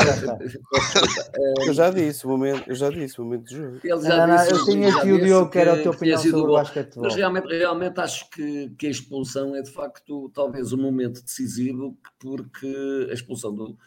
[1.67, 3.79] eu já disse, momento, eu já disse, momento de jogo.
[3.83, 6.17] Ele já não, disse, não, eu tinha aqui o Diogo que era a tua opinião
[6.17, 7.03] sobre o basquetebol.
[7.03, 11.97] Mas realmente, realmente acho que, que a expulsão é de facto talvez um momento decisivo,
[12.17, 13.77] porque a expulsão do,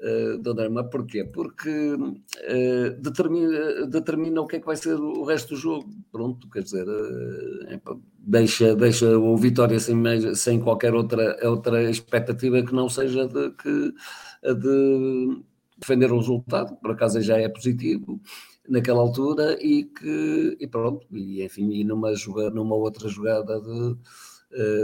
[0.00, 0.84] uh, do Drama.
[0.84, 1.24] Porquê?
[1.24, 5.88] Porque uh, determina, determina o que é que vai ser o resto do jogo.
[6.10, 12.74] Pronto, quer dizer, uh, deixa, deixa o Vitória sem, sem qualquer outra, outra expectativa que
[12.74, 13.94] não seja de, que,
[14.42, 15.42] de
[15.78, 18.20] defender o resultado, por acaso já é positivo
[18.68, 22.12] naquela altura e que e pronto, e enfim, e numa,
[22.52, 23.96] numa outra jogada de,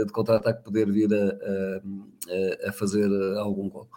[0.05, 3.89] de contra-ataque poder vir a, a, a fazer algum gol.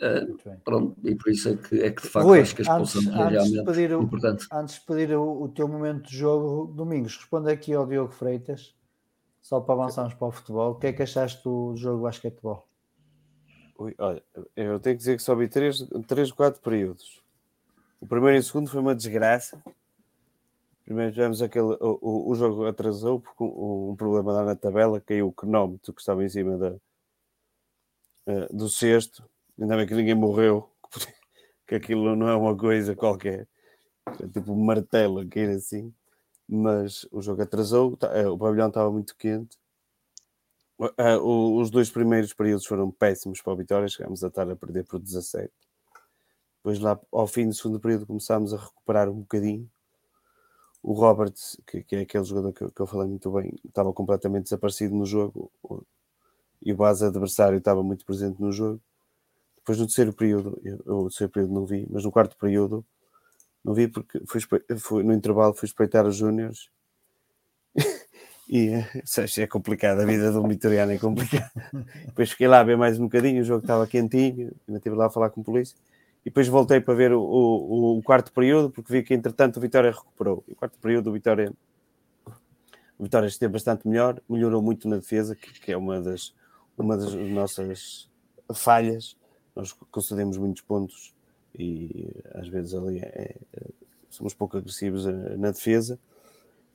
[0.00, 2.64] Uh, pronto, e por isso é que, é que de facto Rui, acho que a
[2.64, 4.46] expulsão antes, é realmente pedir o, importante.
[4.50, 8.74] Antes de pedir o, o, teu momento de jogo, Domingos, responde aqui ao Diogo Freitas,
[9.42, 10.70] só para avançarmos para o futebol.
[10.70, 12.66] O que é que achaste do jogo de basquetebol?
[13.78, 14.22] Ui, olha,
[14.56, 17.22] eu tenho que dizer que só vi três, três quatro períodos.
[18.00, 19.62] O primeiro e o segundo foi uma desgraça.
[20.82, 21.76] Primeiro tivemos aquele.
[21.78, 25.92] O, o, o jogo atrasou porque um, um, problema lá na tabela, caiu o cronómetro
[25.92, 26.70] que estava em cima da,
[28.28, 29.28] uh, do sexto
[29.60, 30.70] Ainda bem que ninguém morreu,
[31.68, 33.46] que aquilo não é uma coisa qualquer.
[34.18, 35.92] É tipo um martelo a cair assim.
[36.48, 39.58] Mas o jogo atrasou, tá, é, o pavilhão estava muito quente.
[41.22, 44.98] Os dois primeiros períodos foram péssimos para a Vitória, chegámos a estar a perder por
[44.98, 45.52] 17.
[46.56, 49.70] Depois, lá ao fim do segundo período, começámos a recuperar um bocadinho.
[50.82, 51.34] O Robert,
[51.66, 55.04] que, que é aquele jogador que, que, eu falei muito bem, estava completamente desaparecido no
[55.04, 55.52] jogo
[56.62, 58.80] e o base adversário estava muito presente no jogo.
[59.70, 62.84] Depois no terceiro período, eu, o terceiro período não vi, mas no quarto período
[63.64, 64.40] não vi porque fui,
[64.78, 66.68] fui no intervalo fui espreitar os júniores
[68.50, 68.72] e
[69.04, 71.52] seja, é complicado, a vida de um vitoriano é complicada.
[72.04, 75.06] depois fiquei lá a ver mais um bocadinho, o jogo estava quentinho, ainda estive lá
[75.06, 75.76] a falar com a polícia.
[76.22, 79.60] E depois voltei para ver o, o, o, quarto período, porque vi que entretanto o
[79.60, 80.42] Vitória recuperou.
[80.48, 81.52] E o quarto período o Vitória,
[82.98, 86.34] o Vitória esteve bastante melhor, melhorou muito na defesa, que, que é uma das,
[86.76, 88.10] uma das nossas
[88.52, 89.19] falhas
[89.60, 91.14] nós concedemos muitos pontos
[91.58, 93.70] e às vezes ali é, é,
[94.08, 95.98] somos pouco agressivos eh, na defesa,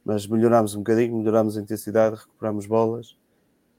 [0.03, 3.17] mas melhorámos um bocadinho, melhorámos a intensidade, recuperámos bolas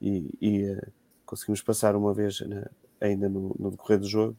[0.01, 0.87] e, e uh,
[1.25, 4.35] conseguimos passar uma vez na, ainda no, no, decorrer do jogo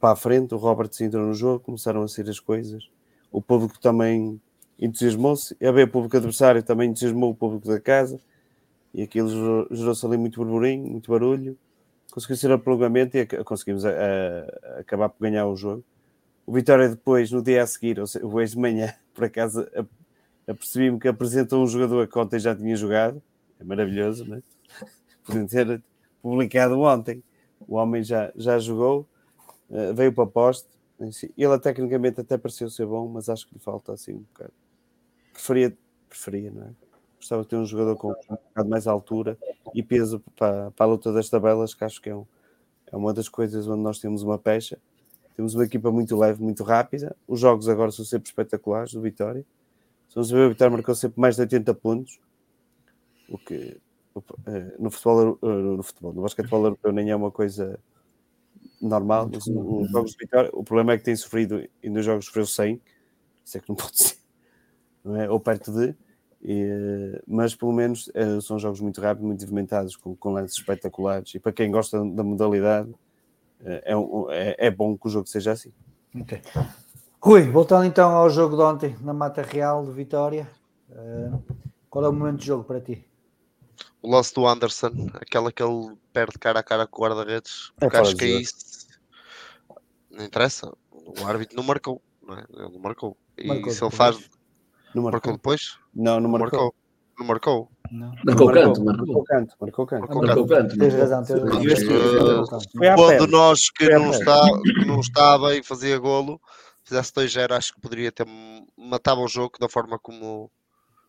[0.00, 0.54] para a frente.
[0.54, 2.90] O Robert entrou no jogo, começaram a sair as coisas.
[3.30, 4.40] O público também
[4.78, 8.18] entusiasmou-se, a ver o público adversário também entusiasmou o público da casa
[8.92, 11.56] e aquilo gerou- gerou-se ali muito burburinho, muito barulho.
[12.14, 15.82] Conseguiu ser a prolongamento e conseguimos a- a- acabar por ganhar o jogo.
[16.46, 19.66] O Vitória depois, no dia a seguir, ou seja, hoje de manhã, por acaso,
[20.46, 23.20] apercebi-me que apresentou um jogador que ontem já tinha jogado.
[23.58, 24.42] É maravilhoso, não é?
[25.24, 25.82] Podiam ter
[26.22, 27.20] publicado ontem.
[27.66, 29.08] O homem já, já jogou,
[29.68, 30.68] eh, veio para a poste.
[31.36, 34.52] Ele tecnicamente até pareceu ser bom, mas acho que lhe falta assim um bocado.
[35.32, 35.76] Preferia,
[36.08, 36.70] preferia, não é?
[37.24, 39.38] Gostava de ter um jogador com um bocado mais altura
[39.74, 42.26] e peso para, para a luta das tabelas, que acho que é, um-
[42.92, 44.78] é uma das coisas onde nós temos uma pecha.
[45.34, 47.16] Temos uma equipa muito leve, muito rápida.
[47.26, 49.40] Os jogos agora são sempre espetaculares do Vitória.
[50.10, 52.20] Se vamos ver, o Vitória marcou sempre mais de 80 pontos,
[53.30, 53.80] o que
[54.46, 57.80] eh, no futebol, eh, no futebol, no basquetebol europeu nem é uma coisa
[58.82, 59.30] normal.
[59.32, 62.26] Mas o- os jogos de Vitória, o problema é que tem sofrido, e nos jogos
[62.26, 62.78] sofreu 100,
[63.42, 64.16] isso é que não pode ser,
[65.02, 65.30] não é?
[65.30, 65.96] ou perto de,
[66.44, 71.34] e, mas pelo menos eh, são jogos muito rápidos, muito movimentados, com, com lances espetaculares,
[71.34, 72.92] e para quem gosta da modalidade,
[73.64, 75.72] eh, é, um- é, é bom que o jogo seja assim.
[76.20, 76.40] Ok.
[77.20, 80.48] Rui, voltando então ao jogo de ontem na Mata Real de Vitória,
[80.90, 81.30] eh,
[81.88, 83.04] qual é o momento de jogo para ti?
[84.02, 87.80] O lance do Anderson, aquela que ele perde cara a cara com o guarda-redes, É
[87.86, 88.54] porque fora acho que é isso.
[90.10, 90.70] Não interessa.
[90.92, 92.44] O árbitro não marcou, não é?
[92.52, 93.16] Ele não marcou.
[93.38, 94.30] E Marcou se ele faz.
[94.94, 95.32] Não Marcou marcou?
[95.32, 95.78] depois?
[95.94, 96.58] Não, não marcou.
[96.60, 96.74] marcou.
[97.18, 97.70] Não marcou.
[97.92, 98.12] Não.
[98.24, 99.16] Marcou o Marcou, canto, marcou marcou.
[99.20, 100.00] o canto, marcou o canto.
[100.00, 100.46] Marcou canto.
[100.48, 100.78] canto.
[100.78, 102.44] Tens razão, tens razão.
[102.96, 106.40] Quando nós que não, está, que não estava e fazia golo,
[106.82, 108.26] fizesse 2-0, acho que poderia ter
[108.76, 110.50] matado o jogo da forma como,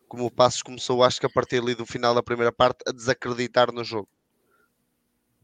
[0.08, 2.92] como o Passos começou, acho que a partir ali do final da primeira parte, a
[2.92, 4.08] desacreditar no jogo.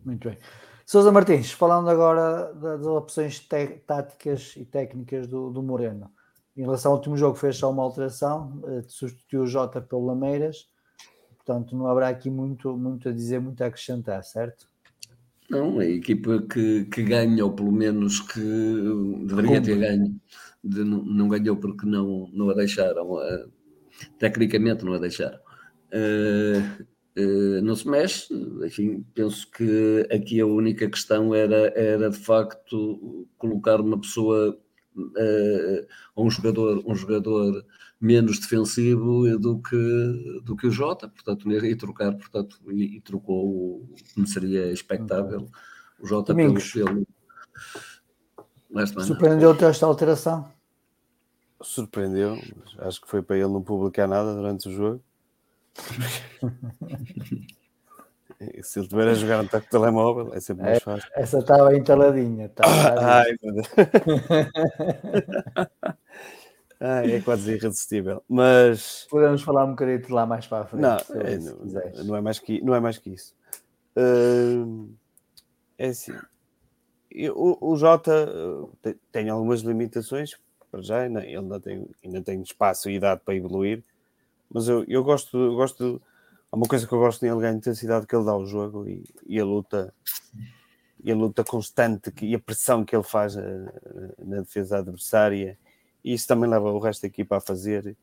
[0.05, 0.39] Muito bem.
[0.87, 3.41] Sousa Martins, falando agora da- das opções
[3.87, 6.11] táticas e técnicas do, do Moreno.
[6.57, 10.69] Em relação ao último jogo, fez só uma alteração, eh, substituiu o Jota pelo Lameiras,
[11.37, 14.69] portanto não haverá aqui muito, muito a dizer, muito a acrescentar, certo?
[15.51, 18.41] Não, a equipa que, que ganha, ou pelo menos que
[19.27, 20.19] deveria ter ganho,
[20.65, 23.21] de- não, não ganhou porque não, não a deixaram.
[23.21, 23.47] eh,
[24.19, 25.39] tecnicamente não a deixaram.
[25.93, 26.63] Eh,
[27.17, 28.35] eh, não se mexe,
[28.67, 34.59] enfim, penso que aqui a única questão era, era de facto colocar uma pessoa
[36.15, 37.65] ou um jogador, um jogador
[38.01, 43.47] menos defensivo do que, do que o Jota, portanto, e trocar, portanto, e, e trocou
[43.47, 45.49] o como seria expectável
[46.01, 46.73] o Jota pelo, Domingos.
[46.73, 47.07] pelo
[48.71, 49.05] não.
[49.05, 50.51] Surpreendeu-te esta alteração?
[51.61, 52.39] Surpreendeu,
[52.79, 55.03] acho que foi para ele não publicar nada durante o jogo.
[58.63, 61.09] Se ele estiver a jogar no toque de telemóvel, é sempre mais fácil.
[61.15, 62.47] Essa estava entaladinha.
[62.47, 62.71] Estava
[63.01, 63.69] Ai, meu Deus.
[66.81, 68.23] Ai, é quase irresistível.
[68.29, 70.83] Mas Podemos falar um bocadinho de lá mais para a frente.
[70.83, 73.35] não, é, isso, não, não é mais que, não é mais que isso.
[73.97, 74.93] Hum,
[75.79, 76.15] é assim.
[77.11, 80.33] eu- o, o Jota uh, te- tem algumas limitações,
[80.71, 83.85] para já, ainda- ele ainda tem, ainda tem espaço e idade para evoluir,
[84.51, 86.03] mas eu, eu gosto, eu gosto.
[86.53, 88.87] Há uma coisa que eu gosto nele é a intensidade que ele dá ao jogo
[88.87, 89.93] e, e a luta
[91.05, 93.73] e a luta constante que- e a pressão que ele faz eh,
[94.19, 95.59] na defesa adversária,
[96.05, 97.97] e isso também leva o resto da equipa a fazer.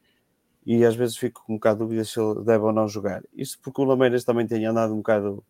[0.65, 3.23] E às vezes fico com um bocado de dúvida se ele deve ou não jogar.
[3.35, 5.43] Isto porque o Lameiras também tem andado um bocado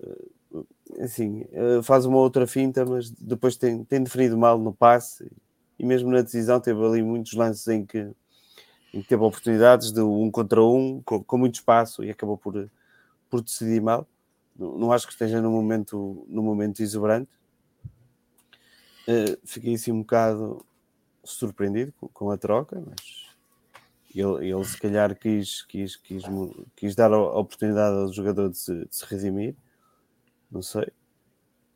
[0.00, 5.30] eh, assim, eh, faz uma outra finta, mas depois tem, tem definido mal no passe
[5.78, 8.08] e mesmo na decisão teve ali muitos lances em que,
[9.02, 12.70] que teve oportunidades de um contra um, com, com muito espaço e acabou por,
[13.28, 14.06] por decidir mal.
[14.58, 17.30] Não, não acho que esteja no momento, no momento exuberante.
[19.08, 20.64] Eh, fiquei assim um bocado
[21.22, 23.26] surpreendido com, com a troca, mas
[24.14, 26.24] ele, ele se calhar quis, quis, quis,
[26.74, 29.54] quis dar a oportunidade ao jogador de se, de se redimir,
[30.50, 30.90] não sei.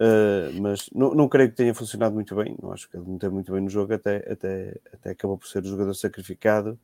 [0.01, 2.57] Eh, mas não, não creio que tenha funcionado muito bem.
[2.61, 5.47] Não acho que ele não teve muito bem no jogo, até, até, até acabou por
[5.47, 6.79] ser o jogador sacrificado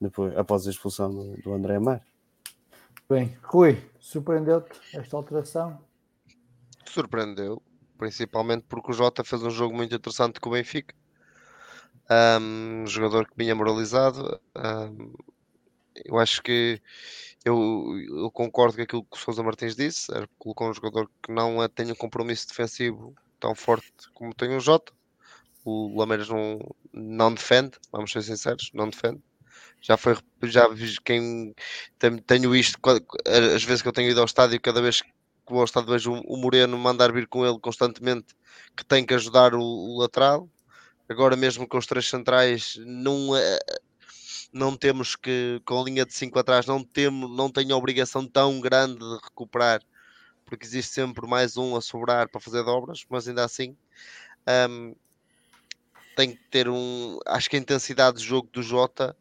[0.00, 2.04] depois, após a expulsão do, do André Amar.
[3.08, 5.78] Bem, Rui, surpreendeu-te esta alteração?
[6.86, 7.62] Surpreendeu,
[7.98, 10.94] principalmente porque o Jota fez um jogo muito interessante com o Benfica.
[12.40, 14.40] Um jogador que vinha moralizado.
[14.56, 15.12] um,
[16.04, 16.80] eu acho que
[17.44, 20.12] eu, eu concordo com aquilo que o Sousa Martins disse.
[20.12, 24.56] Era colocou um jogador que não é- tem um compromisso defensivo tão forte como tem
[24.56, 24.92] o Jota.
[25.64, 26.58] O Lameiras não,
[26.92, 29.22] não defende, vamos ser sinceros, não defende.
[29.86, 30.66] Já foi, já
[31.04, 31.54] quem
[32.26, 32.78] tenho isto
[33.54, 35.08] as vezes que eu tenho ido ao estádio, cada vez que
[35.46, 38.34] vou ao estádio vejo o Moreno mandar vir com ele constantemente
[38.74, 40.48] que tem que ajudar o, o lateral.
[41.08, 43.58] Agora mesmo com os três centrais não, é-
[44.52, 48.26] não temos que, com a linha de 5 atrás, não, temos, não tem a obrigação
[48.26, 49.82] tão grande de recuperar,
[50.44, 53.76] porque existe sempre mais um a sobrar para fazer dobras, mas ainda assim
[54.70, 54.94] um,
[56.16, 57.18] tem que ter um.
[57.26, 59.16] Acho que a intensidade de jogo do Jota,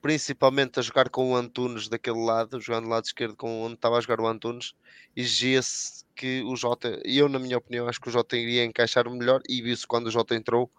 [0.00, 3.98] principalmente a jogar com o Antunes daquele lado, jogando do lado esquerdo com onde estava
[3.98, 4.74] a jogar o Antunes,
[5.14, 9.42] exigia-se que o Jota, eu, na minha opinião, acho que o Jota iria encaixar melhor,
[9.48, 10.70] e viu-se quando o Jota entrou,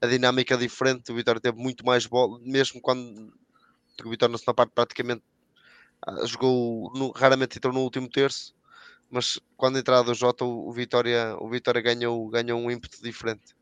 [0.00, 1.12] a dinâmica diferente.
[1.12, 3.32] O Vitória teve muito mais bola, mesmo quando
[4.04, 5.22] o Vitória na segunda parte praticamente
[6.06, 8.54] ah, jogou, no, raramente entrou no último terço,
[9.10, 13.54] mas quando entrar do Jota, o Vitória, o Vitória ganhou, ganhou um ímpeto diferente.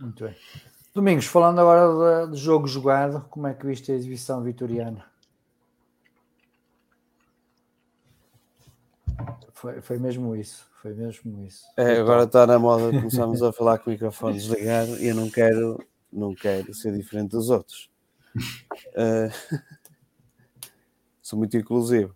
[0.00, 0.36] Muito bem.
[0.94, 5.06] Domingos, falando agora do jogo jogado, como é que viste a exibição vitoriana?
[9.54, 11.64] Foi, foi mesmo isso, foi mesmo isso.
[11.78, 15.30] É, agora está na moda, começamos a falar com o microfone desligado e eu não
[15.30, 15.82] quero,
[16.12, 17.90] não quero ser diferente dos outros.
[18.88, 19.32] Uh,
[21.22, 22.14] sou muito inclusivo.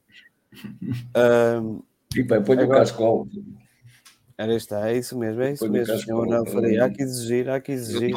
[1.15, 1.83] Uh,
[2.15, 3.45] e bem, põe agora, o casco alto.
[4.39, 5.95] Era está, é isso mesmo, é isso mesmo.
[6.09, 8.15] Eu não falei, há que exigir, há que exigir.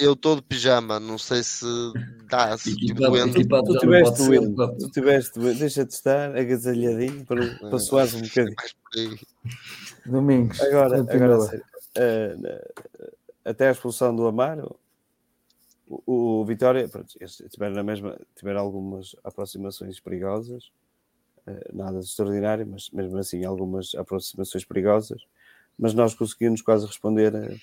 [0.00, 1.64] Eu estou de pijama, não sei se
[2.28, 2.58] dá.
[2.58, 8.22] Se tu, tu, tiveste doente, tu tiveste doente, deixa-te estar agasalhadinho para, para suares um
[8.22, 8.56] bocadinho.
[10.04, 12.82] Domingos, agora, agora uh,
[13.44, 14.74] até a expulsão do Amaro,
[15.88, 17.16] o, o Vitória, pronto,
[17.48, 20.72] tiveram, na mesma, tiveram algumas aproximações perigosas
[21.72, 25.22] nada de extraordinário, mas mesmo assim algumas aproximações perigosas,
[25.78, 27.56] mas nós conseguimos quase responder eh,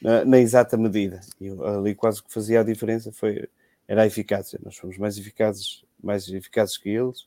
[0.00, 1.20] na, na, exata medida.
[1.40, 3.48] E ali quase que fazia a diferença foi
[3.86, 4.58] era a eficácia.
[4.62, 7.26] Nós fomos mais eficazes, mais eficazes que eles.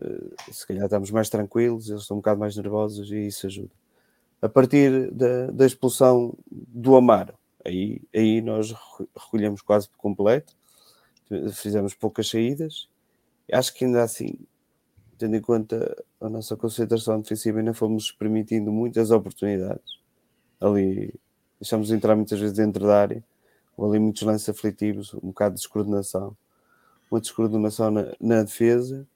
[0.00, 3.70] Eh, se calhar estamos mais tranquilos, eles estão um bocado mais nervosos e isso ajuda.
[4.40, 7.34] A partir da, da expulsão do Amaro,
[7.64, 8.74] aí, aí nós
[9.16, 10.54] recolhemos quase por completo,
[11.52, 12.88] fizemos poucas saídas.
[13.50, 14.38] Acho que ainda assim
[15.18, 19.98] tendo em conta a nossa concentração defensiva, ainda fomos permitindo muitas oportunidades.
[20.60, 21.12] Ali
[21.60, 23.24] deixamos de entrar muitas vezes dentro da área,
[23.76, 26.36] ou ali muitos lances aflitivos, um bocado de descoordenação,
[27.10, 29.06] uma descoordenação na, na defesa,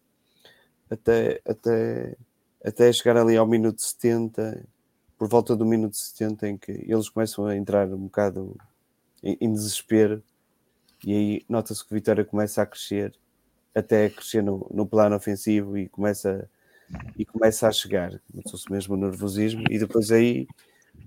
[0.90, 2.16] até, até,
[2.64, 4.64] até chegar ali ao minuto 70,
[5.16, 8.56] por volta do minuto 70, em que eles começam a entrar um bocado
[9.22, 10.22] em, em desespero,
[11.04, 13.14] e aí nota-se que o Vitória começa a crescer
[13.74, 16.48] até crescer no, no plano ofensivo e começa,
[17.16, 18.20] e começa a chegar.
[18.32, 20.46] Notou-se mesmo o nervosismo e depois aí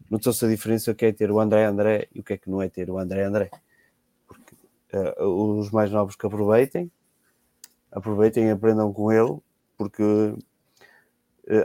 [0.09, 2.49] notou-se a diferença o que é ter o André André e o que é que
[2.49, 3.49] não é ter o André André.
[4.27, 4.55] Porque
[4.93, 6.91] uh, os mais novos que aproveitem,
[7.91, 9.37] aproveitem e aprendam com ele,
[9.77, 10.35] porque uh,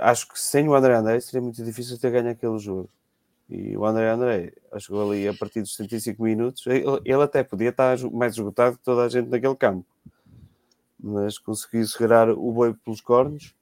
[0.03, 2.91] acho que sem o André André seria muito difícil ter ganho aquele jogo.
[3.49, 7.71] E o André André chegou ali a partir dos 75 minutos, ele, ele até podia
[7.71, 9.85] estar mais esgotado que toda a gente naquele campo
[11.03, 13.55] mas conseguiu segurar o boi pelos cornos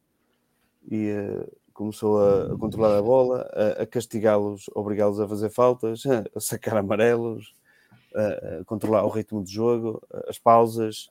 [0.91, 6.03] e uh, começou a, a, controlar a bola, a, a castigá-los, obrigá-los a fazer faltas,
[6.35, 7.55] a sacar amarelos,
[8.15, 11.11] a, a, controlar o ritmo de jogo, as pausas.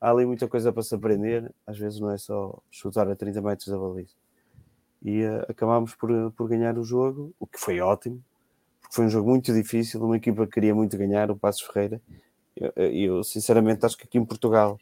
[0.00, 3.42] Há ali muita coisa para se aprender, às vezes não é só chutar a 30
[3.42, 4.14] metros da baliza.
[5.02, 8.22] E uh, acabámos por, por ganhar o jogo, o que foi ótimo,
[8.80, 12.00] porque foi um jogo muito difícil, uma equipa que queria muito ganhar, o Passos Ferreira.
[12.56, 14.78] Eu, eu, sinceramente acho que aqui em Portugal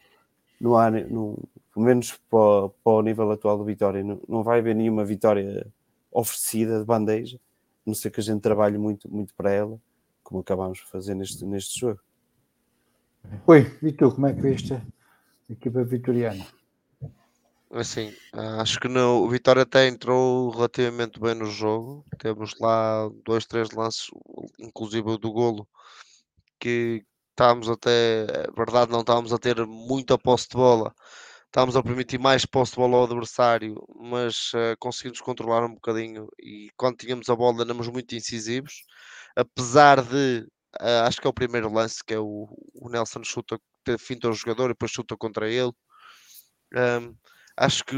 [0.65, 1.39] não há, no,
[1.73, 5.67] pelo menos para, para, o nível atual do Vitória, não, não vai haver nenhuma vitória
[6.11, 7.41] oferecida de bandeja, a
[7.85, 9.79] não ser que a gente trabalhe muito, muito para ela,
[10.23, 12.01] como acabámos de fazer neste, neste jogo.
[13.47, 14.83] Oi, e tu, como é que viste a
[15.51, 16.47] equipa vitoriana?
[17.71, 22.05] Assim, acho que no, o Vitória até entrou relativamente bem no jogo.
[22.19, 24.09] Temos lá dois, três lances,
[24.59, 25.67] inclusive o do golo,
[26.61, 27.05] que,
[27.35, 30.95] estávamos até, é verdade, não estávamos a ter muita posse de bola,
[31.47, 36.29] estávamos a permitir mais posse de bola ao adversário, mas uh, conseguimos controlar um bocadinho
[36.41, 38.83] e quando tínhamos a bola éramos muito incisivos,
[39.37, 40.47] apesar de,
[40.81, 43.59] uh, acho que é o primeiro lance, que é o, o Nelson chuta,
[43.99, 45.73] finta o jogador e depois chuta contra ele.
[46.73, 47.17] Um,
[47.57, 47.97] acho que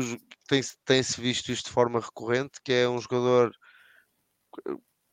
[0.48, 3.52] tem-se tem visto isto de forma recorrente, que é um jogador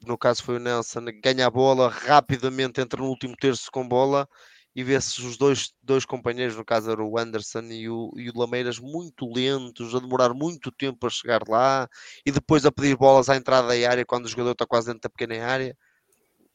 [0.05, 4.27] no caso foi o Nelson, ganha a bola, rapidamente entra no último terço com bola
[4.75, 8.37] e vê-se os dois, dois companheiros, no caso era o Anderson e o, e o
[8.37, 11.87] Lameiras, muito lentos, a demorar muito tempo a chegar lá
[12.25, 15.01] e depois a pedir bolas à entrada da área quando o jogador está quase dentro
[15.01, 15.77] da pequena área.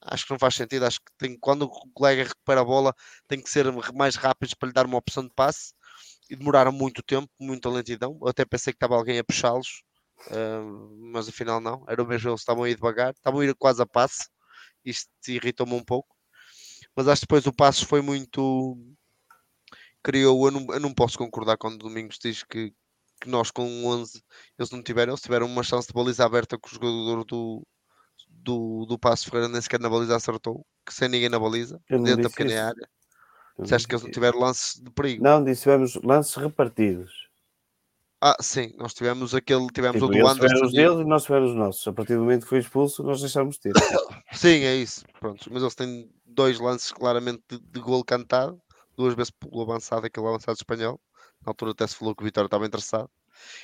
[0.03, 0.85] Acho que não faz sentido.
[0.87, 2.95] Acho que tem, quando o colega recupera a bola,
[3.29, 5.73] tem que ser mais rápido para lhe dar uma opção de passe
[6.31, 8.19] e demoraram muito tempo, muita lentidão.
[8.23, 9.83] Eu até pensei que estava alguém a puxá-los
[10.27, 13.55] Uh, mas afinal não, era o mesmo, eles estavam a ir devagar, estavam a ir
[13.55, 14.29] quase a passe,
[14.85, 16.15] isto irritou-me um pouco,
[16.95, 18.77] mas acho que depois o passo foi muito
[20.03, 20.47] criou.
[20.47, 22.73] Eu não, eu não posso concordar quando o Domingos diz que,
[23.21, 24.23] que nós com 11
[24.59, 25.13] eles não tiveram.
[25.13, 27.67] Eles tiveram uma chance de baliza aberta com o jogador do,
[28.29, 32.23] do, do Passo Ferreira nem sequer na baliza acertou, que sem ninguém na baliza, dentro
[32.23, 32.61] da pequena isso.
[32.61, 32.89] área.
[33.61, 35.23] Disseste que eles não tiveram lance de perigo.
[35.23, 37.28] Não, disse tivemos lances repartidos.
[38.21, 40.65] Ah, sim, nós tivemos aquele, tivemos Tipo, o do Anderson.
[40.65, 41.87] os deles e nós tivemos os nossos.
[41.87, 43.73] A partir do momento que foi expulso, nós deixámos de ter.
[44.35, 45.05] Sim, é isso.
[45.21, 48.61] Pronto, mas eles têm dois lances claramente de, de gol cantado,
[48.97, 51.01] duas vezes pelo avançado, aquele avançado espanhol.
[51.47, 53.09] Na altura até se falou que o Vitória estava interessado.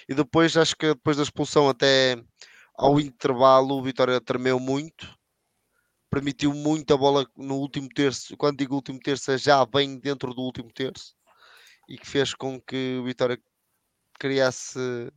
[0.09, 2.17] E depois, acho que depois da expulsão até
[2.77, 5.13] ao intervalo, o Vitória tremeu muito.
[6.09, 8.37] Permitiu muito a bola no último terço.
[8.37, 11.13] Quando digo último terço, é já bem dentro do último terço.
[11.89, 13.37] E que fez com que o Vitória
[14.19, 15.11] criasse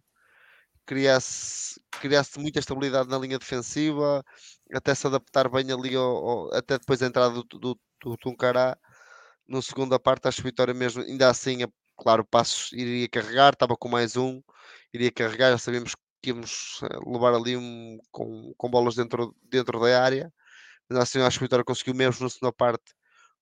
[0.86, 4.24] criasse, criasse muita estabilidade na linha defensiva,
[4.74, 8.78] até se adaptar bem ali, ao, ao- até depois da entrada do, do, do Tuncará.
[9.48, 11.68] No segunda parte, acho que Vitória mesmo, ainda assim, é-
[11.98, 14.42] claro, Passos iria carregar, estava com mais um,
[14.94, 19.80] iria carregar, já sabíamos que íamos eh, levar ali um, com, com bolas dentro, dentro
[19.80, 20.34] da área,
[20.90, 22.84] mas assim, acho que a Vitória conseguiu mesmo na segunda parte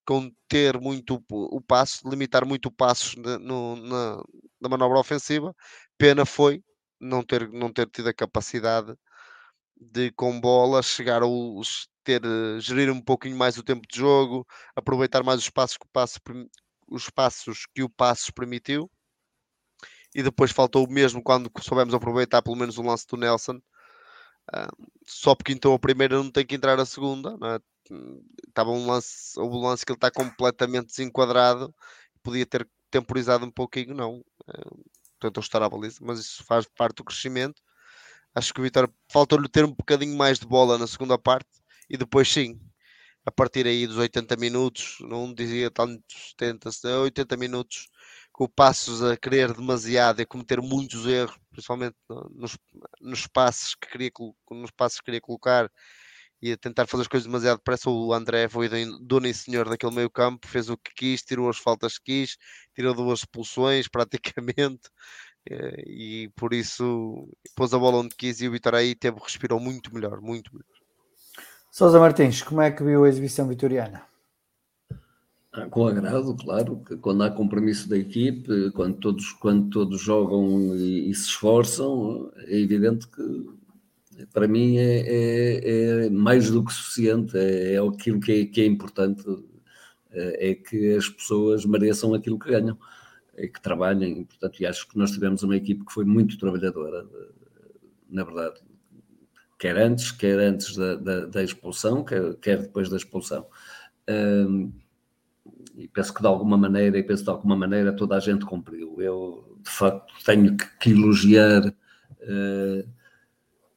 [0.06, 4.24] conter muito o, passo, limitar muito o passo na, na,
[4.62, 5.54] na manobra ofensiva.
[5.98, 6.64] Pena foi
[7.00, 8.94] não ter, não ter tido a capacidade
[9.78, 14.46] de com bola chegar aos ter eh, gerir um pouquinho mais o tempo de jogo,
[14.76, 16.20] aproveitar mais os passos que o passo
[16.88, 18.90] os passos que o Passos permitiu.
[20.14, 23.60] E depois faltou o mesmo quando soubemos aproveitar pelo menos o lance do Nelson.
[25.06, 27.60] Só porque então a primeira não tem que entrar a segunda, não é?
[28.48, 31.74] Estava um lance, houve um lance que ele está completamente desenquadrado,
[32.24, 34.24] podia ter temporizado um pouquinho, não.
[34.48, 34.72] Ah,
[35.20, 37.62] tentou estar à baliza, mas isso faz parte do crescimento.
[38.34, 41.50] Acho que o Vitória faltou-lhe ter um bocadinho mais de bola na segunda parte
[41.90, 42.60] e depois sim,
[43.26, 46.70] a partir aí dos 80 minutos, não dizia tantos 70,
[47.02, 47.90] 80 minutos,
[48.40, 52.58] o Passos a querer demasiado e a cometer muitos erros, principalmente no- nos,
[53.02, 53.28] nos
[53.80, 54.12] que queria,
[54.52, 55.72] nos passes que queria colocar
[56.42, 57.90] e a tentar fazer as coisas demasiado depressa.
[57.90, 61.50] O André foi dono dono e senhor daquele meio campo, fez o que quis, tirou
[61.50, 62.38] as faltas que quis,
[62.76, 64.90] tirou duas expulsões praticamente.
[65.50, 69.60] eh, E por isso pôs a bola onde quis e o Vitória aí teve, respirou
[69.60, 70.76] muito melhor, muito melhor.
[71.70, 74.02] Sousa Martins, como é que viu a exibição vitoriana?
[75.72, 81.16] Com agrado, claro, quando há compromisso da equipe, quando todos, quando todos jogam e, e
[81.16, 83.50] se esforçam, é evidente que
[84.34, 85.02] para mim é,
[86.04, 89.24] é- é mais do que suficiente, é, é aquilo que é, que é importante,
[90.12, 92.78] é, é que as pessoas mereçam aquilo que ganham,
[93.36, 97.06] é que trabalhem, portanto, e acho que nós tivemos uma equipe que foi muito trabalhadora,
[98.10, 98.62] na verdade,
[99.58, 103.46] quer antes, quer antes da, da, da expulsão, quer, quer depois da expulsão.
[104.10, 104.72] Hum,
[105.78, 109.02] e penso que de alguma maneira, e penso de alguma maneira toda a gente cumpriu.
[109.02, 111.74] Eu, de facto, tenho que, que elogiar
[112.22, 112.86] eh,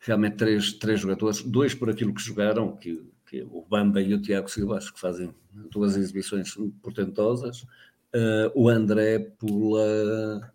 [0.00, 4.22] realmente três, três jogadores, dois por aquilo que jogaram, que, que o Bamba e o
[4.22, 5.34] Tiago Silva acho que fazem
[5.70, 7.66] duas exibições portentosas.
[8.12, 10.52] Eh, o André pela,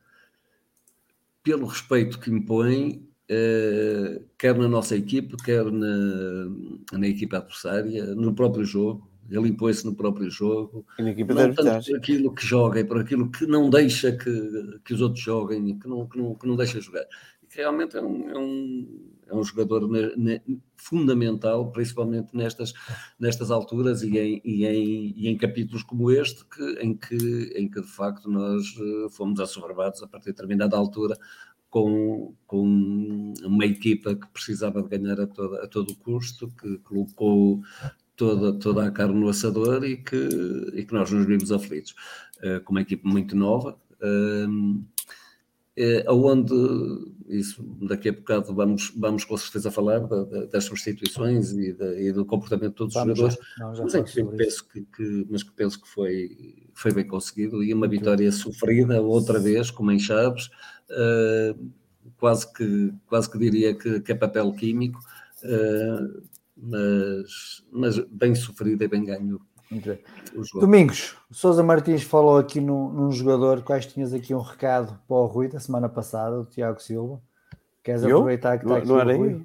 [1.43, 6.45] pelo respeito que impõe, eh, quer na nossa equipe, quer na,
[6.93, 9.12] na equipe adversária, no próprio jogo.
[9.29, 10.85] Ele impõe-se no próprio jogo,
[11.33, 11.93] não tanto arbitragem.
[11.93, 15.77] por aquilo que joga e por aquilo que não deixa que, que os outros joguem
[15.79, 17.05] que não, que não, que não deixa jogar.
[17.41, 20.41] E que realmente é um, é um, é um jogador ne- ne-
[20.75, 22.73] fundamental, principalmente nestas,
[23.19, 27.69] nestas alturas e em, e, em, e em capítulos como este, que, em, que, em
[27.69, 31.17] que de facto nós eh, fomos assoberbados a partir de determinada altura
[31.69, 37.61] com, com uma equipa que precisava de ganhar a, toda, a todo custo, que colocou
[38.15, 40.15] toda, toda a carne no assador e que,
[40.73, 41.95] e que nós nos vimos aflitos.
[42.41, 44.81] Eh, com uma equipe muito nova, ehm,
[45.75, 46.53] eh, aonde,
[47.27, 51.99] isso daqui a bocado vamos, vamos com certeza falar da- da- das substituições e, da-
[51.99, 54.81] e do comportamento de todos os Vamos jogadores, já, já mas, falar que penso que,
[54.81, 59.71] que- mas que penso que foi, foi bem conseguido e uma vitória sofrida outra vez,
[59.71, 60.49] como em Chaves,
[60.89, 61.55] eh,
[62.17, 64.99] quase, que, quase que diria que, que é papel químico,
[65.43, 66.07] eh,
[66.63, 69.39] mas, mas bem sofrido e bem ganho.
[70.59, 75.15] Domingos, o Sousa Martins falou aqui num, num jogador, quais tinhas aqui um recado para
[75.17, 77.21] o Rui da semana passada, o Tiago Silva.
[77.83, 78.17] Queres Eu?
[78.17, 79.33] aproveitar que está Não- aqui não o era Rui?
[79.33, 79.41] eu?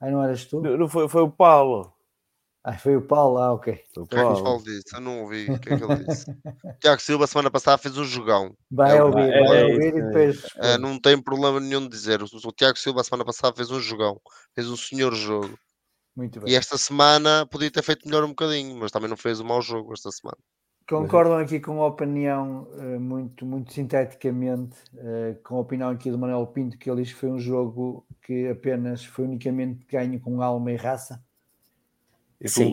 [0.00, 0.60] Ah, não eras tu?
[0.60, 1.92] Não, não foi, foi o Paulo.
[2.62, 3.72] Ah, foi o Paulo, ah, ok.
[3.96, 4.62] O que é que Paulo.
[4.62, 4.84] disso?
[4.94, 6.26] Eu não ouvi o que é que ele disse.
[6.80, 8.54] Tiago Silva, semana passada, fez um jogão.
[8.70, 10.42] Vai É ouvir, é- vai é ouvir isso, e é depois.
[10.58, 12.22] Ah, não tem problema nenhum de dizer.
[12.22, 14.20] O, o Tiago Silva, semana passada, fez um jogão.
[14.54, 15.58] Fez um senhor jogo.
[16.20, 16.54] Muito E bem.
[16.54, 19.94] esta semana podia ter feito melhor um bocadinho, mas também não fez um mau jogo
[19.94, 20.36] esta semana.
[20.86, 26.18] Concordam aqui com a opinião uh, muito, muito sinteticamente, uh, com a opinião aqui do
[26.18, 30.42] Manuel Pinto, que ele diz que foi um jogo que apenas foi unicamente ganho com
[30.42, 31.24] alma e raça?
[32.46, 32.70] Sim,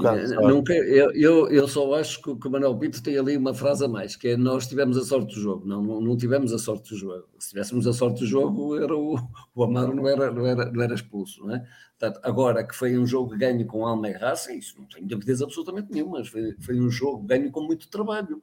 [0.48, 3.84] nunca, eu, eu, eu só acho que, que o Manuel Pinto tem ali uma frase
[3.84, 5.68] a mais, que é nós tivemos a sorte do jogo.
[5.68, 7.28] Não, não, não tivemos a sorte do jogo.
[7.38, 9.18] Se tivéssemos a sorte do jogo, era o,
[9.54, 11.68] o Amaro não era, não, era, não era expulso, não é?
[12.00, 15.42] Portanto, agora que foi um jogo ganho com alma e raça, isso não tenho dúvidas
[15.42, 18.42] absolutamente nenhuma, mas foi, foi um jogo ganho com muito trabalho.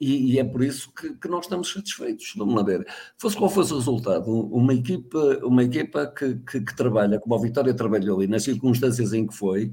[0.00, 2.32] E, e, é por isso que, que, nós estamos satisfeitos.
[2.36, 2.86] Vamos lá ver.
[3.18, 7.40] Fosse qual fosse o resultado, uma equipa, uma equipa que, que, que trabalha como a
[7.40, 9.72] Vitória trabalhou e nas circunstâncias em que foi,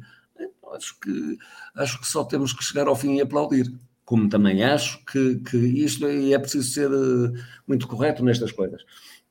[0.74, 1.38] acho que,
[1.76, 3.72] acho que só temos que chegar ao fim e aplaudir.
[4.06, 8.82] Como também acho que, que isto é, preciso ser eh, muito correto nestas coisas.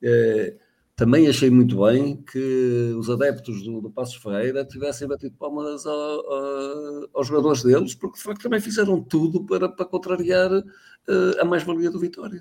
[0.02, 0.54] É,
[0.96, 7.26] também achei muito bem que os adeptos do, do Passos Ferreira tivessem batido palmas aos
[7.26, 12.00] jogadores deles, porque de facto também fizeram tudo para, para contrariar uh, a mais-valia do
[12.00, 12.40] Vitória.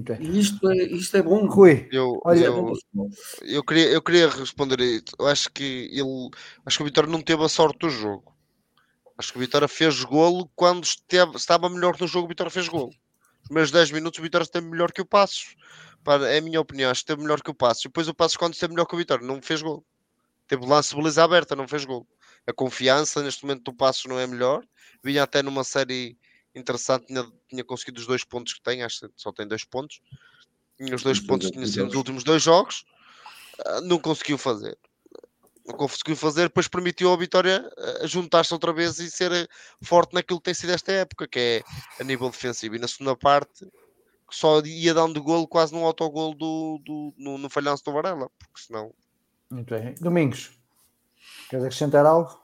[0.00, 0.16] Okay.
[0.18, 1.46] E isto é, isto é bom.
[1.46, 2.72] Rui, eu, olha, eu,
[3.42, 5.14] eu, queria, eu queria responder isso.
[5.16, 6.30] Eu acho que ele
[6.66, 8.34] acho que o Vitória não teve a sorte do jogo.
[9.16, 12.66] Acho que o Vitória fez golo quando esteve, estava melhor no jogo, o Vitória fez
[12.66, 12.90] golo.
[13.46, 15.54] Os primeiros 10 minutos o Vitória esteve melhor que o Passos
[16.28, 17.84] é a minha opinião, acho que esteve melhor que o Passos.
[17.84, 19.84] Depois o Passos, quando esteve melhor que o Vitória, não fez gol.
[20.48, 22.04] Teve lance de beleza aberta, não fez gol.
[22.44, 24.64] A confiança neste momento do Passos não é melhor.
[25.00, 26.18] Vinha até numa série
[26.56, 30.00] interessante, tinha, tinha conseguido os dois pontos que tem, acho que só tem dois pontos.
[30.76, 32.84] Tinha os dois pontos que tinha sido nos últimos dois jogos,
[33.64, 34.76] ah, não conseguiu fazer.
[35.68, 39.48] Não conseguiu fazer, depois permitiu ao Vitória ah, juntar-se outra vez e ser
[39.82, 41.62] forte naquilo que tem sido esta época, que é
[42.00, 42.76] a nível defensivo.
[42.76, 43.66] E na segunda parte,
[44.30, 48.60] só ia dando golo quase num autogolo do, do, no, no falhanço do Varela, porque
[48.60, 48.92] senão.
[49.50, 49.94] Muito bem.
[50.00, 50.58] Domingos,
[51.48, 52.40] queres acrescentar algo?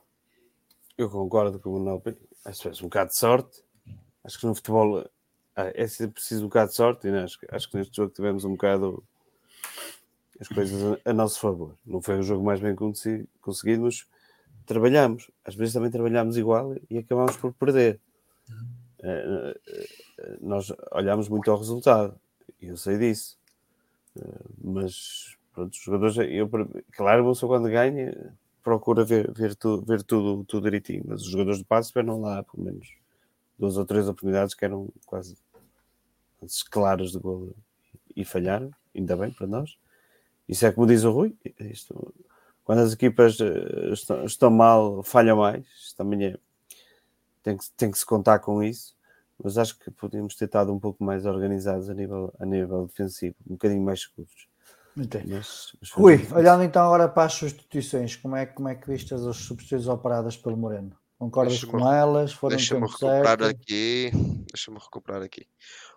[0.96, 2.02] Eu concordo com o Manuel
[2.44, 3.64] Acho que é um bocado de sorte.
[4.24, 5.04] Acho que no futebol
[5.56, 7.24] ah, é preciso um bocado de sorte e né?
[7.24, 9.04] acho, acho que neste jogo tivemos um bocado
[10.42, 11.74] as coisas a, a nosso favor.
[11.86, 14.06] Não foi o jogo mais bem conseguido, mas
[14.66, 15.30] trabalhamos.
[15.44, 18.00] Às vezes também trabalhamos igual e acabamos por perder.
[19.00, 19.58] Uh,
[20.40, 22.14] nós olhamos muito ao resultado,
[22.60, 23.38] eu sei disso.
[24.16, 26.48] Eh, mas pronto, os jogadores, eu,
[26.92, 31.58] claro, pessoa quando ganha procura ver, ver, tu, ver tudo, tudo direitinho, mas os jogadores
[31.58, 32.94] de passe não lá pelo menos
[33.58, 35.36] duas ou três oportunidades que eram quase
[36.70, 37.54] claras de gol
[38.14, 39.76] e falharam, ainda bem para nós.
[40.52, 42.14] Isso é como diz o Rui, isto,
[42.64, 45.66] quando as equipas eh, estão, estão mal, falham mais,
[45.96, 46.38] também é,
[47.42, 48.94] tem que, tem que se contar com isso
[49.42, 53.34] mas acho que podíamos ter estado um pouco mais organizados a nível, a nível defensivo,
[53.46, 54.48] um bocadinho mais seguros.
[54.94, 59.14] Mas, mas Rui, olhando então agora para as substituições, como é, como é que viste
[59.14, 60.96] as substituições operadas pelo Moreno?
[61.18, 62.32] Concordas com elas?
[62.32, 63.44] Foram deixa-me recuperar certo?
[63.44, 64.10] aqui.
[64.52, 65.46] Deixa-me recuperar aqui.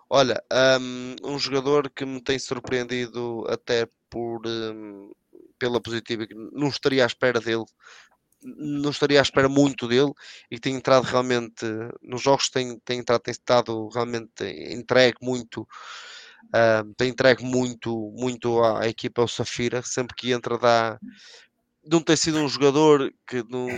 [0.08, 0.42] Olha,
[0.80, 5.10] um, um, jogador que me tem surpreendido até por um,
[5.58, 7.64] pela positiva, que não estaria à espera dele
[8.42, 10.12] não estaria à espera muito dele
[10.50, 11.64] e tem entrado realmente
[12.02, 18.62] nos jogos tem, tem entrado, tem estado realmente entregue muito uh, tem entregue muito muito
[18.62, 20.98] à, equipa o Safira, sempre que entra dá
[21.84, 23.68] não tem sido um jogador que não,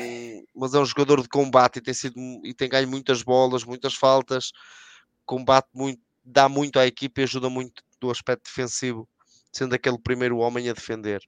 [0.55, 2.15] mas é um jogador de combate e tem sido
[2.45, 4.51] e tem ganho muitas bolas, muitas faltas,
[5.27, 9.09] combate muito, dá muito à equipa e ajuda muito do aspecto defensivo,
[9.51, 11.21] sendo aquele primeiro homem a defender.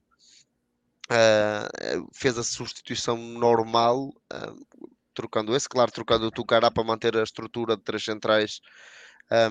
[1.09, 7.23] Uh, fez a substituição normal, uh, trocando esse, claro, trocando o Tucará para manter a
[7.23, 8.61] estrutura de três centrais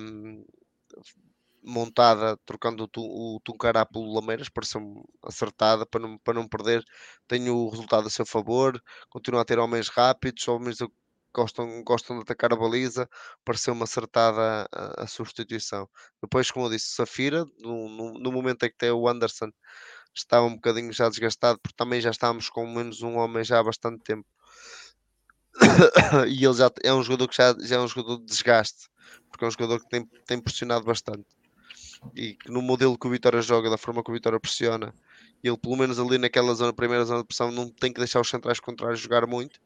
[0.01, 0.45] um,
[1.63, 6.83] montada, trocando o, Tucará pelo Lameiras, pareceu acertada para não, para não perder.
[7.29, 10.79] Tenho o resultado a seu favor, continua a ter homens rápidos, homens
[11.35, 13.09] gostam, gostam de atacar a baliza,
[13.45, 15.89] pareceu-me acertada a, a, substituição.
[16.23, 19.51] Depois, como eu disse, Safira, no, no, no momento em que tem o Anderson
[20.15, 23.63] estava um bocadinho já desgastado, porque também já estávamos com menos um homem já há
[23.63, 24.27] bastante tempo.
[26.29, 28.89] e ele já é um jogador que já, já é um jogador de desgaste,
[29.29, 31.27] porque é um jogador que tem, tem pressionado bastante.
[32.15, 34.95] E que no modelo que o Vitória joga, da forma que o Vitória pressiona,
[35.43, 38.29] ele pelo menos ali naquela zona, primeira zona de pressão, não tem que deixar os
[38.29, 39.61] centrais contrários jogar muito.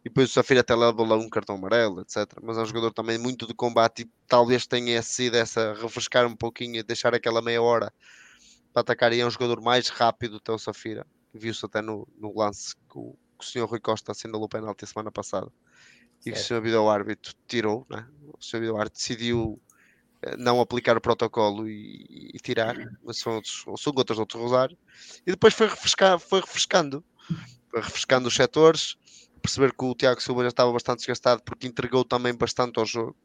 [0.00, 2.26] E depois o Safira até leva lá um cartão amarelo, etc.
[2.42, 6.34] Mas é um jogador também muito de combate e talvez tenha sido essa refrescar um
[6.34, 7.92] pouquinho e deixar aquela meia hora
[8.72, 11.06] para atacar e é um jogador mais rápido até o Safira.
[11.34, 14.86] Viu-se até no, no lance que o, que o senhor Rui Costa assinalou o penalti
[14.86, 15.48] semana passada.
[16.24, 18.06] E que o senhor vídeo árbitro tirou, né?
[18.38, 19.60] o senhor vídeo árbitro decidiu
[20.22, 24.40] eh, não aplicar o protocolo e, e tirar, mas são, outros, são gotas de outro
[24.40, 24.76] rosário.
[25.26, 27.04] E depois foi, refrescar, foi refrescando,
[27.70, 28.96] foi refrescando os setores,
[29.40, 33.16] perceber que o Tiago Silva já estava bastante desgastado porque entregou também bastante ao jogo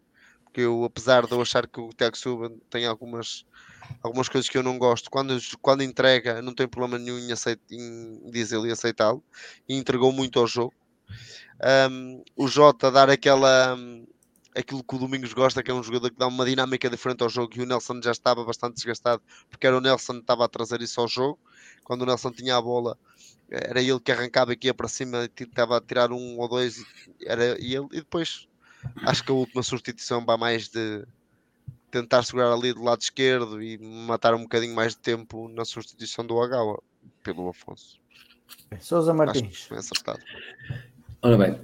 [0.56, 3.46] porque eu, apesar de eu achar que o Tiago Silva tem algumas,
[4.02, 7.60] algumas coisas que eu não gosto, quando, quando entrega, não tem problema nenhum em, aceit,
[7.70, 9.22] em dizer e aceitá-lo,
[9.68, 10.74] e entregou muito ao jogo.
[11.92, 13.78] Um, o Jota dar aquela.
[14.56, 17.30] Aquilo que o Domingos gosta, que é um jogador que dá uma dinâmica diferente ao
[17.30, 20.48] jogo, e o Nelson já estava bastante desgastado, porque era o Nelson que estava a
[20.48, 21.38] trazer isso ao jogo.
[21.84, 22.98] Quando o Nelson tinha a bola,
[23.50, 26.84] era ele que arrancava aqui para cima, estava a tirar um ou dois,
[27.26, 28.48] era ele, e depois
[29.04, 31.06] acho que a última substituição vai mais de
[31.92, 36.26] tentar segurar ali do lado esquerdo e matar um bocadinho mais de tempo na substituição
[36.26, 36.82] do Agawa
[37.24, 38.00] pelo Afonso.
[38.80, 39.68] Sousa Martins.
[39.72, 40.20] Acho acertado.
[41.26, 41.60] Ora bem,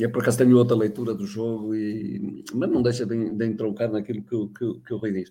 [0.00, 3.92] eu por acaso tenho outra leitura do jogo, e, mas não deixa de, de entroncar
[3.92, 5.28] naquilo que, que, que o Rui diz.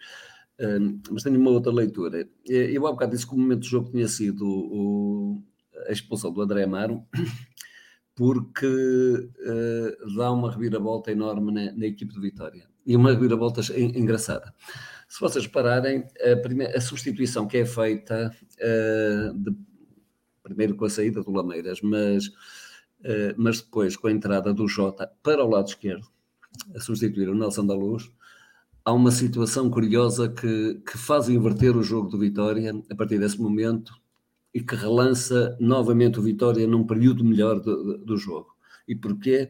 [0.59, 2.29] Uh, mas tenho uma outra leitura.
[2.45, 5.43] Eu há bocado disse que o momento do jogo tinha sido o,
[5.87, 7.03] a expulsão do André Amaro,
[8.13, 8.67] porque
[10.15, 12.67] dá uma reviravolta enorme na, na, equipe de Vitória.
[12.85, 14.53] E uma reviravolta engraçada.
[15.09, 18.29] Se vocês repararem, a, primeira, a substituição que é feita,
[19.33, 19.55] de,
[20.43, 22.29] primeiro com a saída do Lameiras, mas,
[23.37, 26.07] mas depois com a entrada do Jota para o lado esquerdo,
[26.75, 28.11] a substituir o Nelson da Luz,
[28.83, 33.39] há uma situação curiosa que, que faz inverter o jogo do Vitória a partir desse
[33.39, 33.93] momento
[34.53, 38.55] e que relança novamente o Vitória num período melhor do, do jogo.
[38.87, 39.49] E porquê?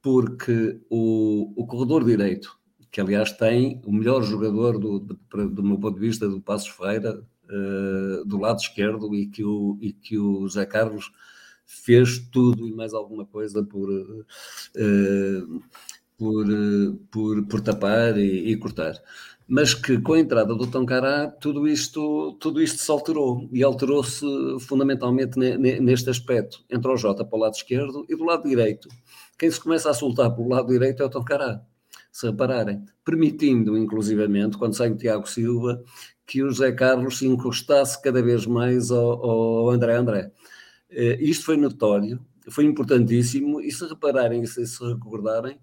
[0.00, 2.58] Porque o, o corredor direito,
[2.90, 7.22] que aliás tem o melhor jogador do, do, meu ponto de vista do Passos Feira,
[7.44, 11.12] uh, do lado esquerdo, e que, o, e que o Zé Carlos
[11.66, 15.62] fez tudo e mais alguma coisa por, uh,
[16.16, 19.00] por, uh, por, por tapar e, e cortar
[19.54, 24.24] mas que com a entrada do Toncará tudo isto, tudo isto se alterou e alterou-se
[24.60, 26.64] fundamentalmente neste aspecto.
[26.70, 28.88] Entrou o Jota para o lado esquerdo e do lado direito.
[29.38, 31.60] Quem se começa a soltar pelo lado direito é o Toncará,
[32.10, 35.82] se repararem, permitindo inclusivamente, quando sai o Tiago Silva,
[36.26, 40.32] que o José Carlos se encostasse cada vez mais ao, ao André André.
[40.92, 42.20] Uh, isto foi notório,
[42.50, 45.58] foi importantíssimo e se repararem se, se recordarem,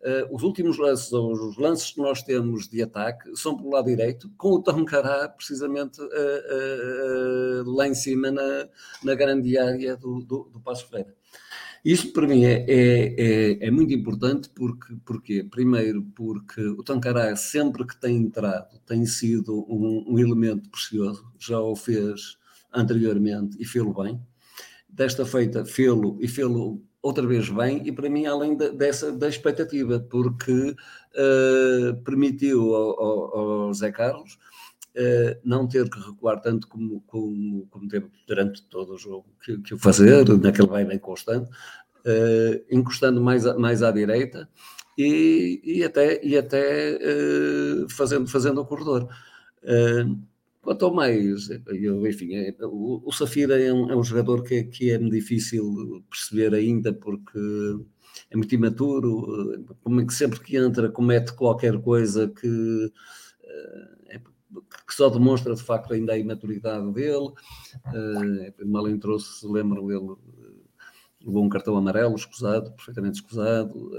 [0.00, 4.30] Uh, os últimos lances, os lances que nós temos de ataque, são pelo lado direito,
[4.36, 8.68] com o Tom Cará precisamente uh, lá em cima na,
[9.02, 11.12] na grande área do, do, do Passo Ferreira.
[11.84, 17.34] Isso para mim é, é, é, é, muito importante porque, porque, primeiro, porque o Tancará
[17.34, 22.36] sempre que tem entrado tem sido um, um elemento precioso, já o fez
[22.72, 24.20] anteriormente e fê-lo bem.
[24.98, 29.28] Desta feita, fê-lo e fê-lo outra vez bem e para mim além de, dessa da
[29.28, 30.74] expectativa porque
[31.14, 34.34] uh, permitiu ao, ao, ao, Zé Carlos
[34.96, 39.56] uh, não ter que recuar tanto como, como, como teve durante todo o jogo que,
[39.58, 44.48] que o fazer, naquele vai bem constante uh, encostando mais, mais à direita
[44.98, 46.98] e, e até, e até
[47.88, 49.08] fazendo, fazendo o corredor
[50.68, 54.64] Quanto ao mais, eu, enfim, é, o, o Safira é um, é um jogador que,
[54.64, 57.38] que é difícil perceber ainda porque
[58.30, 62.92] é muito imaturo, como é que sempre que entra comete qualquer coisa que,
[63.44, 67.32] eh, é, que só demonstra de facto ainda a imaturidade dele.
[68.60, 70.16] É, mal entrou-se, lembro ele
[71.24, 73.90] levou um cartão amarelo, escusado, perfeitamente escusado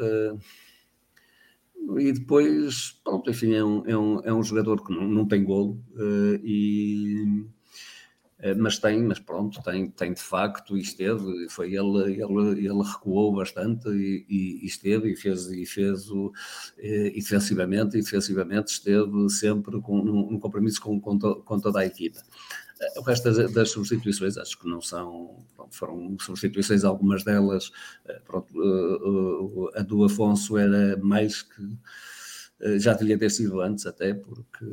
[1.98, 5.44] e depois, pronto, enfim, é um, é um, é um jogador que não, não tem
[5.44, 7.46] golo, uh, e,
[8.40, 12.84] uh, mas tem, mas pronto, tem, tem de facto, e esteve, foi ele, ele, ele
[12.84, 16.32] recuou bastante e, e, e esteve, e fez, e fez o,
[16.78, 21.60] eh, e defensivamente, e defensivamente esteve sempre com um, um compromisso com, com, to, com
[21.60, 22.20] toda a equipa.
[22.98, 27.72] O resto das, das, substituições acho que não são, foram substituições, algumas delas,
[28.08, 31.78] eh, pronto, eh, eh, a do Afonso era mais que
[32.78, 34.66] já devia ter sido antes até, porque,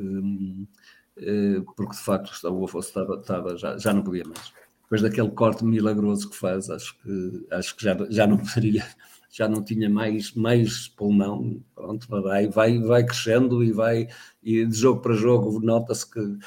[1.75, 4.53] porque de facto o Afonso estava, estava já, já não podia mais.
[4.83, 8.85] Depois daquele corte milagroso que faz, acho que, acho que já, já não poderia,
[9.29, 14.07] já não tinha mais, mais pulmão, pronto, vai, vai, vai crescendo e vai,
[14.41, 16.37] e de jogo para jogo nota-se que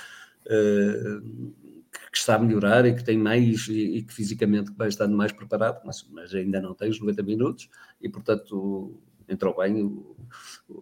[0.51, 5.33] que está a melhorar e que tem mais e, e, que fisicamente vai estando mais
[5.33, 7.71] preparado, mas, mas, ainda não tem os 90 minutos
[8.01, 10.17] e portanto entrou bem o,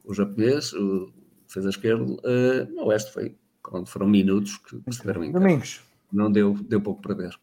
[0.05, 1.12] o japonês, o,
[1.47, 5.82] fez a esquerda, uh, no oeste foi, quando foram minutos que, que estiveram em Domingos.
[6.11, 7.39] Não deu, deu pouco para ver.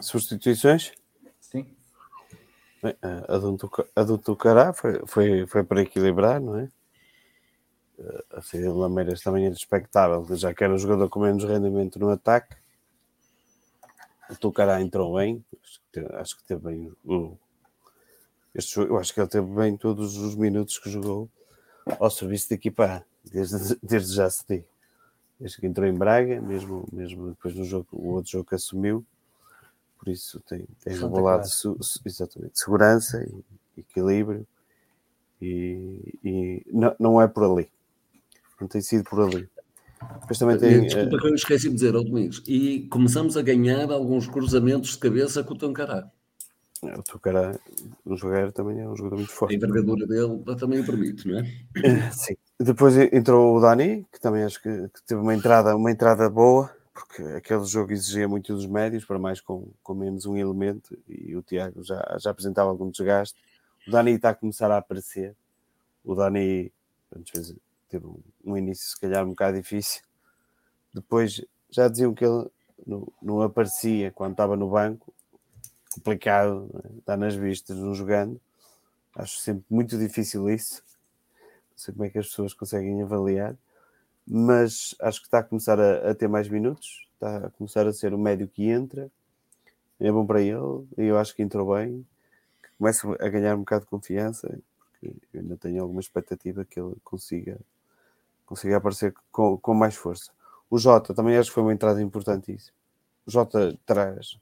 [0.00, 0.92] Substituições?
[1.38, 1.66] Sim.
[2.82, 3.58] Bem, a do,
[3.94, 6.68] a do Tucará foi, foi, foi para equilibrar, não é?
[8.30, 11.98] A saída de Lameiras também era expectável, já que era um jogador com menos rendimento
[11.98, 12.56] no ataque.
[14.30, 17.36] O Tucará entrou bem, acho que teve, acho que teve bem o,
[18.54, 21.28] Este eu acho que ele teve bem todos os minutos que jogou
[21.98, 24.64] ao serviço da equipa A, desde, desde já se.
[25.38, 29.04] Desde que entrou em Braga, mesmo, mesmo depois no jogo, o outro jogo que assumiu,
[29.98, 30.94] por isso tem, tem
[31.44, 33.22] su- su- exatamente, segurança
[33.76, 34.46] e equilíbrio
[35.42, 37.68] e, e não, não é por ali.
[38.60, 39.48] Não tem sido por ali.
[40.20, 40.82] Depois também tem.
[40.82, 42.42] Desculpa que eu esqueci de dizer, ao Domingos.
[42.46, 46.10] E começamos a ganhar alguns cruzamentos de cabeça com o Tancará.
[46.82, 47.58] eh, o teu cara
[48.04, 49.54] no jogar também é um jogador muito A forte.
[49.56, 51.44] envergadura dele também o permite, não é?
[52.12, 52.36] Sim.
[52.60, 56.70] Depois entrou o Dani, que também acho que, que teve uma entrada, uma entrada boa,
[56.92, 61.34] porque aquele jogo exigia muito dos médios, para mais com, com menos um elemento, e
[61.34, 63.36] o Tiago já, já apresentava algum desgaste.
[63.88, 65.34] O Dani está a começar a aparecer.
[66.04, 66.70] O Dani,
[67.94, 68.06] teve
[68.44, 70.02] um, início, se calhar, um bocado difícil.
[70.92, 72.48] Depois já diziam que ele
[72.86, 75.12] não, não aparecia quando estava no banco.
[75.92, 76.90] Complicado, né?
[76.98, 78.40] está nas vistas, não jogando.
[79.14, 80.82] Acho sempre muito difícil isso.
[81.38, 83.56] Não sei como é que as pessoas conseguem avaliar,
[84.26, 87.92] mas acho que está a começar a, a ter mais minutos, está a começar a
[87.92, 89.10] ser o médio que entra.
[90.00, 92.04] É bom para ele, e eu acho que entrou bem.
[92.76, 96.94] Começa a ganhar um bocado de confiança, porque eu ainda tenho alguma expectativa que ele
[97.04, 97.60] consiga,
[98.46, 100.32] consiga aparecer com, com mais força.
[100.70, 102.76] O Jota também acho que foi uma entrada importantíssima.
[103.26, 104.38] O Jota traz,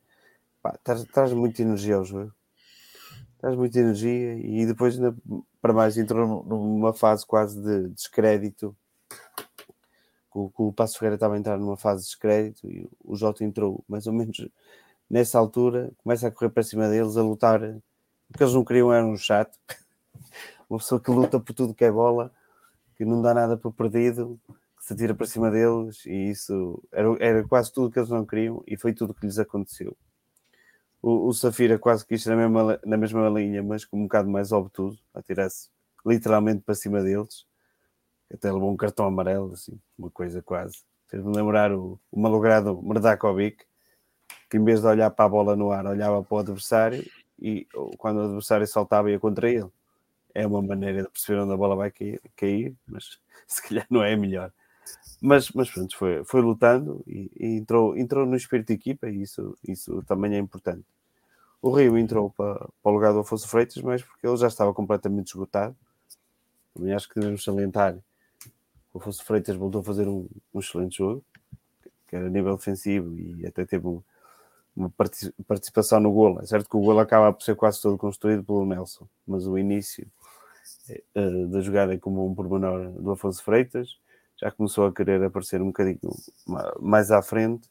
[0.63, 2.33] pá, traz, traz muita energia ao jogo
[3.43, 5.17] traz muita energia e depois, ainda
[5.61, 8.75] para mais, entrou num- numa fase quase de descrédito.
[10.33, 13.85] O, o Passo Ferreira estava a entrar numa fase de descrédito e o Jota entrou
[13.89, 14.49] mais ou menos
[15.11, 17.61] nessa altura, começa a correr para cima deles, a lutar.
[17.63, 19.59] O que eles não queriam era um chato,
[20.71, 22.33] uma pessoa que luta por tudo que é bola,
[22.97, 24.41] que não dá nada por perdido,
[24.79, 28.27] que se atira para cima deles e isso era, era quase tudo que eles não
[28.27, 29.97] queriam e foi tudo que lhes aconteceu.
[31.01, 34.53] O, o Safira quase que na mesma, na mesma linha, mas com um bocado mais
[34.53, 35.69] obtuso, a tirar-se
[36.07, 37.47] literalmente para cima deles.
[38.33, 40.79] Até levou um cartão amarelo, assim, uma coisa quase.
[41.09, 43.65] Fez-me lembrar o, o malogrado Merdakovic,
[44.49, 47.05] que em vez de olhar para a bola no ar, olhava para o adversário
[47.39, 47.67] e
[47.99, 49.69] quando o adversário saltava ia contra ele.
[50.35, 54.03] É uma maneira de perceber onde a bola vai cair, cair mas se calhar não
[54.03, 54.53] é a melhor.
[55.21, 59.23] Mas, mas pronto, foi, foi lutando e, e entrou, entrou no espírito de equipa e
[59.23, 60.85] isso, isso também é importante.
[61.63, 64.75] O Rio entrou para, para o lugar do Afonso Freitas, mas porque ele já estava
[64.75, 65.77] completamente esgotado.
[66.75, 67.97] Também acho que devemos salientar.
[68.95, 71.25] O Afonso Freitas voltou a fazer um, um excelente jogo,
[72.09, 74.03] que era a nível defensivo e até teve um-
[74.77, 76.41] uma parti- participação no golo.
[76.43, 79.59] É certo que o golo acaba por ser quase todo construído pelo Nelson, mas o
[79.59, 80.07] início
[80.91, 83.99] eh, da jogada como um pormenor do Afonso Freitas
[84.41, 86.01] já começou a querer aparecer um bocadinho
[86.47, 87.69] ma- mais à frente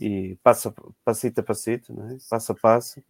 [0.00, 0.74] e passa,
[1.04, 2.16] passito a passito, é?
[2.30, 3.02] passo a passo.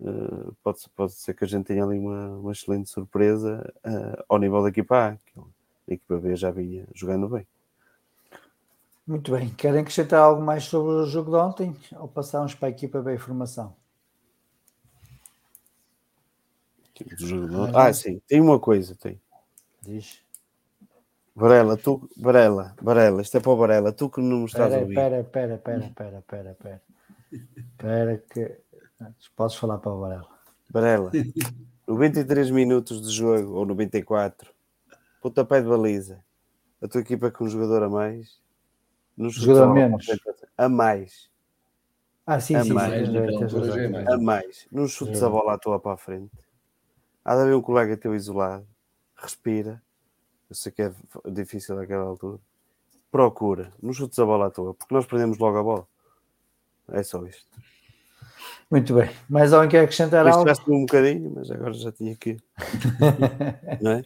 [0.00, 4.38] eh, pode, pode ser que a gente tenha ali uma, uma excelente surpresa eh, ao
[4.38, 7.46] nível da equipa A, que a equipa B já vinha jogando bem.
[9.04, 9.52] Muito bem.
[9.54, 13.18] Querem acrescentar algo mais sobre o jogo de ontem ou passarmos para a equipa B
[13.18, 13.74] formação?
[17.04, 17.86] Do jogo de Ah.
[17.86, 19.20] Ah, sim, tem uma coisa, tem.
[19.82, 20.20] Diz.
[21.34, 24.80] Varela, tu, Varela, Varela, isto é para o Varela, tu que não me estás a
[24.80, 25.20] Espera, ouvir.
[25.20, 26.82] espera, espera, espera, espera, espera, espera.
[27.72, 28.60] Espera que.
[29.36, 30.28] Podes falar para o Varela.
[30.70, 31.10] Varela,
[31.86, 34.50] 93 minutos de jogo, ou 94,
[35.20, 36.24] pontapé de baliza,
[36.82, 38.40] a tua equipa com um jogador a mais,
[39.16, 40.06] não chuta Jogador a menos.
[40.56, 41.30] a a mais,
[42.26, 42.74] Ah, sim, É sim, sim.
[42.74, 44.08] mais, mais.
[44.08, 46.32] a mais, não chutes a bola à toa para a frente.
[47.26, 48.64] Há de haver um colega teu isolado,
[49.16, 49.82] respira,
[50.48, 50.92] eu sei que é
[51.28, 52.38] difícil naquela altura,
[53.10, 55.88] procura, não chutes a bola à toa, porque nós perdemos logo a bola.
[56.92, 57.44] É só isto.
[58.70, 59.10] Muito bem.
[59.28, 60.48] Mais alguém quer acrescentar algo?
[60.48, 62.36] Isto um bocadinho, mas agora já tinha que.
[63.82, 64.02] Não é?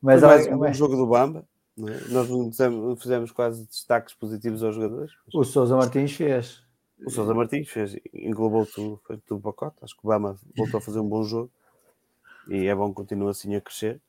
[0.00, 1.44] Foi mais um jogo do Bamba.
[1.76, 2.00] não é?
[2.10, 5.12] Nós não fizemos, quase destaques positivos aos jogadores.
[5.26, 6.62] mas O Sousa Martins fez.
[7.04, 9.78] O Sousa Martins fez, englobou tudo, foi tudo pacote.
[9.82, 11.50] Acho que o Bamba voltou a fazer um bom jogo
[12.48, 14.00] e é bom que continue assim a crescer.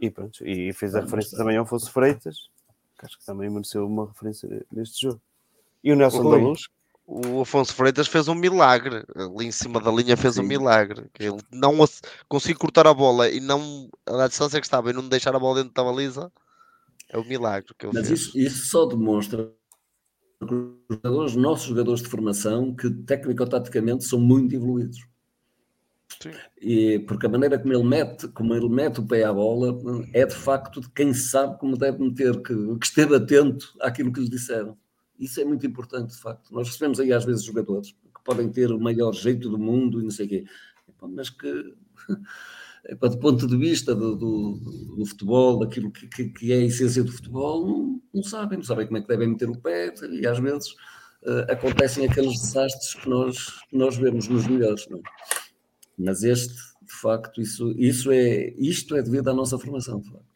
[0.00, 2.50] E pronto, e fez a referência também ao Afonso Freitas,
[2.98, 5.20] que acho que também mereceu uma referência neste jogo.
[5.82, 6.38] E o Nelson Rui.
[6.40, 6.68] da Luz,
[7.06, 9.04] O Afonso Freitas fez um milagre.
[9.14, 10.48] Ali em cima da linha fez um Sim.
[10.48, 11.08] milagre.
[11.14, 11.74] Que Ele não
[12.28, 15.62] conseguiu cortar a bola e não a distância que estava e não deixar a bola
[15.62, 16.32] dentro da baliza.
[17.08, 18.20] É o milagre que ele Mas fez.
[18.20, 19.52] isso, isso só demonstra
[20.40, 25.06] que os jogadores, nossos jogadores de formação, que técnico-taticamente são muito evoluídos.
[26.60, 29.78] E porque a maneira como ele mete, como ele mete o pé à bola,
[30.12, 34.20] é de facto de quem sabe como deve meter, que, que esteve atento àquilo que
[34.20, 34.76] lhes disseram.
[35.18, 36.52] Isso é muito importante, de facto.
[36.52, 40.04] Nós recebemos aí às vezes jogadores que podem ter o maior jeito do mundo e
[40.04, 40.44] não sei o quê.
[41.02, 41.74] mas que
[43.00, 44.52] do ponto de vista do, do,
[44.96, 48.64] do futebol, daquilo que, que, que, é a essência do futebol, não, não, sabem, não
[48.64, 50.70] sabem como é que devem meter o pé e às vezes
[51.22, 54.86] uh, acontecem aqueles desastres que nós, que nós vemos nos melhores.
[54.88, 54.98] Não?
[54.98, 55.02] É?
[55.98, 60.00] Mas este, de facto, isso, isso é, isto é devido à nossa formação.
[60.00, 60.26] De facto.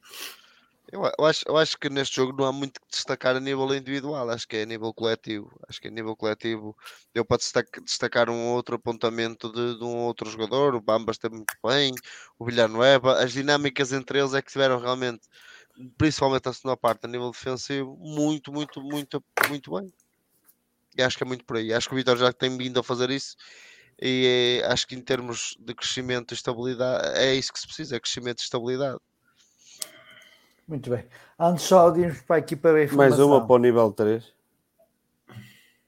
[0.92, 3.72] Eu, eu, acho, eu acho que neste jogo não há muito que destacar a nível
[3.72, 5.48] individual, acho que é a nível coletivo.
[5.68, 6.76] Acho que a nível coletivo
[7.14, 10.74] deu para destacar, destacar um outro apontamento de, de, um outro jogador.
[10.74, 11.94] O Bamba esteve muito bem,
[12.36, 15.28] o Villanueva, as dinâmicas entre eles é que tiveram realmente,
[15.96, 19.92] principalmente a segunda parte, a nível defensivo, muito, muito, muito, muito bem.
[20.98, 21.72] E acho que é muito por aí.
[21.72, 23.36] Acho que o Vitor já tem vindo a fazer isso
[24.00, 27.96] e é, acho que em termos de crescimento e estabilidade é isso que se precisa,
[27.96, 28.98] é crescimento e estabilidade.
[30.66, 31.04] Muito bem.
[31.38, 32.86] Antes só de irmos para a equipa B.
[32.92, 34.24] Mais uma para o nível 3.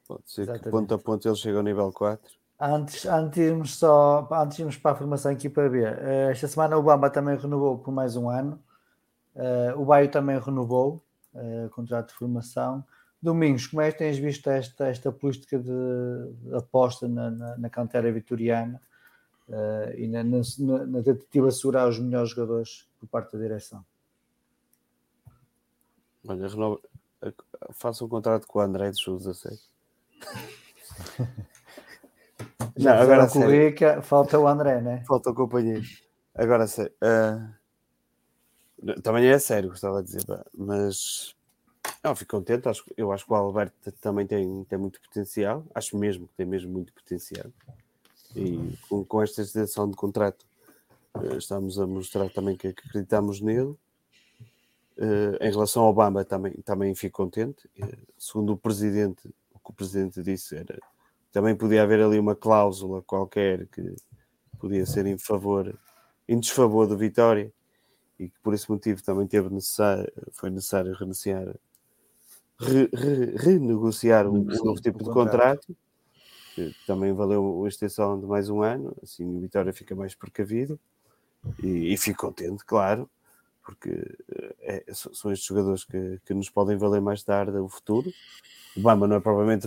[0.07, 0.63] Pode ser Exatamente.
[0.63, 2.31] que ponto a ponto ele chega ao nível 4.
[2.59, 6.77] Antes, antes, de irmos só, antes irmos para a formação equipa B, eh, esta semana
[6.77, 8.61] o Bamba também renovou por mais um ano.
[9.35, 11.03] Uh, o Baio também renovou
[11.33, 12.85] uh, contrato de formação.
[13.23, 18.11] Domingos, como é que tens visto esta, esta política de, aposta na, na, na, cantera
[18.11, 18.81] vitoriana
[19.47, 20.41] uh, e na, na,
[20.85, 23.85] na tentativa de segurar os melhores jogadores por parte da direção?
[26.27, 26.81] Olha, renova...
[27.71, 29.61] faça um contrato com o André de 17.
[32.75, 35.01] Já, Não, agora currículo, falta o André, né?
[35.07, 35.85] Falta o companheiro.
[36.35, 36.87] Agora sei.
[36.87, 37.63] Uh...
[39.01, 41.32] Também é sério, gostava de dizer, mas
[42.03, 42.67] não, fico contente.
[42.67, 45.65] Acho, eu acho que o Alberto também tem, tem muito potencial.
[45.73, 47.49] Acho mesmo que tem mesmo muito potencial.
[48.35, 50.45] E com, com esta extensão de contrato,
[51.15, 53.75] eh, estamos a mostrar também que acreditamos nele.
[54.95, 57.67] Uh, em relação ao Obama, também, também fico contente.
[57.79, 60.77] Uh, segundo o presidente, o que o presidente disse era
[61.33, 63.95] também podia haver ali uma cláusula qualquer que
[64.59, 65.77] podia ser em favor,
[66.29, 67.51] em desfavor do Vitória,
[68.19, 71.55] e que por esse motivo também teve necessário, foi necessário renegociar,
[72.63, 75.75] re, re, renegociar um, um, novo tipo de contrato,
[76.55, 80.79] que também valeu a extensão de mais um ano, assim o Vitória fica mais precavido,
[81.61, 83.09] e, e fico contente, claro
[83.63, 84.17] porque
[84.61, 88.11] eh, é, são estes jogadores que, que, nos podem valer mais tarde o futuro.
[88.75, 89.65] O Bamba não é provavelmente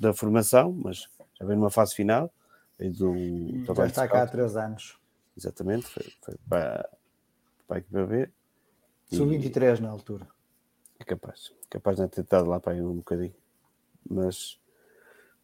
[0.00, 1.08] da formação, mas
[1.38, 2.32] já vem numa fase final.
[2.78, 3.14] Vem do,
[3.74, 4.98] já está cá há três anos.
[5.36, 6.88] Exatamente, foi, foi para,
[7.68, 8.28] para a equipa B.
[9.12, 10.26] Sub-23 na altura.
[10.98, 13.34] É capaz, capaz de ter estado lá para aí um bocadinho.
[14.08, 14.58] Mas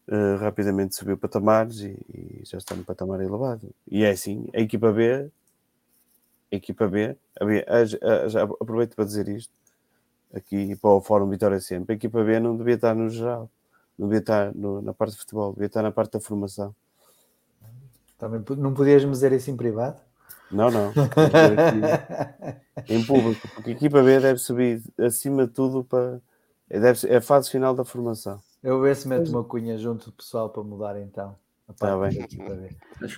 [0.07, 3.69] uh, rapidamente subiu patamares e, e já está no patamar elevado.
[3.89, 5.31] E é assim, a equipa B
[6.55, 7.15] equipa B,
[8.27, 9.53] já aproveito para dizer isto
[10.33, 13.49] aqui para o Fórum Vitória sempre, a equipa B não devia estar no geral,
[13.97, 16.75] não devia estar no, na parte de futebol, devia estar na parte da formação.
[18.17, 19.99] Também não podias me dizer isso em privado?
[20.53, 20.93] Não, não.
[22.87, 26.21] em público, porque a equipa B deve subir acima de tudo para.
[26.69, 28.39] É, deve, é a fase final da formação.
[28.63, 31.35] Eu ver se meto uma cunha junto do pessoal para mudar então.
[31.69, 32.27] Está bem.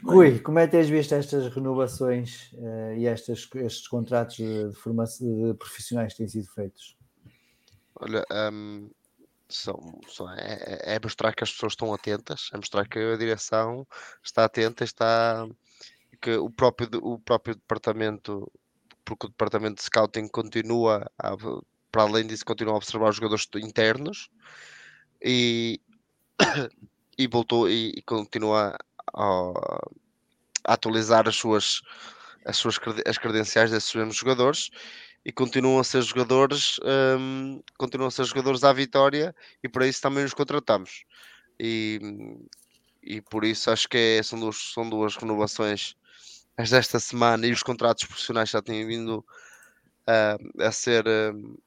[0.03, 4.75] Rui, como é que tens visto estas renovações uh, e estas, estes contratos de, de,
[4.75, 6.95] formação, de profissionais que têm sido feitos?
[7.95, 8.89] Olha, um,
[9.49, 13.85] são, são, é, é, mostrar que as pessoas estão atentas, é mostrar que a direção
[14.23, 15.47] está atenta, está
[16.15, 18.51] que o próprio, o próprio departamento,
[19.03, 21.35] porque o departamento de scouting continua, a,
[21.91, 24.29] para além disso, continua a observar os jogadores internos
[25.23, 25.79] e
[27.17, 28.75] e voltou e, e continua
[29.13, 31.81] a, a, atualizar as suas,
[32.45, 34.69] as suas as credenciais desses mesmos jogadores
[35.25, 36.77] e continuam a ser jogadores
[37.19, 41.03] um, continuam a ser jogadores à vitória e para isso também os contratamos.
[41.59, 41.99] E,
[43.01, 45.95] e por isso acho que é, são, duas, são duas renovações
[46.57, 49.25] as desta semana e os contratos profissionais já têm vindo
[50.07, 51.61] uh, a ser uh,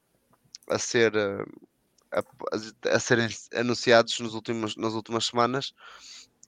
[0.69, 1.69] a ser uh,
[2.11, 5.73] a, a, serem anunciados nos últimos, nas últimas semanas.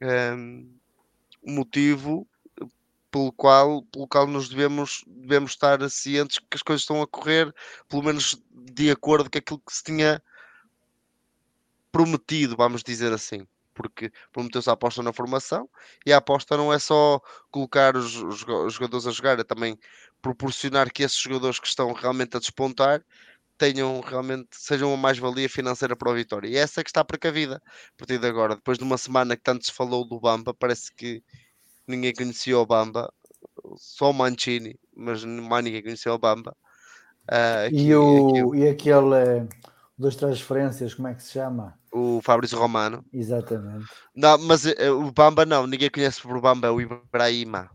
[0.01, 0.79] Um,
[1.45, 2.27] motivo
[3.11, 7.53] pelo qual, pelo qual nos devemos, devemos estar cientes que as coisas estão a correr,
[7.89, 10.23] pelo menos de acordo com aquilo que se tinha
[11.91, 13.45] prometido, vamos dizer assim.
[13.81, 15.67] Porque prometeu-se a aposta na formação
[16.05, 19.77] e a aposta não é só colocar os, os, os jogadores a jogar, é também
[20.21, 23.03] proporcionar que esses jogadores que estão realmente a despontar
[23.57, 26.47] tenham realmente, sejam uma mais-valia financeira para o Vitória.
[26.47, 28.55] E essa é que está precavida a partir de agora.
[28.55, 31.23] Depois de uma semana que tanto se falou do Bamba, parece que
[31.87, 33.11] ninguém conhecia o Bamba,
[33.77, 36.55] só o Mancini, mas mais ninguém conhecia o Bamba.
[37.29, 38.57] Uh, aqui, e, o, aqui...
[38.57, 39.47] e aquele
[39.95, 41.79] duas transferências, como é que se chama?
[41.91, 43.03] O Fabrício Romano.
[43.11, 43.85] Exatamente.
[44.15, 47.69] Não, mas eh, o Bamba não, ninguém conhece por Bamba, é o Ibrahima.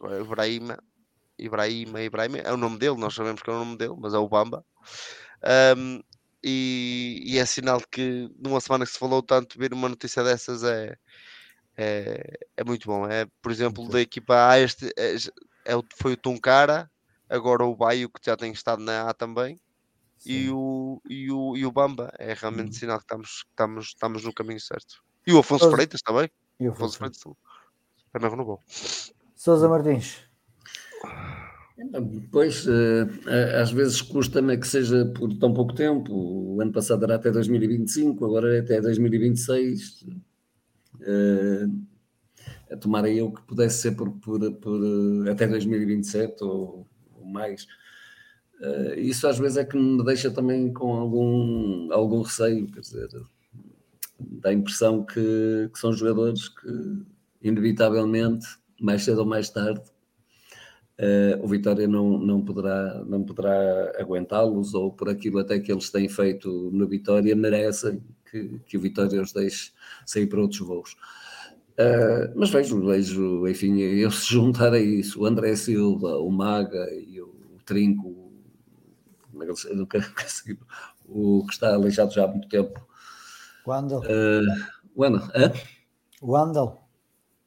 [0.00, 0.78] O Ibrahima,
[1.38, 4.18] Ibrahima, Ibrahima, é o nome dele, nós sabemos que é o nome dele, mas é
[4.18, 4.64] o Bamba.
[5.76, 6.00] Um,
[6.42, 10.62] e, e, é sinal que numa semana que se falou tanto, ver uma notícia dessas
[10.62, 10.96] é,
[11.76, 13.06] é, é muito bom.
[13.06, 16.90] É, por exemplo, da equipa A, este é, é, foi o Tuncara,
[17.28, 19.60] agora o Baio, que já tem estado na A também,
[20.26, 22.12] e o, e, o, e o Bamba.
[22.18, 22.72] É realmente Uhum.
[22.72, 25.02] sinal que estamos, estamos, estamos no caminho certo.
[25.26, 26.30] E o Afonso Sousa- Freitas também.
[26.60, 27.20] E o O Afonso Freitas
[28.12, 28.60] também renovou.
[29.34, 30.24] Sousa Martins.
[32.32, 36.12] Pois, eh, às vezes custa-me que seja por tão pouco tempo.
[36.12, 40.04] O ano passado era até 2025, agora é até 2026.
[41.00, 41.66] Eh,
[42.72, 44.80] a tomara eu que pudesse ser por, por, por,
[45.26, 46.84] eh, até 2027 ou,
[47.14, 47.66] ou mais.
[48.60, 53.08] Eh, isso às vezes é que me deixa também com algum, algum receio, quer dizer,
[54.18, 56.68] dá a impressão que, que são jogadores que,
[57.42, 58.46] inevitavelmente,
[58.80, 59.82] mais cedo ou mais tarde,
[61.00, 65.90] Uh, o Vitória não, não poderá, não poderá aguentá-los, ou por aquilo até que eles
[65.90, 69.70] têm feito no Vitória, merecem que, que o Vitória os deixe
[70.04, 70.96] sair para outros voos.
[71.74, 76.92] Uh, mas vejo, vejo, enfim, eu se juntar a isso, o André Silva, o Maga
[76.92, 77.32] e o
[77.64, 78.27] Trinco,
[79.46, 80.56] que
[81.08, 82.86] o que está aleijado já há muito tempo.
[83.66, 83.98] Wandel.
[84.00, 85.52] Uh, o Andal, hã?
[86.22, 86.78] Wandel.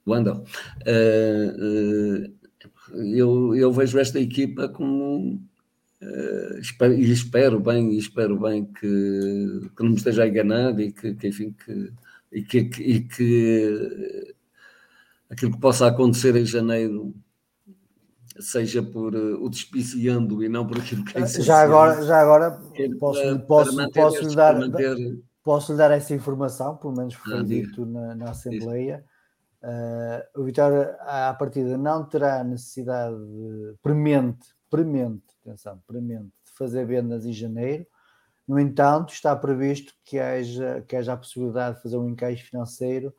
[0.08, 0.44] Wandel.
[0.88, 5.36] Uh, uh, eu, eu vejo esta equipa como
[6.02, 10.80] uh, espero, e espero bem, e espero bem que, que não me esteja a enganar
[10.80, 11.92] e que, que, enfim, que,
[12.32, 14.34] e que, que- e que
[15.30, 17.14] aquilo que possa acontecer em janeiro
[18.40, 21.58] seja por uh, o despiciando e não por aquilo que é Já essencial.
[21.58, 22.52] agora, já agora
[23.00, 27.14] posso, para- posso, para posso, lhe dar, manter- posso lhe dar essa informação, pelo menos
[27.16, 29.04] foi Ah, dito na, na Assembleia.
[29.64, 36.86] Eh, o Vitória, à partida, não terá necessidade de, premente, premente, atenção, premente, de fazer
[36.86, 37.86] vendas em janeiro.
[38.48, 43.14] No entanto, está previsto que haja, que haja a possibilidade de fazer um encaixe financeiro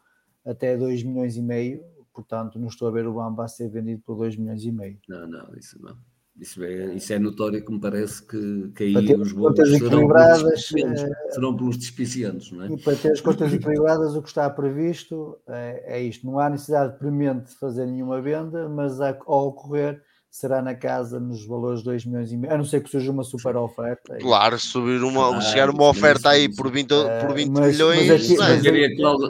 [0.44, 1.84] até 2 milhões e meio.
[2.12, 4.98] Portanto, não estou a ver o Bamba a ser vendido por 2 milhões e meio.
[5.08, 5.96] Não, não, isso não.
[6.38, 10.08] Isso é, isso é notório que me parece que, que aí ter os votos serão
[10.08, 12.72] pelos eh, serão pelos despiciantes, não é?
[12.72, 16.24] E para ter as contas equilibradas, o que está previsto é, é isto.
[16.24, 20.02] Não há necessidade premente de fazer nenhuma venda, mas ao ocorrer
[20.32, 23.10] será na casa nos valores de 2 milhões e meio, a não ser que surja
[23.10, 24.16] uma super oferta.
[24.16, 26.88] Claro, subir uma, Claro, chegar uma mas oferta aí por 20,
[27.20, 29.28] por 20 mas- milhões, mas aqui- não mas a cláusula,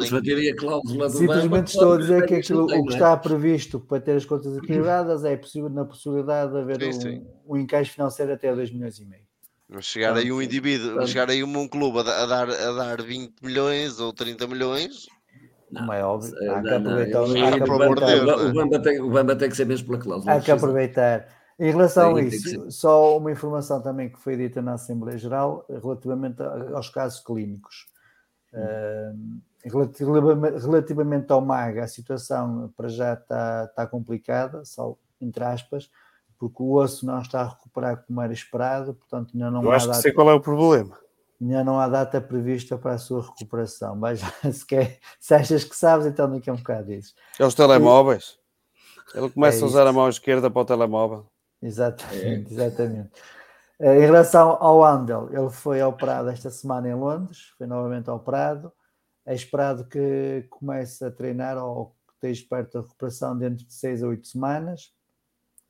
[0.57, 2.97] cláusula do Simplesmente Bamba, estou a dizer que aquilo, tem, o que é?
[2.97, 7.01] está previsto para ter as contas equilibradas é possível, na possibilidade de haver Sim, um,
[7.01, 7.27] sim.
[7.49, 9.23] um encaixe financeiro até 2 milhões e meio.
[9.69, 13.33] Mas chegar aí um indivíduo, chegar aí um, um clube a dar, a dar 20
[13.43, 15.07] milhões ou 30 milhões,
[15.75, 17.19] Como é óbvio, Eh, há que não, não, aproveitar.
[17.19, 18.19] eu- há que aproveitar.
[18.19, 18.53] O, não?
[18.53, 20.35] Bamba tem, o Bamba tem que ser mesmo pela cláusula.
[20.35, 21.27] Há que aproveitar.
[21.59, 25.17] Em relação a Tem- que isso, só uma informação também que foi dita na Assembleia
[25.19, 27.87] Geral relativamente a- aos casos clínicos.
[28.55, 29.13] Ah,
[29.65, 35.89] relativamente, relativamente ao MAGA, a situação para já está, está complicada, só entre aspas,
[36.39, 39.77] porque o osso não está a recuperar como era esperado, portanto ainda não, Eu há
[39.77, 40.99] acho que sei qual é o problema.
[41.43, 43.97] Ainda não há data prevista para a sua recuperação.
[43.97, 44.21] Mas
[44.53, 47.15] se, quer, se achas que sabes, então daqui a um bocado dizes.
[47.39, 48.39] É os telemóveis.
[49.15, 51.27] Ele começa É a usar a mão esquerda para o telemóvel.
[51.61, 53.11] Exatamente, exatamente.
[53.79, 58.73] Eh, Em relação ao Andel, ele foi operado esta semana em Londres, foi novamente operado.
[59.27, 64.03] É esperado que comece a treinar ou que esteja perto da recuperação dentro de seis
[64.03, 64.93] a oito semanas.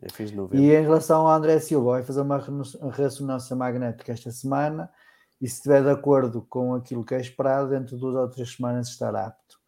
[0.00, 0.32] Eu fiz.
[0.52, 2.42] E em relação ao André Silva, vai fazer uma
[2.90, 4.90] ressonância magnética esta semana
[5.42, 8.54] e se estiver de acordo com aquilo que é esperado, dentro de duas ou três
[8.54, 9.60] semanas estará apto.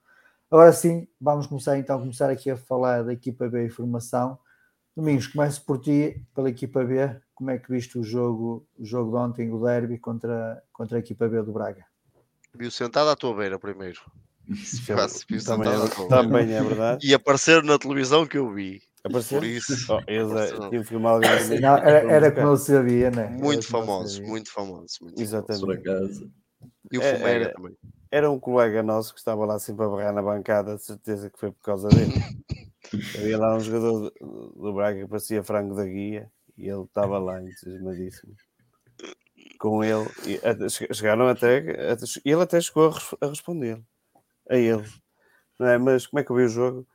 [0.50, 4.38] Agora sim, vamos começar então começar aqui a falar da equipa B e formação.
[4.96, 7.14] Domingos, começo por ti, pela equipa B.
[7.34, 11.00] Como é que viste o jogo, o jogo de ontem, o derby contra, contra a
[11.00, 11.84] equipa B do Braga?
[12.54, 14.00] viu sentado à tua beira primeiro.
[14.46, 17.06] Viu Também é, também é verdade.
[17.06, 18.82] E aparecer na televisão que eu vi.
[19.04, 19.38] Apareceu?
[19.38, 20.84] Por isso, Oh, apareceu.
[20.84, 23.26] filmado alguém Não, era, era como ele sabia, né?
[23.28, 24.28] Muito famoso, sabia.
[24.28, 24.96] muito famoso.
[25.02, 25.60] Muito Exatamente.
[25.66, 26.30] Por acaso.
[26.90, 27.76] E o É, Fumega era- também.
[28.10, 31.38] Era um colega nosso que estava lá sempre a barrar na bancada, de certeza que
[31.38, 32.12] foi por causa dele.
[33.18, 37.42] Havia lá um jogador do, Braga que parecia frango da guia e ele estava lá
[37.42, 38.34] entusiasmadíssimo
[39.58, 40.06] com ele.
[40.26, 41.58] E chegaram até,
[41.90, 42.04] até.
[42.24, 42.90] Ele até chegou
[43.20, 43.82] a, a responder
[44.48, 44.84] a ele.
[45.58, 45.76] Não é?
[45.76, 46.86] Mas como é que eu vi o jogo?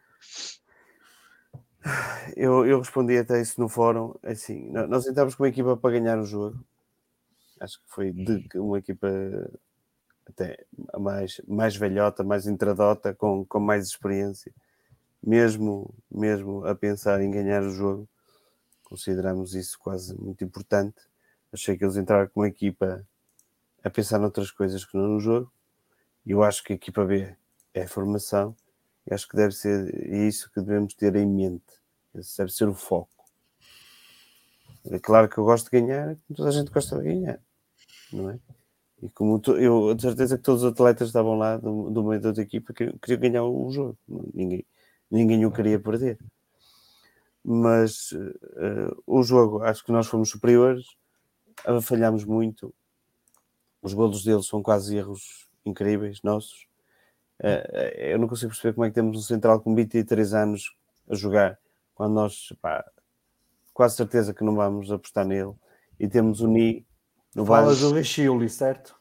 [2.36, 4.14] Eu, eu respondi até isso no fórum.
[4.24, 6.58] Assim, nó- nós entramos com uma equipa para ganhar o jogo.
[7.60, 9.08] Acho que foi de uma equipa
[10.28, 10.58] até
[11.00, 14.54] mais, mais velhota, mais intradota, com, com mais experiência.
[15.24, 18.10] Mesmo, mesmo a pensar em ganhar o jogo,
[18.84, 20.98] consideramos isso quase muito importante.
[21.54, 23.06] Achei que eles entraram com uma equipa
[23.84, 25.52] a pensar noutras coisas que não no jogo.
[26.26, 27.36] E eu acho que a equipa B
[27.74, 28.56] é a formação.
[29.10, 31.64] E acho que deve ser isso que devemos ter em mente.
[32.14, 33.10] Esse deve ser o foco.
[34.86, 37.40] É claro que eu gosto de ganhar, toda a gente gosta de ganhar,
[38.14, 38.40] não é?
[39.02, 42.22] E como tu, eu de certeza que todos os atletas estavam lá do, do meio
[42.22, 43.98] da outra equipa queriam, queriam ganhar o jogo,
[44.34, 44.66] ninguém,
[45.10, 46.18] ninguém o queria perder.
[47.44, 50.86] Mas uh, o jogo, acho que nós fomos superiores,
[51.82, 52.74] falhámos muito.
[53.82, 56.69] Os golos deles são quase erros incríveis, nossos.
[57.40, 60.76] Uh, eu não consigo perceber como é que temos um central com 23 anos
[61.10, 61.58] a jogar,
[61.96, 62.86] quando nós, pá,
[63.74, 65.54] quase certeza que não vamos apostar nele.
[66.00, 66.86] E temos o Ni
[67.36, 69.00] no Falas do Richili, certo?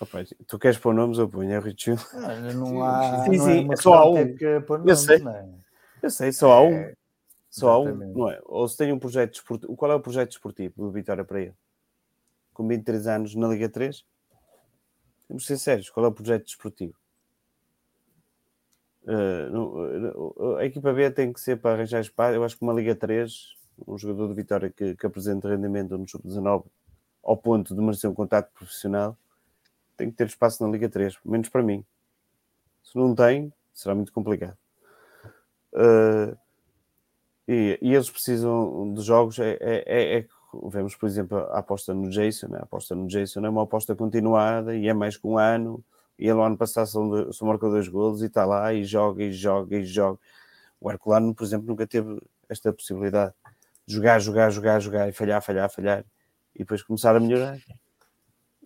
[0.00, 1.98] Opa, tu queres pôr nomes, eu ponho, é o Richili.
[2.54, 3.24] Não há.
[3.24, 4.14] Sim, não sim, é só há um.
[4.14, 5.16] Nomes, eu sei.
[5.26, 5.48] É?
[6.02, 6.74] Eu sei, só há um.
[6.74, 6.94] É,
[7.50, 8.40] só há um, não é?
[8.44, 9.76] Ou se tem um projeto desportivo.
[9.76, 11.54] Qual é o projeto desportivo do Vitória para ele?
[12.52, 14.04] Com 23 anos na Liga 3?
[15.26, 15.90] Temos de ser sérios.
[15.90, 16.94] Qual é o projeto desportivo?
[19.12, 22.34] Uh, a equipa B tem que ser para arranjar espaço.
[22.34, 26.08] Eu acho que uma Liga 3 um jogador de Vitória que, que apresenta rendimento no
[26.08, 26.64] sub-19
[27.22, 29.16] ao ponto de merecer um contato profissional,
[29.96, 31.84] tem que ter espaço na Liga 3, menos para mim.
[32.82, 34.56] Se não tem, será muito complicado.
[35.72, 36.36] Uh,
[37.46, 39.38] e, e, eles precisam de jogos.
[39.38, 40.26] É, é, é, é,
[40.68, 42.48] vemos, por exemplo, a aposta no Jason.
[42.48, 42.58] Né?
[42.58, 45.84] A aposta no Jason é uma aposta continuada e é mais que um ano.
[46.20, 49.32] E ele, ano passado, só, só marcou dois golos e está lá e joga e
[49.32, 50.18] joga e joga.
[50.78, 53.32] O Herculano, por exemplo, nunca teve esta possibilidade
[53.86, 56.04] jogar, jogar, jogar, jogar e falhar, falhar, falhar
[56.54, 57.58] e depois começar a melhorar.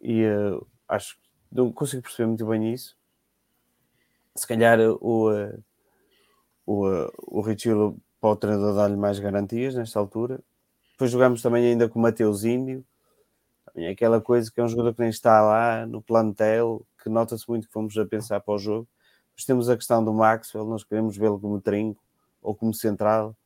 [0.02, 1.20] E uh, acho que
[1.52, 2.96] não consigo perceber muito bem isso.
[4.34, 5.64] Se calhar o, uh,
[6.66, 10.40] o, uh, o Richilo para o treinador dar-lhe mais garantias nesta altura.
[10.90, 12.84] Depois jogamos também ainda com o Mateus Índio,
[13.76, 17.48] é aquela coisa que é um jogador que nem está lá no plantel, que nota-se
[17.48, 18.88] muito que fomos a pensar para o jogo.
[19.36, 22.02] Mas temos a questão do Maxwell, nós queremos vê-lo como trinco
[22.42, 23.36] ou como central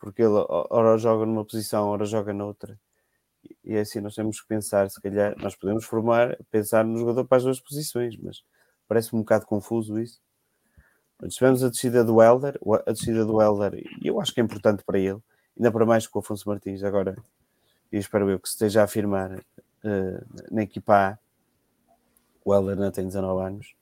[0.00, 2.80] porque ele ora joga numa posição, ora joga noutra.
[3.62, 7.26] E é assim nós temos que pensar, se calhar, nós podemos formar, pensar no jogador
[7.26, 8.42] para as duas posições, mas
[8.88, 10.20] parece um bocado confuso isso.
[11.28, 14.82] Tivemos a descida do Helder, a descida do Helder, e eu acho que é importante
[14.82, 15.18] para ele,
[15.54, 17.14] ainda para mais com o Afonso Martins agora,
[17.92, 21.18] e espero eu que se esteja a afirmar uh, na equipa A,
[22.44, 23.74] o Helder ainda tem 19 anos,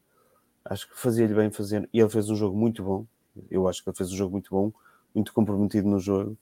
[0.64, 3.06] acho que fazia-lhe bem fazer, e ele fez um jogo muito bom,
[3.50, 4.72] eu acho que ele fez um jogo muito bom,
[5.14, 6.36] muito comprometido no jogo,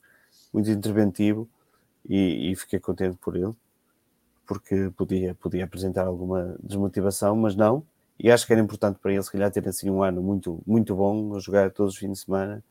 [0.52, 1.48] muito interventivo
[2.08, 3.54] e, e, fiquei contente por ele,
[4.46, 7.84] porque podia, podia apresentar alguma desmotivação, mas não.
[8.18, 10.94] E acho que era importante para ele, se calhar, ter assim um ano muito, muito
[10.94, 12.64] bom, a jogar todos os fins de semana,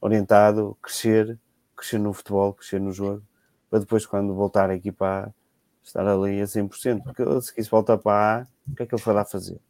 [0.00, 1.38] orientado, crescer,
[1.74, 3.22] crescer no futebol, crescer no jogo,
[3.68, 5.34] para depois, quando voltar a equipa
[5.82, 7.02] estar ali a 100%.
[7.02, 9.60] Porque se quis voltar para A, o que é que ele foi lá fazer?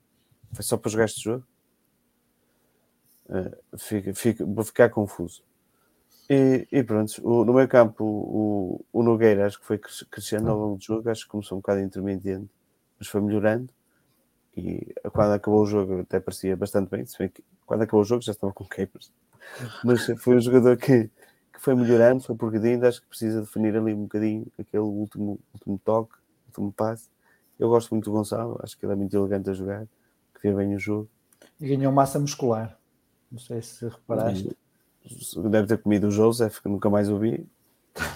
[0.52, 1.44] Foi só para jogar este jogo?
[3.28, 5.42] Uh, fica, fica, vou ficar confuso.
[6.28, 10.58] E, e pronto, o, no meio campo o, o, Nogueira acho que foi crescendo ao
[10.58, 12.50] longo do jogo, acho que começou um bocado intermediante,
[12.98, 13.68] mas foi melhorando.
[14.56, 18.04] E quando acabou o jogo até parecia bastante bem, se bem que quando acabou o
[18.04, 19.12] jogo já estava com capers.
[19.84, 21.08] Mas foi um jogador que,
[21.52, 25.80] que foi melhorando, foi progredindo, acho que precisa definir ali um bocadinho aquele último, último
[25.84, 26.14] toque,
[26.48, 27.08] último passe.
[27.58, 29.86] Eu gosto muito do Gonçalo, acho que ele é muito elegante a jogar,
[30.34, 31.08] que vê bem o jogo.
[31.60, 32.78] E ganhou massa muscular.
[33.30, 34.56] Não sei se reparaste
[35.48, 37.46] deve ter comido o Joseph, que nunca mais ouvi.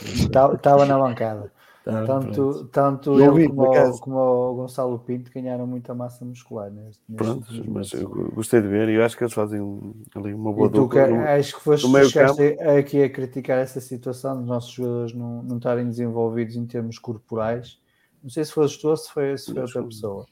[0.02, 1.52] Estava na bancada.
[1.82, 6.70] Tá, tanto tanto ele como, o, como o Gonçalo Pinto ganharam muita massa muscular.
[6.70, 9.60] Neste, Pronto, mas eu gostei de ver e eu acho que eles fazem
[10.14, 11.04] ali uma boa dupla.
[11.34, 11.86] acho que foste
[12.78, 17.79] aqui a criticar essa situação dos nossos jogadores não, não estarem desenvolvidos em termos corporais.
[18.22, 20.26] Não sei se foste tu ou se foi, se foi outra pessoa.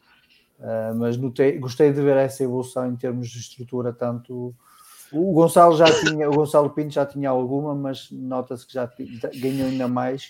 [0.59, 4.55] Uh, mas notei, gostei de ver essa evolução em termos de estrutura, tanto
[5.13, 8.91] o Gonçalo já tinha, o Gonçalo Pinto já tinha alguma, mas nota-se que já
[9.41, 10.29] ganhou ainda mais.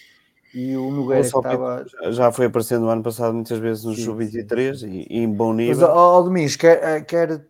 [0.54, 1.84] E o Nogueira estava.
[2.10, 5.76] Já foi aparecendo no ano passado muitas vezes no Sub-23 e, e, em bom nível.
[5.76, 7.44] Mas, ó, Domingos, quero-te quero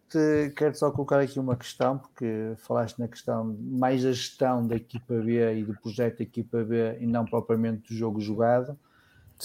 [0.57, 5.15] quero só colocar aqui uma questão, porque falaste na questão mais da gestão da equipa
[5.15, 8.77] B e do projeto da equipa B e não propriamente do jogo jogado.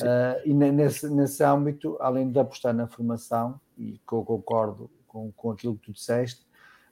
[0.01, 5.31] Uh, e nesse, nesse âmbito, além de apostar na formação, e que eu concordo com,
[5.31, 6.45] com aquilo que tu disseste,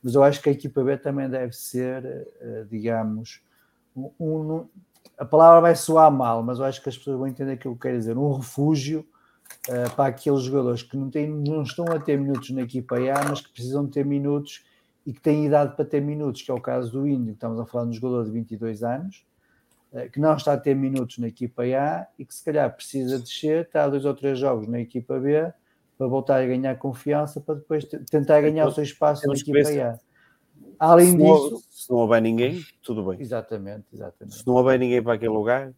[0.03, 3.41] mas eu acho que a equipa B também deve ser, eh, digamos,
[3.95, 4.67] um, um,
[5.17, 7.81] a palavra vai soar mal, mas eu acho que as pessoas vão entender aquilo que
[7.81, 8.17] quer dizer.
[8.17, 9.05] Um refúgio
[9.69, 13.29] uh, para aqueles jogadores que não, têm, não estão a ter minutos na equipa A,
[13.29, 14.65] mas que precisam de ter minutos
[15.05, 17.65] e que têm idade para ter minutos, que é o caso do Índio, estamos a
[17.65, 19.30] falar de um jogador de 22 anos, uh,
[20.11, 23.65] que não está a ter minutos na equipa A e que se calhar precisa descer,
[23.65, 25.51] está a dois ou três jogos na equipa B
[25.97, 29.99] para voltar a ganhar confiança para depois tentar ganhar o seu espaço na equipa A.
[30.79, 31.51] Além se disso.
[31.51, 33.21] Não, se não houver ninguém, tudo bem.
[33.21, 34.37] Exatamente, exatamente.
[34.37, 35.73] Se não houver ninguém para aquele lugar,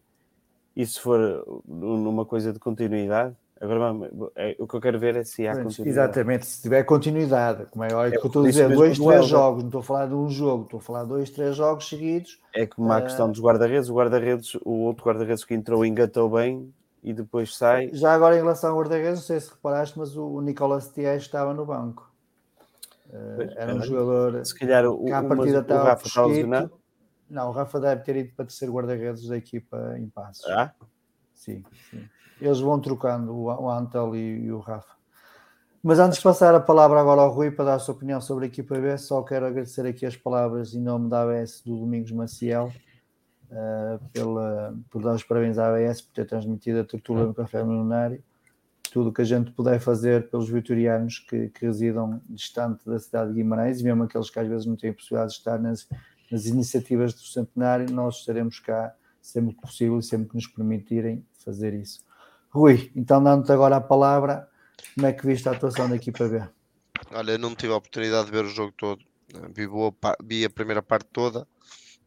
[0.76, 5.24] e se for numa coisa de continuidade, agora é, o que eu quero ver é
[5.24, 5.90] se há continuidade.
[5.90, 9.64] Exatamente, se tiver continuidade, como é, é, que eu estou a dizer, dois, três jogos,
[9.64, 12.42] não estou a falar de um jogo, estou a falar de dois, três jogos seguidos.
[12.54, 13.04] É como a uh...
[13.04, 17.90] questão dos guarda-redes, o guarda-redes, o outro guarda-redes que entrou engatou bem e depois sai.
[17.94, 21.54] Já agora em relação ao guarda-redes, não sei se reparaste, mas o Nicolas Thies estava
[21.54, 22.12] no banco.
[23.10, 26.70] Uh, era um jogador se calhar o, que à partida estava o Rafa está
[27.30, 30.46] Não, o Rafa deve ter ido para terceiro guarda-redes da equipa em passos.
[30.50, 30.74] Ah?
[31.32, 32.04] Sim, sim.
[32.44, 34.94] Eles vão trocando o, Antel e, e, o Rafa.
[35.82, 38.46] Mas antes de passar a palavra agora ao Rui para dar a sua opinião sobre
[38.46, 42.12] a equipa B, só quero agradecer aqui as palavras em nome da ABS do Domingos
[42.12, 42.72] Maciel
[43.52, 47.64] uh, pela, por dar os parabéns à ABS por ter transmitido a tortura no Café
[47.64, 48.24] Milionário
[48.94, 53.32] tudo o que a gente puder fazer pelos vitorianos que, que, residam distante da cidade
[53.32, 55.88] de Guimarães e mesmo aqueles que às vezes não têm a possibilidade de estar nas,
[56.32, 61.26] nas iniciativas do centenário, nós estaremos cá sempre que possível e sempre que nos permitirem
[61.44, 62.06] fazer isso.
[62.54, 64.48] Rui, então dando-te agora a palavra,
[64.94, 66.44] como é que viste a atuação da equipa B?
[67.12, 69.04] Olha, não tive a oportunidade de ver o jogo todo,
[69.56, 69.92] vi, boa,
[70.24, 71.48] vi a primeira parte toda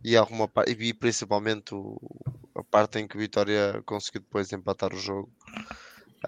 [0.04, 1.98] e, alguma, e vi principalmente o,
[2.54, 5.28] a parte em que o Vitória conseguiu depois empatar o jogo.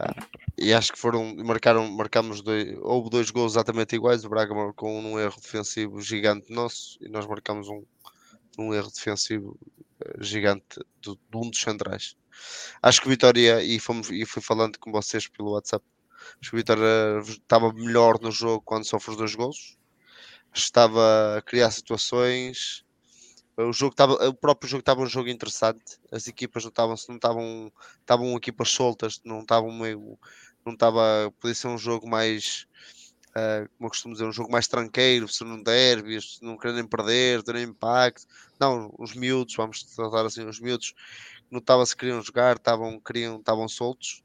[0.01, 4.53] Uh, e acho que foram, marcaram, marcamos dois, houve dois gols exatamente iguais, o Braga
[4.53, 7.85] marcou um erro defensivo gigante nosso e nós marcamos um,
[8.59, 9.57] um erro defensivo
[10.05, 12.17] eh, gigante de, de, um dos centrais.
[12.83, 15.85] Acho que Vitória, e, fomos, e fui falando com vocês pelo WhatsApp,
[16.41, 19.77] acho que o Vitória estava melhor no jogo quando sofre os dois gols,
[20.55, 22.85] estava a criar situações,
[23.67, 25.99] o jogo estava, o próprio jogo estava um jogo interessante.
[26.13, 30.17] As equipas não estavam, não estavam, estavam equipas soltas, não estavam meio,
[30.65, 32.69] não estava, podia ser um jogo mais,
[33.31, 36.87] uh, como eu costumo dizer, um jogo mais tranqueiro, se não derby, se não querem
[36.87, 38.27] perder, terem impacto.
[38.61, 40.95] Não, os miúdos, vamos tratar assim, os miúdos
[41.51, 44.23] não estavam se queriam jogar, estavam, queriam, estavam soltos.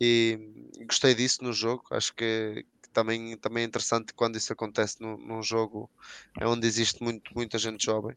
[0.00, 0.38] E
[0.86, 1.84] gostei disso no jogo.
[1.90, 5.88] Acho que, que também, também é interessante quando isso acontece num, num jogo
[6.40, 8.16] é onde existe muito, muita gente jovem.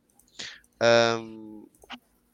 [0.82, 1.68] Um,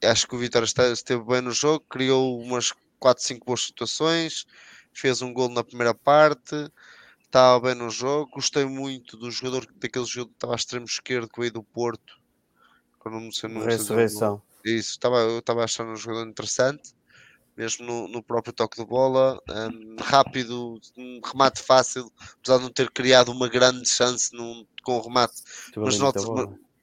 [0.03, 4.45] acho que o Vitória esteve bem no jogo, criou umas 4, 5 boas situações,
[4.93, 6.71] fez um gol na primeira parte,
[7.23, 8.31] estava bem no jogo.
[8.31, 12.19] Gostei muito do jogador, daquele jogador que estava a extremo esquerdo que veio do Porto.
[12.99, 14.41] Quando não sei, não Ressurreição.
[14.63, 16.93] Isso, estava, eu estava achando um jogador interessante,
[17.55, 22.71] mesmo no, no próprio toque de bola, um, rápido, um remate fácil, apesar de não
[22.71, 25.41] ter criado uma grande chance num, com o remate,
[25.75, 26.19] mas nota,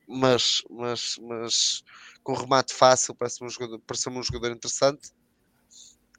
[0.07, 1.85] mas, mas, mas
[2.23, 5.11] com remate fácil, parece-me um jogador, parece um jogador interessante.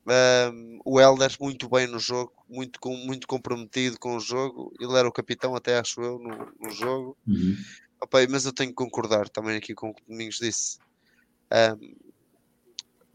[0.07, 4.73] Um, o Helder muito bem no jogo, muito, com, muito comprometido com o jogo.
[4.79, 7.17] Ele era o capitão, até acho eu, no, no jogo.
[7.27, 7.55] Uhum.
[8.01, 10.79] Opa, mas eu tenho que concordar também aqui com o que o Domingos disse.
[11.51, 11.95] Um,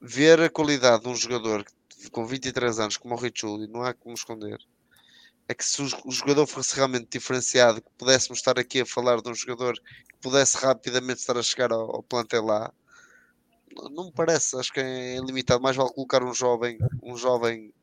[0.00, 1.64] ver a qualidade de um jogador
[2.10, 4.58] com 23 anos como o Richuli, não há como esconder
[5.48, 9.28] é que se o jogador fosse realmente diferenciado, que pudéssemos estar aqui a falar de
[9.28, 12.72] um jogador que pudesse rapidamente estar a chegar ao, ao plantel lá,
[13.90, 15.62] não me parece, acho que é limitado.
[15.62, 17.74] Mais vale colocar um jovem, um jovem,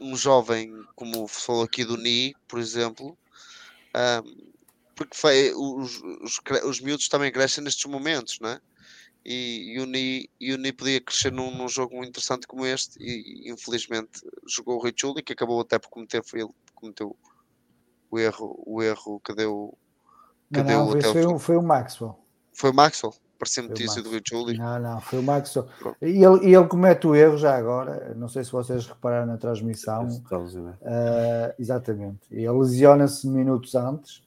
[0.00, 3.16] um jovem, como falou aqui do Ni, por exemplo,
[3.94, 4.52] um,
[4.94, 8.60] porque foi, os, os, os miúdos também crescem nestes momentos, não é?
[9.28, 12.64] E, e, o Ni, e o Ni podia crescer num, num, jogo muito interessante como
[12.64, 17.16] este e infelizmente jogou o Richuli que acabou até por cometer foi ele que cometeu
[18.08, 19.76] o erro o erro que deu
[20.54, 22.16] que não, deu não, até foi, o, foi o Maxwell?
[22.52, 25.66] Foi o Maxwell parecia notícia do Richuli não, não, foi o Maxwell.
[26.00, 29.38] E ele, e ele comete o erro já agora não sei se vocês repararam na
[29.38, 30.06] transmissão.
[30.06, 32.20] Uh, exatamente.
[32.30, 34.25] Ele lesiona-se minutos antes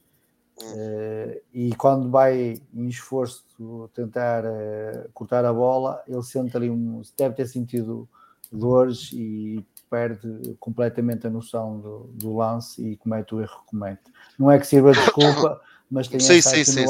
[0.61, 3.45] Uh, e quando vai em esforço
[3.93, 7.01] tentar uh, cortar a bola, ele sente ali um.
[7.17, 8.07] deve ter sentido
[8.51, 14.01] dores e perde completamente a noção do, do lance e comete o erro que comete.
[14.37, 16.85] Não é que sirva de desculpa, mas tem sim, essa sim, sim,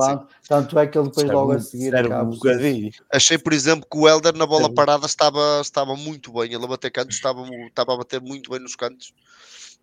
[0.48, 2.30] Tanto é que ele depois logo a seguir acaba.
[2.30, 6.54] Um Achei, por exemplo, que o Helder na bola parada estava, estava muito bem.
[6.54, 9.14] Ele a bater cantos estava, estava a bater muito bem nos cantos,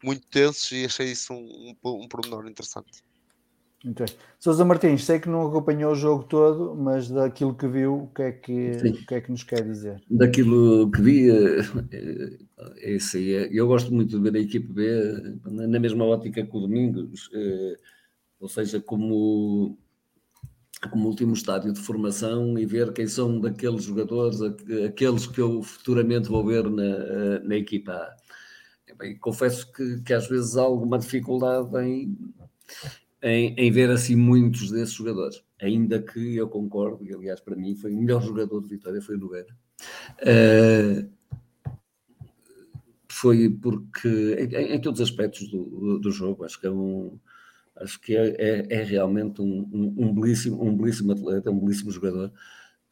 [0.02, 3.02] muito tensos, e achei isso um, um, um pormenor interessante.
[3.84, 4.14] Muito bem.
[4.38, 8.22] Sousa Martins, sei que não acompanhou o jogo todo, mas daquilo que viu, o que
[8.22, 10.02] é que, o que, é que nos quer dizer?
[10.10, 11.60] Daquilo que vi, é,
[12.78, 13.34] é isso aí.
[13.34, 17.30] É, eu gosto muito de ver a equipe B na mesma ótica que o Domingos,
[17.34, 17.76] é,
[18.40, 19.78] ou seja, como,
[20.90, 24.40] como último estádio de formação e ver quem são daqueles jogadores,
[24.86, 28.16] aqueles que eu futuramente vou ver na, na equipa A.
[28.98, 32.16] Bem, confesso que, que às vezes há alguma dificuldade em
[33.22, 35.42] em, em, ver assim muitos desses jogadores.
[35.60, 39.16] Ainda que eu concordo, e aliás para mim foi o melhor jogador de Vitória, foi
[39.16, 39.56] o Nogueira.
[40.22, 41.10] Uh,
[43.08, 47.18] foi porque em, em, todos os aspectos do, do jogo, acho que é um
[47.76, 51.90] acho que é, é, é realmente um, um, um, belíssimo, um belíssimo atleta, um belíssimo
[51.90, 52.32] jogador.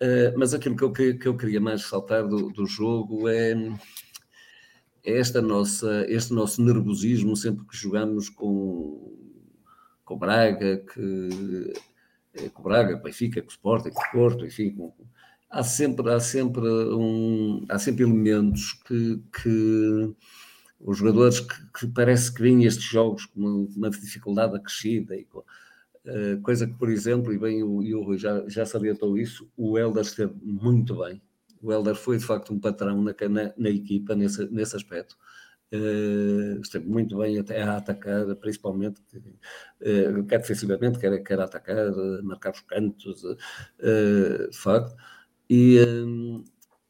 [0.02, 3.52] Uh, mas aquilo que eu, que eu queria mais ressaltar do, do jogo é,
[5.04, 9.23] é esta nossa, este nosso nervosismo sempre que jogamos com,
[10.04, 11.72] com Braga, que,
[12.34, 14.92] eh, com Braga, Benfica, com Sporting, com Porto, enfim, com,
[15.50, 20.14] há sempre, há sempre, um, há sempre elementos que, que
[20.80, 25.26] os jogadores que, que, parece que vêm estes jogos com uma, uma dificuldade acrescida, e,
[25.32, 30.02] uh, coisa que, por exemplo, e bem o, Rui já, já salientou isso, o Helder
[30.02, 31.22] esteve muito bem.
[31.62, 35.16] O Helder foi de facto um patrão na, na, na equipa nesse, nesse aspecto.
[35.74, 42.22] Uh, esteve muito bem até a atacar, principalmente, uh, quer defensivamente, quer, quer atacar, uh,
[42.22, 44.94] marcar os cantos, uh, de facto,
[45.50, 45.78] e,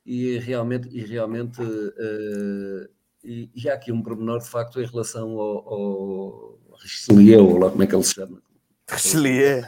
[0.04, 1.62] e realmente, e, realmente
[3.24, 7.70] e, e, há aqui um pormenor, de facto, em relação ao, ao Richelieu, ou lá
[7.70, 8.42] como é que ele se chama?
[8.86, 9.46] Richelieu.
[9.46, 9.62] É,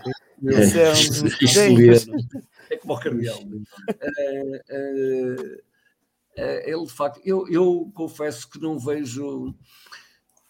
[2.70, 3.38] é, é como o cardeal.
[6.36, 9.54] Eh, ele de facto, eu, eu confesso que não vejo.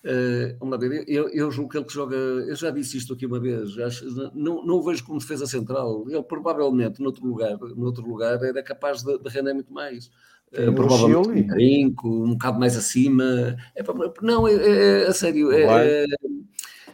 [0.05, 3.27] Uh, uma vez, eu, eu julgo que ele que joga, eu já disse isto aqui
[3.27, 4.05] uma vez, acho,
[4.37, 6.05] não, não o vejo como defesa central.
[6.09, 10.07] Ele provavelmente, noutro lugar, noutro lugar era capaz de, de render muito mais.
[10.53, 13.57] Uh, provavelmente um brinco, um bocado mais acima.
[13.75, 16.07] É para, não, é, é, é a sério, é, é,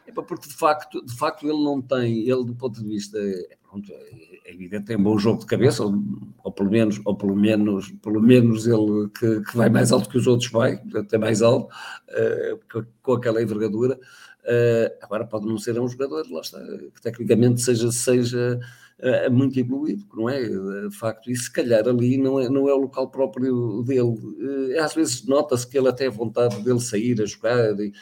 [0.06, 3.56] é, porque de facto, de facto ele não tem, ele do ponto de vista, é,
[3.62, 5.94] pronto, é evidente, tem um bom jogo de cabeça, ou,
[6.43, 10.19] ou, pelo menos, ou pelo menos, pelo menos ele que, que vai mais alto que
[10.19, 13.98] os outros vai, até mais alto, uh, com aquela envergadura.
[14.43, 18.59] Uh, agora pode não ser um jogador, lá está, que tecnicamente seja, seja
[18.98, 20.43] uh, muito evoluído, não é?
[20.43, 24.77] De facto, e se calhar ali não é, não é o local próprio dele.
[24.81, 27.93] Às vezes nota-se que ele até é vontade dele sair a jogar, e,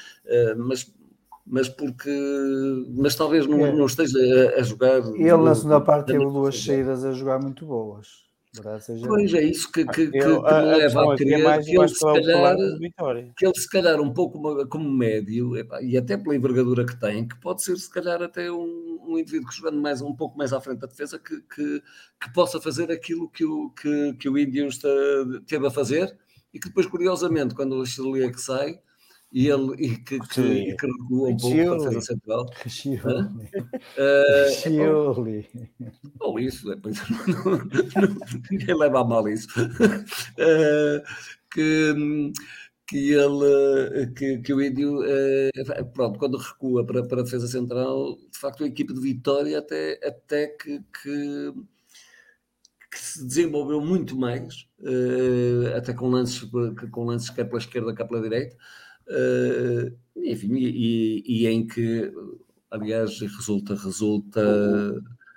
[0.56, 0.90] mas
[1.50, 2.10] mas porque
[2.96, 3.72] mas talvez não, é.
[3.72, 4.18] não esteja
[4.56, 4.98] a, a jogar.
[5.14, 8.30] Ele na segunda parte teve duas saídas a jogar muito boas.
[9.06, 12.00] Pois é isso que, que, que, que me leva a crer é que, ele se
[12.00, 12.56] calhar,
[13.36, 17.40] que ele se calhar um pouco como médio, e até pela envergadura que tem, que
[17.40, 20.60] pode ser se calhar até um, um indivíduo que jogando mais, um pouco mais à
[20.60, 21.80] frente da defesa que, que,
[22.20, 24.68] que possa fazer aquilo que o, que, que o Índio
[25.46, 26.18] teve a fazer
[26.52, 28.80] e que depois, curiosamente, quando o Australia que sai,
[29.32, 32.46] e ele e que, que, e que recua um pouco para a defesa central.
[34.60, 35.48] Chioli.
[36.18, 36.76] Ou isso, é,
[38.50, 39.48] ninguém leva a mal isso.
[39.60, 41.00] Uh,
[41.52, 42.32] que,
[42.88, 48.16] que ele que, que o Índio uh, pronto, quando recua para, para a defesa central,
[48.32, 51.52] de facto a equipe de Vitória até, até que, que
[52.90, 56.42] que se desenvolveu muito mais, uh, até com lances,
[56.90, 58.89] com lances quer pela esquerda, quer pela direita, Uh,
[60.16, 62.12] enfim, e, e, em que,
[62.70, 64.40] aliás, resulta, resulta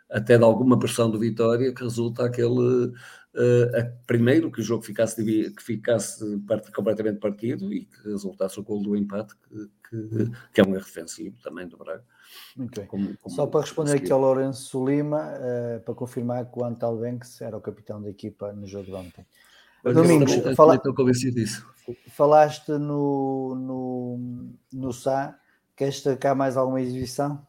[0.10, 2.94] até de alguma pressão do Vitória, que resulta aquele
[3.34, 8.64] uh, primeiro que o jogo ficasse, que ficasse part, completamente partido e que resultasse o
[8.64, 12.04] gol do empate, que, que, que, é um erro defensivo também do Braga.
[12.56, 16.64] Muito como, como Só para responder aqui ao Lourenço Lima, uh, para confirmar que o
[16.64, 19.26] Antal Banks era o capitão da equipa no jogo de ontem.
[19.84, 20.76] Domingos, fala...
[20.76, 21.68] estou convencido disso.
[22.10, 25.38] Falaste no, no, no Sá,
[25.76, 27.45] queres destacar mais alguma exibição?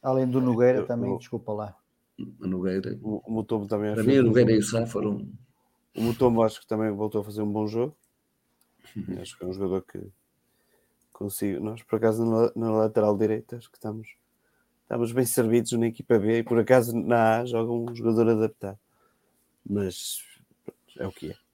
[0.00, 1.76] Além do Nogueira eu, também, eu, desculpa lá.
[2.40, 2.96] A Nogueira.
[3.02, 3.92] O, o Mutombo também.
[3.92, 5.28] Para mim, o Nogueira e o Sá foram.
[5.96, 7.96] O Mutombo acho que também voltou a fazer um bom jogo.
[8.94, 9.20] Uhum.
[9.20, 10.00] Acho que é um jogador que
[11.12, 11.60] consigo.
[11.60, 14.08] Nós, por acaso, na, na lateral direita, acho que estamos,
[14.82, 18.78] estamos bem servidos na equipa B e por acaso na A joga um jogador adaptado.
[19.68, 20.18] Mas
[20.98, 21.45] é o que é.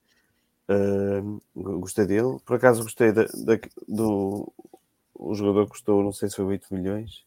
[0.72, 1.42] Uh,
[1.80, 2.38] gostei dele.
[2.44, 4.52] Por acaso gostei da, da, do.
[5.14, 7.24] O jogador custou, não sei se foi 8 milhões.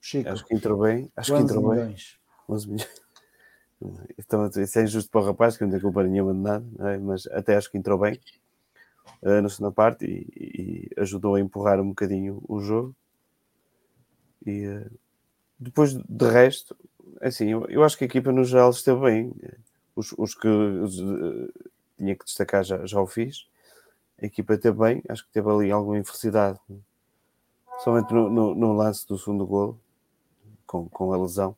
[0.00, 0.28] Chico.
[0.28, 1.10] Acho que entrou bem.
[1.16, 2.18] Acho que entrou milhões.
[2.48, 2.56] bem.
[2.56, 3.04] 11 milhões.
[4.16, 6.96] Então, isso é injusto para o rapaz, que não tem culpa nenhuma de nada, é?
[6.96, 8.18] mas até acho que entrou bem
[9.20, 12.96] uh, na segunda parte e, e, ajudou a empurrar um bocadinho o jogo.
[14.46, 14.90] E, uh,
[15.58, 16.74] depois de resto,
[17.20, 19.32] assim, eu, eu, acho que a equipa no geral esteve bem.
[19.94, 20.98] Os, os que os,
[21.96, 23.46] tinha que destacar já, já o fiz.
[24.20, 26.58] A equipa esteve bem, acho que teve ali alguma infelicidade,
[27.82, 29.80] somente no, no, no lance do segundo golo,
[30.66, 31.56] com, com a lesão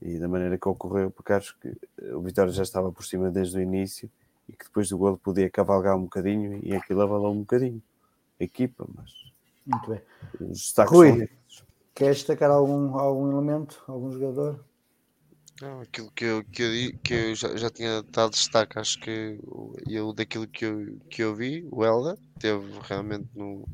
[0.00, 1.76] e da maneira que ocorreu, porque acho que
[2.12, 4.10] o Vitória já estava por cima desde o início
[4.48, 7.82] e que depois do golo podia cavalgar um bocadinho e aquilo avalou um bocadinho
[8.38, 9.10] a equipa, mas
[9.66, 10.00] muito bem.
[10.88, 11.28] Rui,
[11.94, 14.64] queres destacar algum, algum elemento, algum jogador?
[15.60, 19.38] Não, aquilo que eu, que eu, que eu já, já tinha dado destaque, acho que
[19.86, 23.66] eu daquilo que eu, que eu vi, o Helder teve realmente no,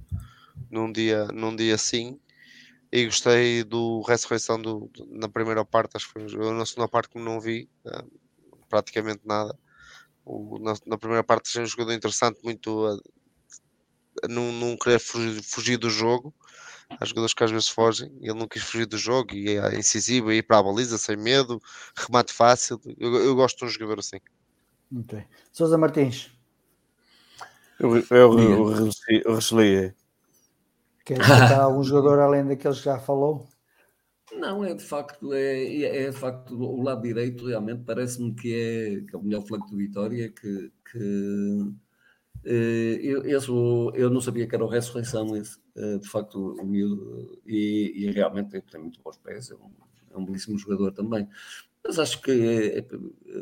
[0.71, 2.21] num, dia, num dia sim.
[2.93, 7.19] E gostei do ressurreição do, na primeira parte, acho que foi na segunda parte que
[7.19, 8.09] não vi uh,
[8.69, 9.59] praticamente nada.
[10.25, 12.93] O, na, na, primeira parte tinha um jogador interessante, muito a,
[14.25, 16.33] a não, não querer fugir, fugir do jogo.
[17.01, 20.33] Há jogadores que às vezes fogem, ele não quis fugir do jogo e é incisivo,
[20.33, 21.61] ir para a baliza sem medo,
[21.97, 22.81] remate fácil.
[22.99, 24.19] Eu, eu gosto de um jogador assim.
[24.91, 25.27] Muito bem.
[25.53, 26.31] Sousa Martins.
[27.81, 28.91] Eu, eu, eu.
[31.05, 33.49] Quer destacar algum jogador além daqueles que já falou?
[34.35, 39.01] Não, é de facto, é, é de facto o lado direito realmente parece-me que é,
[39.07, 41.73] que é o melhor flanco de Vitória, que, que
[42.45, 47.41] eu, esse, eu não sabia que era o Ressurreição, esse, eh, de facto, o miúdo,
[47.47, 49.71] e, e realmente tem muito bons pés, é um,
[50.11, 51.29] é um belíssimo jogador também.
[51.85, 52.81] Mas acho que, eh,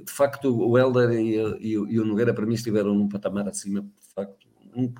[0.04, 3.80] de facto, o Helder e, e, e, o Nogueira, para mim, estiveram num patamar acima,
[3.82, 4.92] de facto, um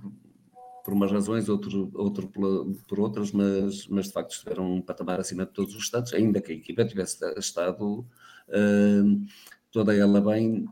[0.83, 5.21] por umas razões, outro, outro por, por outras, mas, mas de facto estiveram num patamar
[5.21, 9.27] acima de todos os estados, ainda que a equipa tivesse estado uh,
[9.71, 10.67] toda ela bem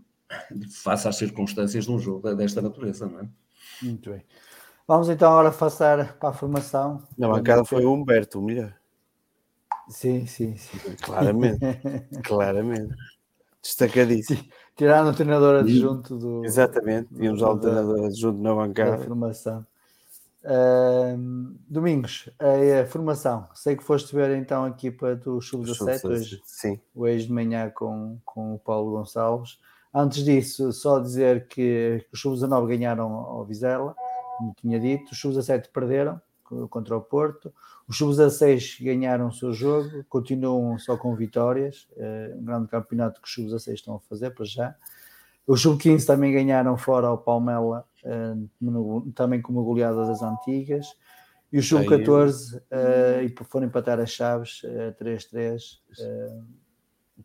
[0.70, 3.28] face às circunstâncias de um jogo desta natureza, não é?
[3.82, 4.24] Muito bem.
[4.86, 7.02] Vamos então agora passar para a formação.
[7.16, 8.74] Na bancada foi o Humberto, o melhor.
[9.88, 10.78] Sim, sim, sim.
[11.02, 11.58] Claramente,
[12.24, 12.94] claramente.
[13.62, 14.38] Destacadíssimo.
[14.38, 14.48] Sim.
[14.76, 16.44] Tirando o treinador adjunto do.
[16.44, 18.92] Exatamente, tínhamos o treinador adjunto na bancada.
[18.92, 19.66] Da formação.
[20.44, 23.48] Uh, domingos, a, a, formação.
[23.54, 26.80] Sei que foste ver então a equipa do Sub-17 hoje, sim.
[26.94, 29.58] hoje de manhã com, com o Paulo Gonçalves.
[29.94, 33.94] Antes disso, só dizer que os Sub-19 ganharam ao Vizela,
[34.36, 36.20] como tinha dito, os Sub-17 perderam
[36.70, 37.52] contra o Porto,
[37.86, 43.28] os Sub-16 ganharam o seu jogo, continuam só com vitórias, é um grande campeonato que
[43.28, 44.74] os Sub-16 estão a fazer para já.
[45.46, 48.34] Os Sub-15 também ganharam fora ao Palmela, é,
[49.14, 50.86] também com uma goleada das antigas.
[51.50, 54.60] E os Sub-14 uh, foram empatar as chaves
[55.00, 55.78] 3-3.
[55.98, 56.44] Uh,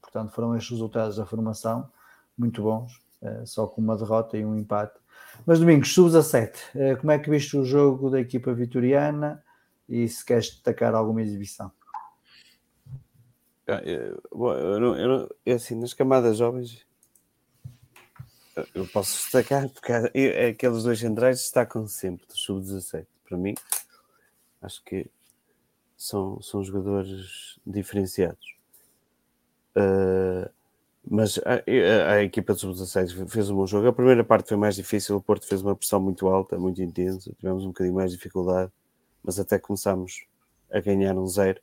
[0.01, 1.89] portanto, foram estes resultados da formação
[2.37, 4.99] muito bons, uh, só com uma derrota e um empate.
[5.45, 9.43] Mas Domingos, sub-17, uh, como é que viste o jogo da equipa vitoriana
[9.87, 11.71] e se queres destacar alguma exibição?
[13.67, 16.85] Ah, é, bom, eu não, eu não, é assim, nas camadas jovens
[18.75, 23.55] eu posso destacar porque é, aqueles dois centrais destacam sempre do sub-17 para mim
[24.61, 25.09] acho que
[25.95, 28.57] são, são jogadores diferenciados
[29.77, 30.51] uh,
[31.05, 33.87] mas a, a, a equipa de sub-16 fez um bom jogo.
[33.87, 37.31] A primeira parte foi mais difícil, o Porto fez uma pressão muito alta, muito intensa,
[37.37, 38.71] tivemos um bocadinho mais de dificuldade,
[39.23, 40.25] mas até começámos
[40.71, 41.61] a ganhar um zero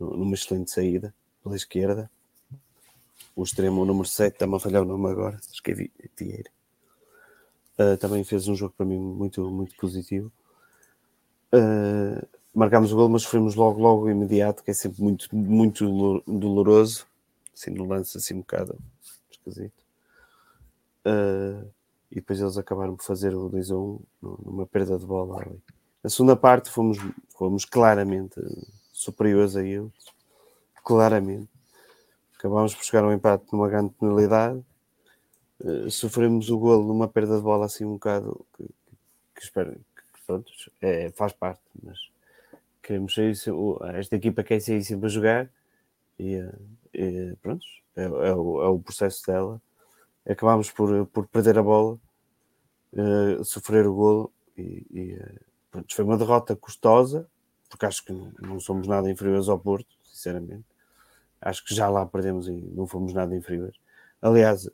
[0.00, 2.10] numa excelente saída pela esquerda.
[3.34, 6.50] O extremo, o número 7, está-me a falhar o nome agora, acho que é Vieira.
[7.78, 10.32] Uh, também fez um jogo para mim muito, muito positivo.
[11.52, 17.06] Uh, marcámos o gol, mas fomos logo, logo imediato, que é sempre muito, muito doloroso
[17.56, 18.78] assim no lance assim um bocado
[19.30, 19.82] esquisito.
[21.06, 21.66] Uh,
[22.10, 25.60] e depois eles acabaram por fazer o 2 a 1 numa perda de bola ali.
[26.04, 26.98] Na segunda parte fomos,
[27.36, 28.40] fomos claramente
[28.92, 29.92] superiores a eles,
[30.84, 31.48] claramente.
[32.38, 34.62] Acabámos por chegar ao um empate numa grande penalidade.
[35.58, 38.96] Uh, sofremos o golo numa perda de bola assim um bocado que, que,
[39.34, 40.52] que espero que pronto,
[40.82, 41.98] é, faz parte, mas
[42.82, 43.34] queremos sair,
[43.94, 45.50] esta equipa quer sair sempre a jogar
[46.18, 46.52] e, uh,
[46.96, 47.64] e pronto,
[47.94, 49.60] é, é, o, é, o, processo dela.
[50.28, 51.98] Acabámos por, por perder a bola,
[52.92, 55.40] uh, sofrer o golo e, e uh,
[55.70, 57.28] pronto, foi uma derrota custosa,
[57.68, 60.64] porque acho que não, não, somos nada inferiores ao Porto, sinceramente.
[61.40, 63.78] Acho que já lá perdemos e não fomos nada inferiores.
[64.20, 64.70] Aliás, a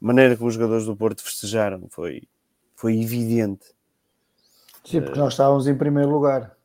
[0.00, 2.22] maneira como os jogadores do Porto festejaram foi,
[2.76, 3.74] foi evidente.
[4.84, 6.56] Sim, porque nós estávamos em primeiro lugar.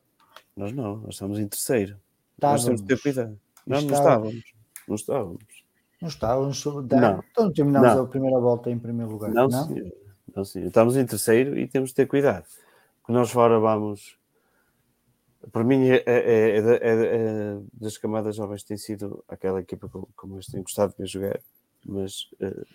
[0.56, 2.00] Nós não, nós estávamos em terceiro.
[2.34, 2.66] Estávamos.
[2.66, 3.40] Nós temos ter cuidado.
[3.66, 4.59] Nós não estávamos.
[4.90, 5.64] Não estávamos.
[6.02, 6.66] Não estávamos.
[6.66, 7.24] Não.
[7.32, 8.04] Então terminámos não.
[8.04, 9.32] a primeira volta em primeiro lugar.
[9.32, 9.68] Não, não?
[9.68, 9.92] Senhor.
[10.36, 10.68] não senhor.
[10.68, 12.46] Estamos em terceiro e temos de ter cuidado.
[13.00, 14.18] Porque nós fora vamos.
[15.52, 20.40] Para mim, é, é, é, é, das camadas jovens tem sido aquela equipa que, eu
[20.52, 21.40] tenho gostado de ver jogar,
[21.86, 22.66] mas, uh,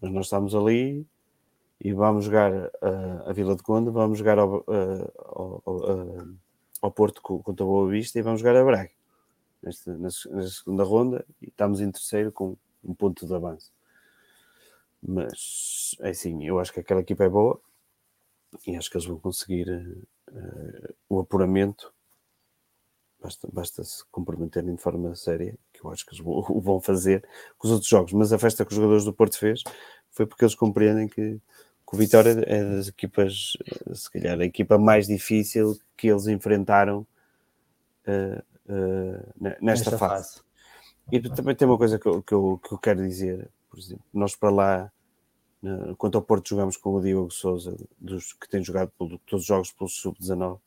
[0.00, 1.04] mas nós estamos ali
[1.80, 6.16] e vamos jogar uh, a Vila de Conde, vamos jogar ao, uh, ao, ao,
[6.80, 8.99] ao, Porto contra o Boa Vista e vamos jogar a Braga
[9.62, 13.72] nesta, na, na, segunda ronda e estamos em terceiro com um ponto de avanço.
[15.02, 17.60] Mas é assim, eu acho que aquela equipa é boa
[18.66, 19.68] e acho que eles vão conseguir
[20.28, 21.92] uh, o apuramento.
[23.22, 27.26] Basta, basta se comprometerem de forma séria, que eu acho que eles o vão fazer
[27.58, 28.12] com os outros jogos.
[28.12, 29.62] Mas a festa que os jogadores do Porto fez
[30.10, 33.56] foi porque eles compreendem que, que o Vitória é das equipas,
[33.94, 37.06] se calhar, a equipa mais difícil que eles enfrentaram
[38.06, 38.49] uh,
[39.38, 40.34] nesta, nesta fase.
[40.34, 40.40] fase.
[41.10, 44.04] E também tem uma coisa que eu, que eu, que eu quero dizer, por exemplo,
[44.12, 44.92] nós para lá
[45.98, 49.46] Quanto ao Porto, jogamos com o Diogo Souza, dos, que tem jogado por, todos os
[49.46, 50.58] jogos pelo Sub-19,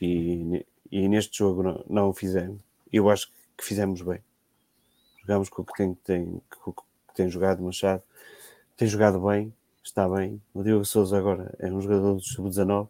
[0.00, 2.62] e, e, neste jogo não, não o fizemos.
[2.92, 4.22] Eu acho que fizemos bem.
[5.20, 8.02] Jogamos com o que tem, tem, com o que tem jogado, Machado
[8.76, 9.52] tem jogado bem,
[9.82, 10.40] está bem.
[10.54, 12.88] O Diogo Souza agora é um jogador do Sub-19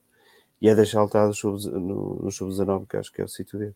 [0.60, 3.74] e é deixar altado no, no Sub-19, que acho que é o sítio dele.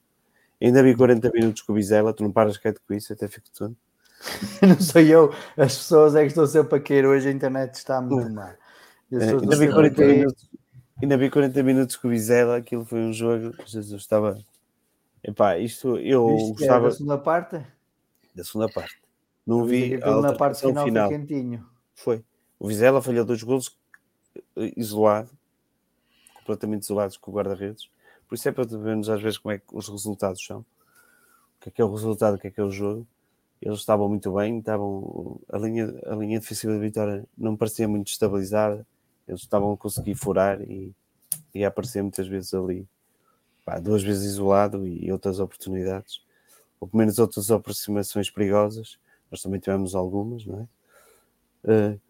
[0.62, 3.48] Ainda vi 40 minutos com o Bizela, tu não paras quieto com isso, até fico
[3.56, 3.76] todo.
[4.62, 7.04] não sou eu, as pessoas é que estão sempre a cair.
[7.04, 8.54] Hoje a internet está muito má.
[9.10, 10.50] É, ainda, vi 40 minutos,
[11.02, 13.52] ainda vi 40 minutos com o Vizela, aquilo foi um jogo.
[13.66, 14.38] Jesus, estava.
[15.24, 16.86] Epá, isto eu Isto gostava.
[16.86, 17.66] É da segunda parte?
[18.34, 19.02] Da segunda parte.
[19.44, 21.08] Não vi a na parte final, final.
[21.08, 21.66] Foi quentinho.
[21.94, 22.24] Foi.
[22.58, 23.76] O Vizela falhou dois golos
[24.56, 25.30] eh, isolado,
[26.36, 27.91] completamente isolados com o guarda-redes.
[28.32, 30.60] Por isso é para vermos às vezes como é que os resultados são.
[30.60, 30.64] O
[31.60, 33.06] que é que é o resultado, o que é que é o jogo
[33.60, 38.08] eles estavam muito bem, estavam, a, linha, a linha defensiva da Vitória não parecia muito
[38.08, 38.86] estabilizada,
[39.28, 40.94] eles estavam a conseguir furar e,
[41.54, 42.88] e a aparecer muitas vezes ali,
[43.66, 46.22] pá, duas vezes isolado e outras oportunidades,
[46.80, 48.98] ou pelo menos outras aproximações perigosas,
[49.30, 51.92] nós também tivemos algumas, não é?
[51.94, 52.00] Uh,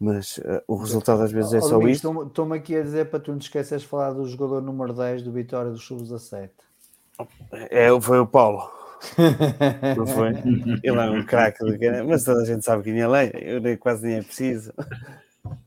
[0.00, 2.22] mas uh, o resultado às vezes é só isso.
[2.26, 5.22] Estou-me aqui a dizer para tu não te esqueces de falar do jogador número 10
[5.22, 6.48] do Vitória do Sub-17.
[7.52, 8.70] É, foi o Paulo.
[9.96, 10.30] Não foi?
[10.82, 13.54] Ele é um craque do mas toda a gente sabe quem ele é.
[13.54, 14.72] Eu nem, quase nem é preciso.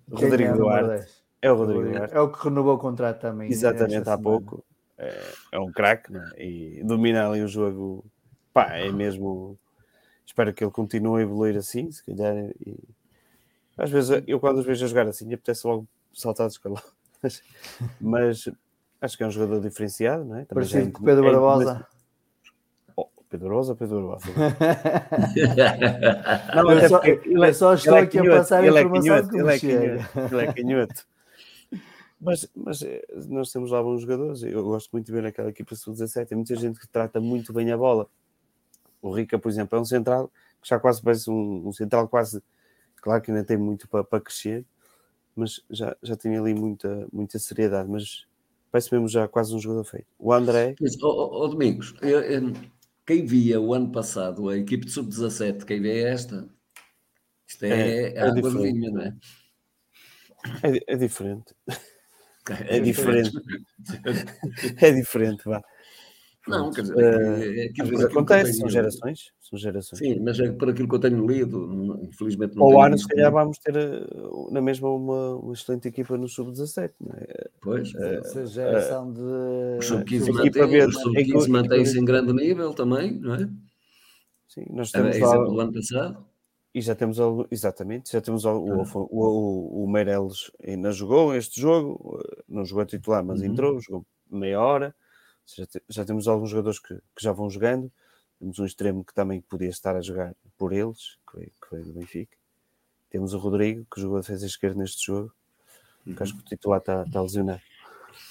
[0.10, 1.12] O Rodrigo é Duarte.
[1.42, 2.16] É o Rodrigo Duarte.
[2.16, 3.52] É o que renovou o contrato também.
[3.52, 4.64] Exatamente, há pouco.
[4.98, 6.44] É, é um craque é?
[6.44, 8.06] e domina ali o jogo.
[8.54, 9.58] Pá, é mesmo.
[10.26, 12.36] Espero que ele continue a evoluir assim, se calhar.
[12.66, 12.78] E...
[13.78, 16.82] Às vezes, eu quando os vejo a jogar assim, apetece logo saltar de escalão.
[18.00, 18.48] Mas
[19.02, 20.46] acho que é um jogador diferenciado, não é?
[20.46, 21.88] Também Parecido com o Pedro Barbosa.
[23.34, 24.28] Pedrosa, Pedrosa.
[26.56, 29.50] não, eu, só, ele, eu só estou é aqui canhoto, a passar a é informação
[29.50, 31.08] é que ele, é ele é canhoto.
[32.22, 34.44] Mas, mas eh, nós temos lá bons jogadores.
[34.44, 36.28] Eu gosto muito de ver aquela equipa sub-17.
[36.28, 38.08] Tem muita gente que trata muito bem a bola.
[39.02, 40.32] O Rica, por exemplo, é um central
[40.62, 42.42] que já quase parece um, um central quase.
[43.04, 44.64] Claro que ainda tem muito para, para crescer,
[45.36, 47.90] mas já, já tem ali muita, muita seriedade.
[47.90, 48.26] Mas
[48.72, 50.08] parece mesmo já quase um jogador feito.
[50.18, 50.74] O André.
[51.02, 52.54] Ô, oh, oh, Domingos, eu, eu,
[53.06, 56.48] quem via o ano passado a equipe de sub-17, quem vê esta,
[57.46, 59.14] isto é, é, é não é?
[60.64, 61.54] É, é diferente.
[62.50, 63.32] É, é diferente.
[64.82, 65.62] é diferente, vá.
[66.46, 70.00] Não, quer dizer, uh, às vezes acontece, são gerações, são gerações.
[70.00, 72.64] Sim, mas é por aquilo que eu tenho lido, infelizmente não.
[72.64, 74.06] Ou ano, se calhar, vamos ter eh,
[74.52, 77.50] na mesma uma, uma excelente equipa no Sub-17, não é?
[77.62, 79.78] Pois, uh, essa geração uh, de.
[79.78, 83.50] O Sub-15 sub mantém-se em grande nível também, não é?
[84.50, 85.16] Sim, nós temos.
[85.16, 86.26] É, exemplo do ano passado.
[86.76, 91.34] E já temos algo, exatamente, já temos algo, o, o, o, o Meireles ainda jogou
[91.36, 93.46] este jogo, não jogou titular, mas uhum.
[93.46, 94.94] entrou, jogou meia hora
[95.46, 97.92] já, já temos alguns jogadores que, que, já vão jogando.
[98.40, 101.86] Temos um extremo que também podia estar a jogar por eles, que veio, que veio
[101.86, 102.38] do Benfica.
[103.10, 105.32] Temos o Rodrigo, que jogou a defesa esquerda neste jogo,
[106.06, 106.16] uhum.
[106.16, 107.62] que acho que o titular está, está lesionado.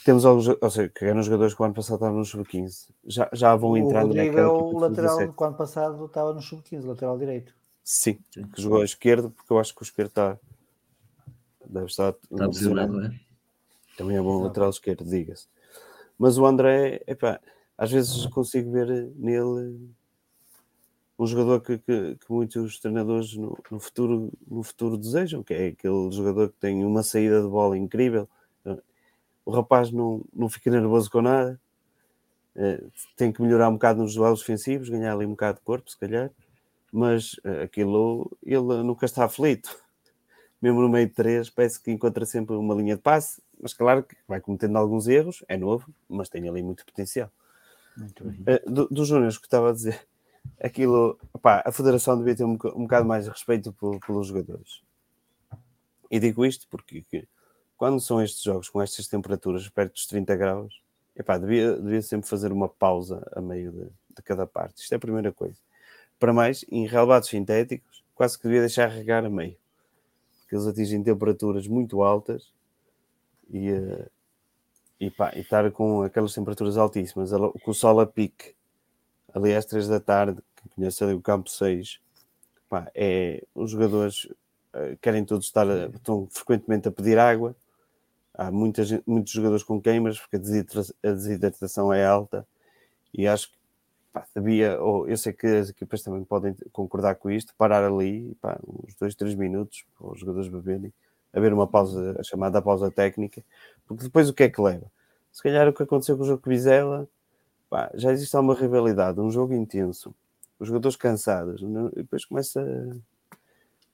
[0.05, 2.89] Temos alguns, ou seja, que eram jogadores que o ano passado estavam no sub-15.
[3.05, 6.43] Já, já vão entrando o Rodrigo é o lateral que o ano passado estava no
[6.43, 7.55] sub-15, lateral direito.
[7.85, 10.39] Sim, que jogou à esquerda, porque eu acho que o esquerdo está.
[11.67, 12.15] Deve estar.
[12.31, 13.21] Está lesionado, não é?
[13.97, 14.43] Também é bom Não.
[14.45, 15.47] lateral esquerdo, diga-se.
[16.23, 17.40] Mas o André, epá,
[17.77, 19.90] às vezes consigo ver nele
[21.19, 25.66] um jogador que, que, que muitos treinadores no, no, futuro, no futuro desejam, que é
[25.66, 28.28] aquele jogador que tem uma saída de bola incrível.
[29.44, 31.61] O rapaz não, não fica nervoso com nada,
[32.55, 32.85] eh,
[33.16, 35.99] tem que melhorar um bocado nos duelos defensivos, ganhar ali um bocado de corpo, se
[35.99, 36.31] calhar,
[36.93, 39.77] mas eh, aquilo ele nunca está aflito.
[40.62, 44.03] Mesmo no meio de três, parece que encontra sempre uma linha de passe mas claro
[44.03, 47.31] que vai cometendo alguns erros, é novo, mas tem ali muito potencial.
[47.97, 48.25] Muito.
[48.27, 50.05] Uh, do, dos Júniors que estava a dizer,
[50.61, 54.83] aquilo, opá, a Federação devia ter um, um bocado mais de respeito pel- pelos jogadores.
[56.11, 57.29] E digo isto porque que,
[57.77, 60.83] quando são estes jogos com estas temperaturas perto dos 30 graus,
[61.15, 64.83] epá, devia, devia sempre fazer uma pausa a meio de, de cada parte.
[64.83, 65.57] Isto é a primeira coisa.
[66.19, 69.57] Para mais, em relevados sintéticos, quase que devia deixar regar a meio.
[70.41, 72.53] Porque eles atingem temperaturas muito altas
[73.53, 74.09] e, eh,
[75.01, 78.55] e, pá, e estar com aquelas temperaturas altíssimas, com o sol a pique,
[79.35, 82.01] ali às 3 da tarde, que conhece ali o campo 6,
[82.69, 84.29] pá, é, os jogadores
[84.74, 87.57] eh, querem todos estar, a- estão frequentemente a pedir água,
[88.35, 92.47] há muita gente- muitos jogadores com queimas, porque a desidra- a desidratação é alta,
[93.15, 93.57] e acho que
[94.12, 98.35] pá, devia, ou eu sei que as equipas também podem concordar com isto, parar ali,
[98.41, 100.93] pá, uns 2, 3 minutos, para os jogadores beberem,
[101.33, 103.43] haver uma pausa, a chamada pausa técnica,
[103.87, 104.87] porque depois o que é que leva?
[105.33, 107.09] Se calhar o que aconteceu com o jogo de Vizela,
[107.71, 110.15] pá, já existe uma rivalidade, um jogo intenso,
[110.59, 112.61] os jogadores cansados, não- e depois começa.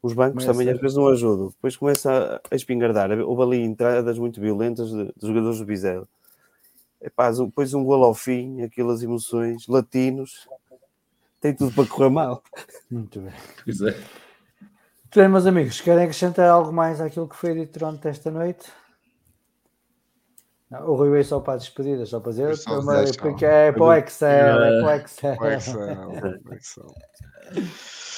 [0.00, 3.10] Os bancos Começa- também às vezes não ajudam, depois começa a, a espingardar.
[3.20, 6.06] Houve ali entradas muito violentas de- dos jogadores do Vizela.
[7.00, 10.48] Epá, depois um golo ao fim, aquelas emoções, latinos,
[11.40, 12.42] tem tudo para correr mal.
[12.90, 13.32] Muito bem.
[13.64, 13.96] Pois é.
[15.08, 18.70] Muito bem, meus amigos, querem acrescentar algo mais àquilo que foi dito durante esta noite?
[20.70, 22.54] Não, o Rui veio só para a despedida, só para dizer,
[23.18, 25.36] porque é para o Excel, é para o Excel.
[25.38, 26.04] Como é que são?
[26.42, 26.94] Como é que são?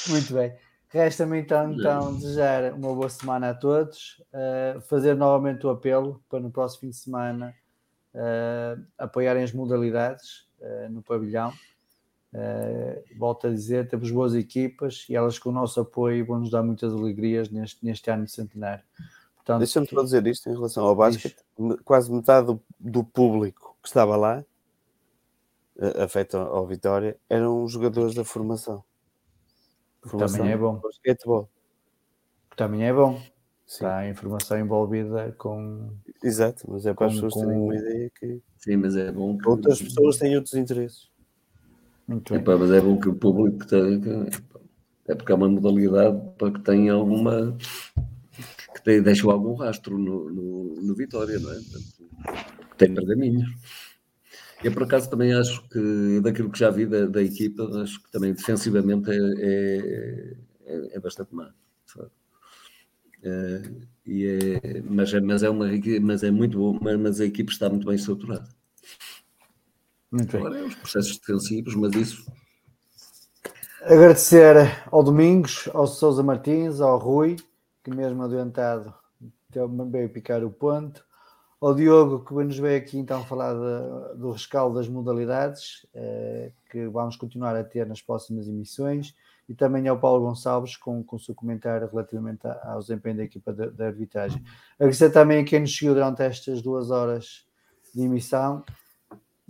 [0.08, 0.52] Muito bem.
[0.88, 6.40] Resta-me então, então desejar uma boa semana a todos, eh, fazer novamente o apelo para
[6.40, 7.54] no próximo fim de semana
[8.12, 11.52] eh, apoiarem as modalidades eh, no pavilhão.
[12.32, 16.50] Eh, volto a dizer, temos boas equipas e elas com o nosso apoio vão nos
[16.50, 18.84] dar muitas alegrias neste, neste ano de centenário.
[19.58, 21.36] Deixa-me só dizer isto em relação ao basquete.
[21.58, 24.44] me- Quase metade do, do público que estava lá,
[25.80, 28.84] eh, afeto ao Vitória, eram jogadores da formação.
[30.16, 30.76] Também é bom.
[30.76, 31.48] Basquetebol.
[32.56, 33.14] também é bom.
[33.66, 35.90] Sim, Está a informação envolvida com.
[36.22, 39.10] exato, mas é para as Com- pessoas terem com- uma ideia que Sim, mas é
[39.10, 41.08] bom que, outras pessoas têm outros interesses.
[42.10, 42.42] Muito bem.
[42.42, 44.26] Epá, mas é bom que o público tenha,
[45.08, 47.56] é porque é uma modalidade para que tenha alguma
[48.74, 51.58] que te, deixou algum rastro no, no, no Vitória, não é?
[52.70, 53.48] Que tem pergaminhos.
[54.62, 58.10] Eu por acaso também acho que daquilo que já vi da, da equipa, acho que
[58.10, 61.50] também defensivamente é, é, é- é bastante má.
[63.22, 63.62] É,
[64.06, 65.66] e é, mas, é, mas, é uma,
[66.02, 68.48] mas é muito bom, mas, mas a equipe está muito bem estruturada.
[70.10, 70.40] Muito bem.
[70.40, 72.24] Agora é os processos defensivos, mas isso
[73.82, 74.56] Agradecer
[74.90, 77.36] ao Domingos, ao Sousa Martins, ao Rui,
[77.82, 78.92] que mesmo adiantado
[79.90, 81.02] veio picar o ponto,
[81.58, 86.86] ao Diogo, que nos veio aqui então falar de- do rescaldo das modalidades, eh, que
[86.88, 89.14] vamos continuar a ter nas próximas emissões,
[89.48, 93.86] e também ao Paulo Gonçalves, com, o seu comentário relativamente ao desempenho da equipa da
[93.86, 94.44] arbitragem.
[94.78, 97.46] Agradecer também a quem nos seguiu durante estas duas horas
[97.94, 98.62] de emissão.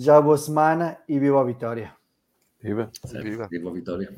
[0.03, 1.95] Já boa semana e viva a vitória!
[2.59, 2.91] Viva!
[3.05, 3.23] Certo.
[3.23, 3.49] Viva.
[3.49, 4.15] Viva a Vitória.